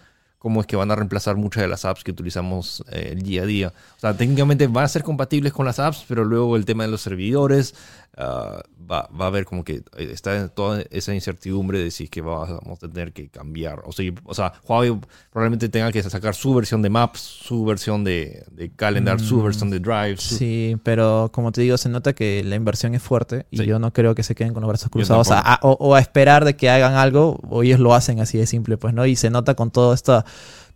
cómo 0.46 0.60
es 0.60 0.68
que 0.68 0.76
van 0.76 0.92
a 0.92 0.94
reemplazar 0.94 1.34
muchas 1.34 1.62
de 1.62 1.66
las 1.66 1.84
apps 1.84 2.04
que 2.04 2.12
utilizamos 2.12 2.84
eh, 2.92 3.08
el 3.14 3.22
día 3.22 3.42
a 3.42 3.46
día. 3.46 3.72
O 3.96 4.00
sea, 4.00 4.16
técnicamente 4.16 4.68
van 4.68 4.84
a 4.84 4.88
ser 4.88 5.02
compatibles 5.02 5.52
con 5.52 5.66
las 5.66 5.80
apps, 5.80 6.04
pero 6.06 6.24
luego 6.24 6.54
el 6.54 6.64
tema 6.64 6.84
de 6.84 6.90
los 6.92 7.00
servidores 7.00 7.74
ah, 8.16 8.62
va, 8.90 9.08
va 9.18 9.24
a 9.24 9.28
haber 9.28 9.44
como 9.44 9.64
que 9.64 9.74
eh, 9.96 10.08
está 10.12 10.48
toda 10.48 10.82
esa 10.90 11.14
incertidumbre 11.14 11.78
de 11.78 11.90
si 11.90 12.04
es 12.04 12.10
que 12.10 12.20
vamos 12.20 12.82
a 12.82 12.88
tener 12.88 13.12
que 13.12 13.28
cambiar. 13.28 13.80
O 13.84 13.92
sea, 13.92 14.10
o 14.24 14.34
sea 14.34 14.52
Huawei 14.66 14.98
probablemente 15.30 15.68
tenga 15.68 15.90
que 15.92 16.02
sacar 16.02 16.34
su 16.34 16.54
versión 16.54 16.82
de 16.82 16.88
Maps, 16.90 17.20
su 17.20 17.64
versión 17.64 18.04
de, 18.04 18.44
de 18.52 18.70
Calendar, 18.74 19.20
su 19.20 19.36
Mm, 19.40 19.44
versión 19.44 19.70
de 19.70 19.80
Drive. 19.80 20.16
su- 20.18 20.36
Sí, 20.36 20.76
pero 20.82 21.30
como 21.32 21.52
te 21.52 21.60
digo, 21.60 21.76
se 21.76 21.88
nota 21.88 22.12
que 22.14 22.42
la 22.44 22.56
inversión 22.56 22.94
es 22.94 23.02
fuerte 23.02 23.46
y 23.50 23.58
Sí. 23.58 23.66
yo 23.66 23.78
no 23.78 23.92
creo 23.92 24.14
que 24.14 24.22
se 24.22 24.34
queden 24.34 24.52
con 24.54 24.62
los 24.62 24.68
brazos 24.68 24.88
cruzados 24.90 25.30
a- 25.30 25.40
a- 25.40 25.58
o, 25.62 25.72
o 25.72 25.94
a 25.94 26.00
esperar 26.00 26.44
de 26.44 26.56
que 26.56 26.70
hagan 26.70 26.94
algo 26.94 27.38
o 27.48 27.62
ellos 27.62 27.80
lo 27.80 27.94
hacen 27.94 28.20
así 28.20 28.38
de 28.38 28.46
simple, 28.46 28.76
pues, 28.78 28.94
¿no? 28.94 29.04
Y 29.06 29.16
se 29.16 29.30
nota 29.30 29.54
con 29.54 29.70
todo 29.70 29.92
esta, 29.92 30.24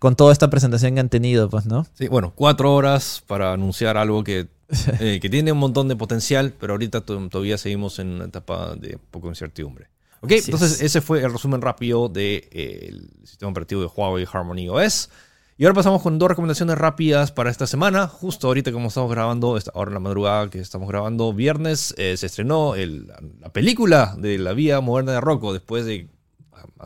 con 0.00 0.16
toda 0.16 0.32
esta 0.32 0.50
presentación 0.50 0.94
que 0.94 1.00
han 1.00 1.08
tenido, 1.08 1.48
pues, 1.48 1.66
¿no? 1.66 1.86
Sí, 1.94 2.08
bueno, 2.08 2.32
cuatro 2.34 2.74
horas 2.74 3.22
para 3.26 3.52
anunciar 3.52 3.96
algo 3.96 4.24
que, 4.24 4.48
eh, 4.98 5.20
que 5.22 5.30
tiene 5.30 5.52
un 5.52 5.58
montón 5.58 5.86
de 5.86 5.94
potencial, 5.94 6.52
pero 6.58 6.72
ahorita 6.72 7.02
to- 7.02 7.28
todavía 7.28 7.56
seguimos 7.58 8.00
en 8.00 8.08
una 8.08 8.24
etapa 8.24 8.74
de 8.74 8.98
poco 9.12 9.28
incertidumbre. 9.28 9.86
Ok, 10.22 10.32
Así 10.32 10.42
entonces 10.46 10.72
es. 10.72 10.80
ese 10.82 11.00
fue 11.00 11.22
el 11.22 11.32
resumen 11.32 11.62
rápido 11.62 12.08
del 12.08 13.10
sistema 13.24 13.52
operativo 13.52 13.80
de 13.82 13.86
Huawei 13.94 14.26
Harmony 14.30 14.68
OS. 14.68 15.08
Y 15.56 15.64
ahora 15.64 15.74
pasamos 15.74 16.00
con 16.00 16.18
dos 16.18 16.28
recomendaciones 16.30 16.78
rápidas 16.78 17.32
para 17.32 17.50
esta 17.50 17.66
semana. 17.66 18.06
Justo 18.08 18.46
ahorita 18.46 18.72
como 18.72 18.88
estamos 18.88 19.10
grabando, 19.10 19.58
ahora 19.74 19.90
en 19.90 19.94
la 19.94 20.00
madrugada 20.00 20.48
que 20.48 20.58
estamos 20.58 20.88
grabando, 20.88 21.34
viernes, 21.34 21.94
eh, 21.98 22.16
se 22.16 22.26
estrenó 22.26 22.74
el- 22.74 23.12
la 23.40 23.52
película 23.52 24.14
de 24.18 24.38
la 24.38 24.54
vía 24.54 24.80
moderna 24.80 25.12
de 25.12 25.20
Rocco 25.20 25.52
después 25.52 25.84
de 25.84 26.08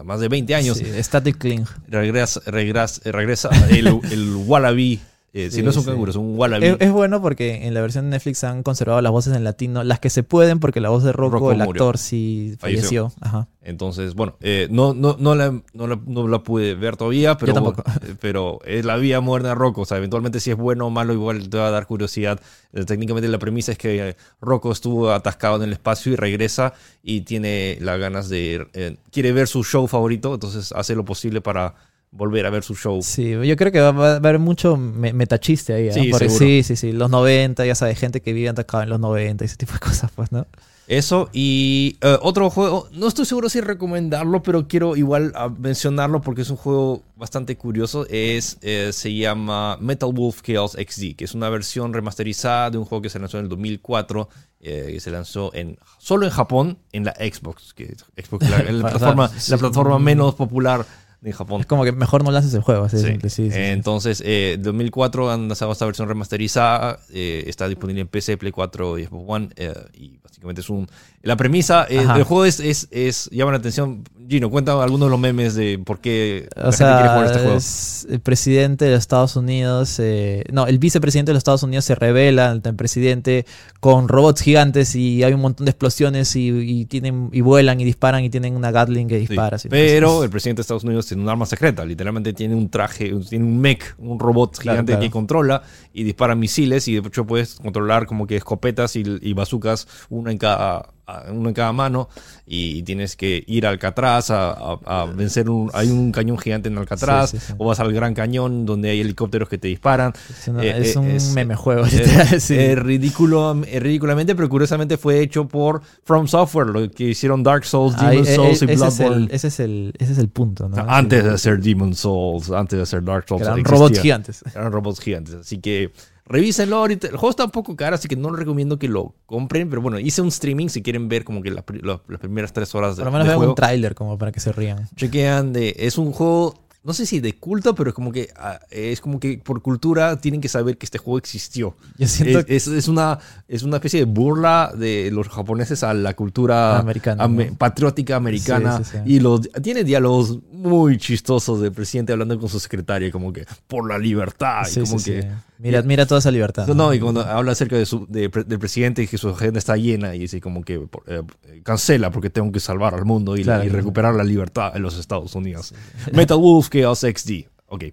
más 0.05 0.21
de 0.21 0.29
20 0.29 0.55
años 0.55 0.79
Sí, 0.79 0.85
Static 1.03 1.39
Cling. 1.39 1.65
regresa, 1.89 2.41
regresa, 2.47 3.01
regresa 3.11 3.51
el, 3.71 3.87
el 4.11 4.35
wallaby. 4.47 5.01
Eh, 5.37 5.51
si 5.51 5.63
no 5.63 5.71
es 5.71 5.77
un 5.77 5.83
sí. 5.83 5.89
canguro, 5.91 6.11
es 6.13 6.17
un 6.17 6.39
wallaby. 6.39 6.65
Es, 6.65 6.77
es 6.79 6.93
bueno 6.93 7.21
porque 7.21 7.67
en 7.67 7.75
la 7.75 7.81
versión 7.81 8.05
de 8.05 8.13
Netflix 8.13 8.45
han 8.45 8.63
conservado 8.63 9.01
las 9.03 9.11
voces 9.11 9.35
en 9.35 9.43
latino, 9.43 9.83
las 9.83 9.99
que 9.99 10.09
se 10.09 10.23
pueden, 10.23 10.61
porque 10.61 10.81
la 10.81 10.91
voz 10.91 11.03
de 11.03 11.11
Rocco, 11.13 11.35
Rocco 11.35 11.51
el 11.51 11.59
murió. 11.59 11.71
actor, 11.73 11.99
sí 11.99 12.55
Falleció. 12.61 13.09
falleció. 13.11 13.13
Ajá. 13.21 13.49
Entonces, 13.61 14.15
bueno, 14.15 14.37
eh, 14.41 14.69
no, 14.71 14.95
no, 14.95 15.17
no, 15.19 15.35
la, 15.35 15.51
no, 15.73 15.87
la, 15.89 15.99
no 16.07 16.29
la 16.29 16.43
pude 16.45 16.75
ver 16.77 16.97
todavía, 16.97 17.37
pero, 17.37 17.73
eh, 17.73 18.15
pero 18.21 18.61
es 18.65 18.85
la 18.85 18.97
vía 18.97 19.21
moderna 19.21 19.49
de 19.49 19.55
Rocco. 19.57 19.81
O 19.81 19.85
sea, 19.87 19.97
eventualmente 19.97 20.39
si 20.39 20.53
es 20.53 20.57
bueno 20.57 20.87
o 20.87 20.91
malo, 20.91 21.13
igual 21.13 21.49
te 21.49 21.57
va 21.59 21.67
a 21.67 21.71
dar 21.73 21.87
curiosidad. 21.89 22.39
Eh, 22.73 22.85
técnicamente 22.85 23.29
la 23.29 23.39
premisa 23.39 23.73
es 23.73 23.79
que 23.79 24.17
Rocco 24.41 24.71
estuvo 24.71 25.11
atascado 25.11 25.57
en 25.57 25.63
el 25.65 25.73
espacio 25.73 26.13
y 26.13 26.17
regresa 26.17 26.75
y 27.03 27.23
tiene 27.23 27.77
las 27.81 27.99
ganas 27.99 28.29
de... 28.29 28.69
eh, 28.75 28.97
quiere 29.11 29.33
ver 29.33 29.49
su 29.49 29.65
show 29.65 29.89
favorito, 29.89 30.33
entonces 30.35 30.71
hace 30.71 30.95
lo 30.95 31.05
posible 31.05 31.41
para 31.41 31.75
volver 32.15 32.47
a 32.47 32.51
ver 32.51 32.63
su 32.63 32.75
show. 32.75 33.01
Sí, 33.03 33.31
yo 33.31 33.57
creo 33.57 33.73
que 33.73 33.81
va, 33.81 33.91
va 33.93 34.13
a 34.13 34.17
haber 34.17 34.39
mucho 34.39 34.77
me- 34.77 35.13
metachiste 35.13 35.75
ahí. 35.75 35.89
¿eh? 35.89 35.93
Sí, 35.93 36.09
Porque 36.11 36.31
sí, 36.31 36.63
sí, 36.63 36.77
sí. 36.77 36.93
Los 36.93 37.11
90, 37.11 37.67
ya 37.67 37.75
sabes, 37.75 37.99
gente 37.99 38.23
que 38.23 38.33
vive 38.33 38.49
atacado 38.49 38.83
en 38.85 38.91
los 38.91 39.01
90 39.01 39.45
y 39.45 39.47
ese 39.47 39.57
tipo 39.57 39.73
de 39.73 39.81
cosas, 39.81 40.11
pues, 40.15 40.33
¿no? 40.33 40.47
Eso 40.87 41.31
y 41.33 41.97
eh, 42.03 42.19
otro 42.21 42.51
juego, 42.51 42.89
no 42.93 43.09
estoy 43.09 43.25
seguro 43.25 43.49
si 43.49 43.63
recomendarlo, 43.63 44.43
pero 44.43 44.69
quiero 44.69 44.97
igual 44.97 45.33
ah, 45.35 45.49
mencionarlo 45.49 46.21
porque 46.21 46.43
es 46.43 46.51
un 46.51 46.59
juego 46.59 47.03
bastante 47.17 47.57
curioso. 47.57 48.07
Es, 48.11 48.59
eh, 48.61 48.91
se 48.93 49.15
llama 49.15 49.79
Metal 49.81 50.11
Wolf 50.13 50.43
Chaos 50.43 50.73
XD, 50.73 51.17
que 51.17 51.25
es 51.25 51.35
una 51.35 51.49
versión 51.49 51.95
remasterizada 51.95 52.71
de 52.71 52.77
un 52.77 52.85
juego 52.85 53.01
que 53.01 53.09
se 53.09 53.19
lanzó 53.19 53.39
en 53.39 53.45
el 53.45 53.49
2004, 53.49 54.29
eh, 54.61 54.91
que 54.93 55.01
se 55.01 55.11
lanzó 55.11 55.55
en, 55.55 55.79
solo 55.99 56.27
en 56.27 56.33
Japón, 56.33 56.77
en 56.93 57.05
la 57.05 57.13
Xbox, 57.13 57.73
que 57.73 57.85
es 57.85 58.27
Xbox, 58.27 58.51
la, 58.51 58.63
la 58.71 58.81
plataforma, 58.91 59.31
la 59.49 59.57
plataforma 59.57 59.99
menos 59.99 60.35
popular 60.35 60.85
de 61.25 61.33
Japón. 61.33 61.61
Es 61.61 61.67
como 61.67 61.85
que 61.85 61.93
mejor 61.93 62.23
no 62.23 62.31
lances 62.31 62.53
el 62.55 62.61
juego, 62.63 62.85
así 62.85 62.99
Sí. 62.99 63.19
sí, 63.23 63.29
sí. 63.29 63.49
Entonces, 63.53 64.23
eh, 64.25 64.57
2004 64.61 65.31
han 65.31 65.49
lanzado 65.49 65.73
esta 65.73 65.87
versión 65.87 66.07
remasterizada, 66.09 66.99
eh, 67.13 67.45
está 67.47 67.67
disponible 67.69 68.03
en 68.03 68.09
PC, 68.09 68.37
Play 68.37 68.53
4 68.53 68.99
y 68.99 69.07
Xbox 69.07 69.25
One, 69.27 69.49
eh, 69.57 69.73
y 69.95 70.19
básicamente 70.23 70.61
es 70.61 70.71
un... 70.71 70.87
La 71.23 71.37
premisa 71.37 71.87
eh, 71.89 72.07
del 72.07 72.25
juego 72.25 72.45
es, 72.45 72.61
es, 72.61 72.89
es- 72.91 73.31
llama 73.31 73.53
la 73.53 73.59
atención, 73.59 74.05
Gino, 74.29 74.51
cuéntame 74.51 74.83
algunos 74.83 75.07
de 75.07 75.11
los 75.11 75.21
memes 75.21 75.55
de 75.55 75.79
por 75.79 76.01
qué 76.01 76.49
la 76.57 76.71
O 76.71 76.73
gente 76.73 76.95
quiere 76.95 77.09
jugar 77.09 77.27
sea, 77.29 77.37
este 77.37 77.39
juego. 77.41 77.59
es 77.59 78.07
el 78.11 78.21
presidente 78.21 78.85
de 78.85 78.93
los 78.93 79.01
Estados 79.01 79.37
Unidos, 79.37 79.99
eh, 79.99 80.45
no, 80.53 80.67
el 80.67 80.79
vicepresidente 80.79 81.31
de 81.31 81.35
los 81.35 81.41
Estados 81.41 81.63
Unidos 81.63 81.85
se 81.85 81.95
revela 81.95 82.51
ante 82.51 82.69
el 82.69 82.77
presidente 82.77 83.47
con 83.81 84.09
robots 84.09 84.43
gigantes 84.43 84.95
y 84.95 85.23
hay 85.23 85.33
un 85.35 85.41
montón 85.41 85.67
de 85.67 85.71
explosiones 85.71 86.35
y, 86.37 86.49
y 86.49 86.85
tienen 86.87 87.29
y 87.33 87.41
vuelan 87.41 87.81
y 87.81 87.85
disparan 87.85 88.25
y 88.25 88.31
tienen 88.31 88.57
una 88.57 88.71
Gatling 88.71 89.09
que 89.09 89.19
dispara. 89.19 89.59
pero 89.69 90.25
el 90.25 90.31
presidente 90.31 90.61
de 90.61 90.63
Estados 90.63 90.85
Unidos 90.85 91.07
tiene 91.07 91.23
un 91.23 91.29
arma 91.29 91.47
secreta, 91.47 91.85
literalmente 91.85 92.33
tiene 92.33 92.55
un 92.55 92.71
traje, 92.71 93.13
tiene 93.29 93.45
un 93.45 93.59
mech, 93.59 93.95
un 93.99 94.19
robot 94.19 94.59
gigante 94.59 94.93
claro. 94.93 95.03
que 95.03 95.11
controla 95.11 95.63
y 95.93 96.05
dispara 96.05 96.35
misiles 96.35 96.89
y 96.89 97.01
de 97.01 97.07
hecho 97.07 97.27
puedes 97.27 97.57
controlar 97.57 98.07
como 98.07 98.27
que 98.27 98.37
escopetas 98.37 98.97
y, 98.97 99.05
y 99.21 99.33
bazucas, 99.35 99.87
una 100.09 100.31
en 100.31 100.39
cada 100.39 100.91
una 101.31 101.51
en 101.51 101.55
cada 101.55 101.73
mano 101.73 102.09
y 102.47 102.83
tienes 102.83 103.17
que 103.17 103.43
ir 103.47 103.67
a 103.67 103.71
Alcatraz 103.71 104.31
a, 104.31 104.51
a- 104.51 104.79
a 104.85 105.05
vencer 105.07 105.49
un 105.49 105.71
hay 105.73 105.89
un 105.91 106.13
cañón 106.13 106.37
gigante 106.39 106.69
en 106.69 106.77
Alcatraz 106.77 107.31
Sí, 107.31 107.39
sí, 107.39 107.47
sí. 107.49 107.55
o 107.57 107.65
vas 107.67 107.81
al 107.81 107.93
Gran 107.93 108.13
Cañón 108.15 108.67
donde 108.67 108.91
hay 108.91 109.01
helicópteros 109.01 109.49
que 109.49 109.57
te 109.57 109.69
disparan 109.69 110.13
Es, 110.29 110.49
una- 110.49 110.63
Eh, 110.63 110.75
es 110.83 110.95
eh, 110.95 110.99
un 110.99 111.07
es- 111.11 111.33
meme 111.33 111.55
juego. 111.57 111.85
Eh, 111.87 112.75
ridículo, 112.77 113.63
eh, 113.67 113.81
ridículamente, 113.81 114.35
pero 114.35 114.49
curiosamente 114.49 114.97
fue 114.97 115.21
hecho 115.21 115.47
por 115.49 115.83
From 116.05 116.27
Software, 116.29 116.67
lo 116.69 116.91
que 116.91 117.05
hicieron 117.11 117.43
Dark 117.43 117.65
Souls, 117.65 117.97
Demon 117.97 118.27
eh, 118.27 118.35
Souls 118.35 118.63
y 118.63 118.65
ese, 118.67 118.73
es 118.75 118.79
Bloodborne. 118.99 119.29
ese, 119.31 119.49
es 119.49 119.61
el, 119.61 119.95
ese 119.99 120.13
es 120.13 120.19
el 120.19 120.29
punto, 120.29 120.69
¿no? 120.69 120.77
Antes 120.89 121.25
de 121.25 121.31
hacer 121.31 121.61
Demon 121.61 121.95
Souls, 121.95 122.51
antes 122.51 122.77
de 122.77 122.83
hacer 122.83 123.03
Dark 123.05 123.25
Souls. 123.29 123.43
Eran 123.43 123.59
existía. 123.59 123.79
robots 123.79 124.01
gigantes. 124.01 124.45
Eran 124.55 124.73
robots 124.73 125.01
gigantes. 125.01 125.35
Así 125.35 125.59
que 125.59 125.93
revísenlo 126.27 126.77
ahorita. 126.77 127.07
El 127.09 127.17
juego 127.17 127.31
está 127.31 127.45
un 127.45 127.51
poco 127.51 127.77
caro, 127.77 127.95
así 127.97 128.09
que 128.09 128.17
no 128.17 128.31
les 128.31 128.39
recomiendo 128.39 128.79
que 128.79 128.89
lo 128.89 129.15
compren. 129.27 129.69
Pero 129.69 129.83
bueno, 129.83 129.99
hice 129.99 130.23
un 130.23 130.29
streaming 130.29 130.69
si 130.69 130.83
quieren 130.83 131.09
ver 131.09 131.25
como 131.25 131.43
que 131.43 131.51
las, 131.51 131.65
las- 131.83 132.01
las 132.09 132.21
primeras 132.21 132.34
tres 132.53 132.75
horas 132.75 132.97
de, 132.97 133.03
Por 133.03 133.13
lo 133.13 133.13
menos 133.19 133.29
de 133.29 133.35
juego. 133.35 133.53
un 133.53 133.57
tráiler 133.57 133.95
como 133.95 134.19
para 134.19 134.33
que 134.33 134.41
se 134.41 134.53
rían. 134.53 134.89
Chequean 134.97 135.53
de. 135.53 135.75
Es 135.79 135.99
un 135.99 136.13
juego. 136.13 136.61
No 136.87 136.93
sé 136.93 137.07
si 137.07 137.19
de 137.19 137.33
culto, 137.35 137.75
pero 137.75 137.89
es 137.89 137.95
como 137.95 138.13
que 138.13 138.29
ah, 138.37 138.61
es 138.71 139.01
como 139.01 139.19
que 139.19 139.39
por 139.39 139.63
cultura 139.63 140.21
tienen 140.21 140.43
que 140.43 140.49
saber 140.51 140.77
que 140.77 140.85
este 140.85 140.99
juego 140.99 141.17
existió. 141.17 141.75
Yo 141.97 142.07
siento 142.07 142.41
Es, 142.41 142.47
es- 142.49 142.69
es 142.69 142.89
una, 142.89 143.19
es 143.49 143.63
una 143.63 143.77
especie 143.77 144.01
de 144.01 144.05
burla 144.05 144.71
de 144.77 145.11
los 145.11 145.31
japoneses 145.31 145.83
a 145.83 145.95
la 145.95 146.13
cultura 146.13 146.79
Americana, 146.79 147.25
ame- 147.25 147.47
¿no? 147.53 147.55
patriótica 147.57 148.17
americana. 148.17 148.77
Sí, 148.79 148.85
sí, 148.85 148.99
sí. 149.03 149.13
Y 149.15 149.21
los, 149.21 149.49
tiene 149.63 149.83
diálogos 149.83 150.41
muy 150.53 150.99
chistosos 150.99 151.63
del 151.63 151.73
presidente 151.73 152.13
hablando 152.13 152.39
con 152.39 152.51
su 152.51 152.61
secretaria, 152.61 153.11
como 153.11 153.33
que 153.33 153.47
por 153.67 153.89
la 153.89 153.97
libertad. 153.99 154.67
y 154.71 154.81
como 154.81 154.97
que, 155.03 155.23
sí. 155.23 155.29
Mira, 155.65 155.81
mira 155.81 156.05
toda 156.05 156.19
esa 156.19 156.31
libertad. 156.31 156.67
no, 156.69 156.75
no, 156.75 156.93
y 156.93 157.01
cuando 157.01 157.23
habla 157.23 157.53
acerca 157.53 157.77
de 157.77 157.87
su, 157.87 158.07
de 158.07 158.29
del 158.29 158.59
presidente 158.59 159.03
y 159.03 159.07
que 159.07 159.17
su 159.17 159.31
agenda 159.31 159.59
está 159.59 159.79
llena 159.79 160.15
y 160.15 160.19
dice 160.19 160.39
como 160.39 160.63
que 160.63 160.87
eh, 161.07 161.23
cancela 161.63 162.11
porque 162.11 162.29
tengo 162.29 162.53
que 162.53 162.61
salvar 162.61 162.95
al 162.95 163.07
mundo 163.07 163.35
y, 163.35 163.45
Claro, 163.45 163.67
recuperar 163.73 164.15
la 164.15 164.25
libertad 164.25 164.77
en 164.77 164.83
los 164.83 164.99
Estados 164.99 165.35
Unidos. 165.35 165.73
Metal 166.13 166.37
Wolf 166.37 166.69
Chaos 166.69 167.01
XD. 167.01 167.47
Ok. 167.69 167.85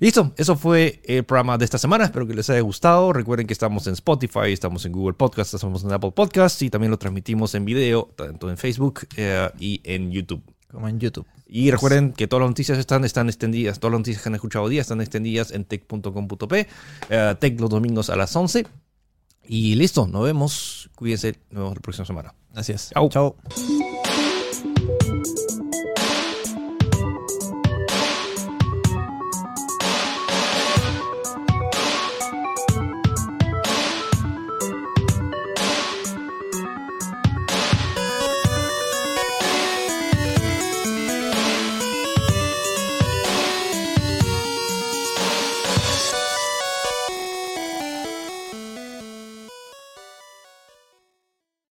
Listo, 0.00 0.32
eso 0.36 0.56
fue 0.56 1.00
el 1.04 1.22
programa 1.22 1.56
de 1.56 1.64
esta 1.64 1.78
semana. 1.78 2.04
Espero 2.04 2.26
que 2.26 2.34
les 2.34 2.50
haya 2.50 2.60
gustado. 2.60 3.12
Recuerden 3.12 3.46
que 3.46 3.52
estamos 3.52 3.86
en 3.86 3.92
Spotify, 3.92 4.52
estamos 4.52 4.84
en 4.84 4.90
Google 4.90 5.14
Podcast, 5.14 5.54
estamos 5.54 5.84
en 5.84 5.92
Apple 5.92 6.10
Podcast 6.10 6.60
y 6.62 6.68
también 6.68 6.90
lo 6.90 6.98
transmitimos 6.98 7.54
en 7.54 7.64
video, 7.64 8.10
tanto 8.16 8.50
en 8.50 8.56
Facebook 8.56 9.06
eh, 9.16 9.48
y 9.60 9.80
en 9.84 10.10
YouTube. 10.10 10.42
Como 10.68 10.88
en 10.88 10.98
YouTube. 10.98 11.26
Y 11.46 11.70
recuerden 11.70 12.12
que 12.12 12.26
todas 12.26 12.40
las 12.40 12.50
noticias 12.50 12.78
están, 12.78 13.04
están 13.04 13.28
extendidas, 13.28 13.78
todas 13.78 13.92
las 13.92 14.00
noticias 14.00 14.22
que 14.22 14.28
han 14.28 14.34
escuchado 14.34 14.64
hoy 14.64 14.72
día 14.72 14.80
están 14.80 15.00
extendidas 15.00 15.50
en 15.50 15.64
tech.com.p, 15.64 16.68
eh, 17.10 17.34
tech 17.38 17.60
los 17.60 17.70
domingos 17.70 18.10
a 18.10 18.16
las 18.16 18.34
11. 18.34 18.66
Y 19.46 19.74
listo, 19.74 20.06
nos 20.06 20.24
vemos. 20.24 20.90
Cuídense, 20.94 21.34
nos 21.50 21.62
vemos 21.62 21.74
la 21.76 21.80
próxima 21.80 22.06
semana. 22.06 22.34
Es. 22.56 22.90
Chau. 22.94 23.08
Chao. 23.10 23.36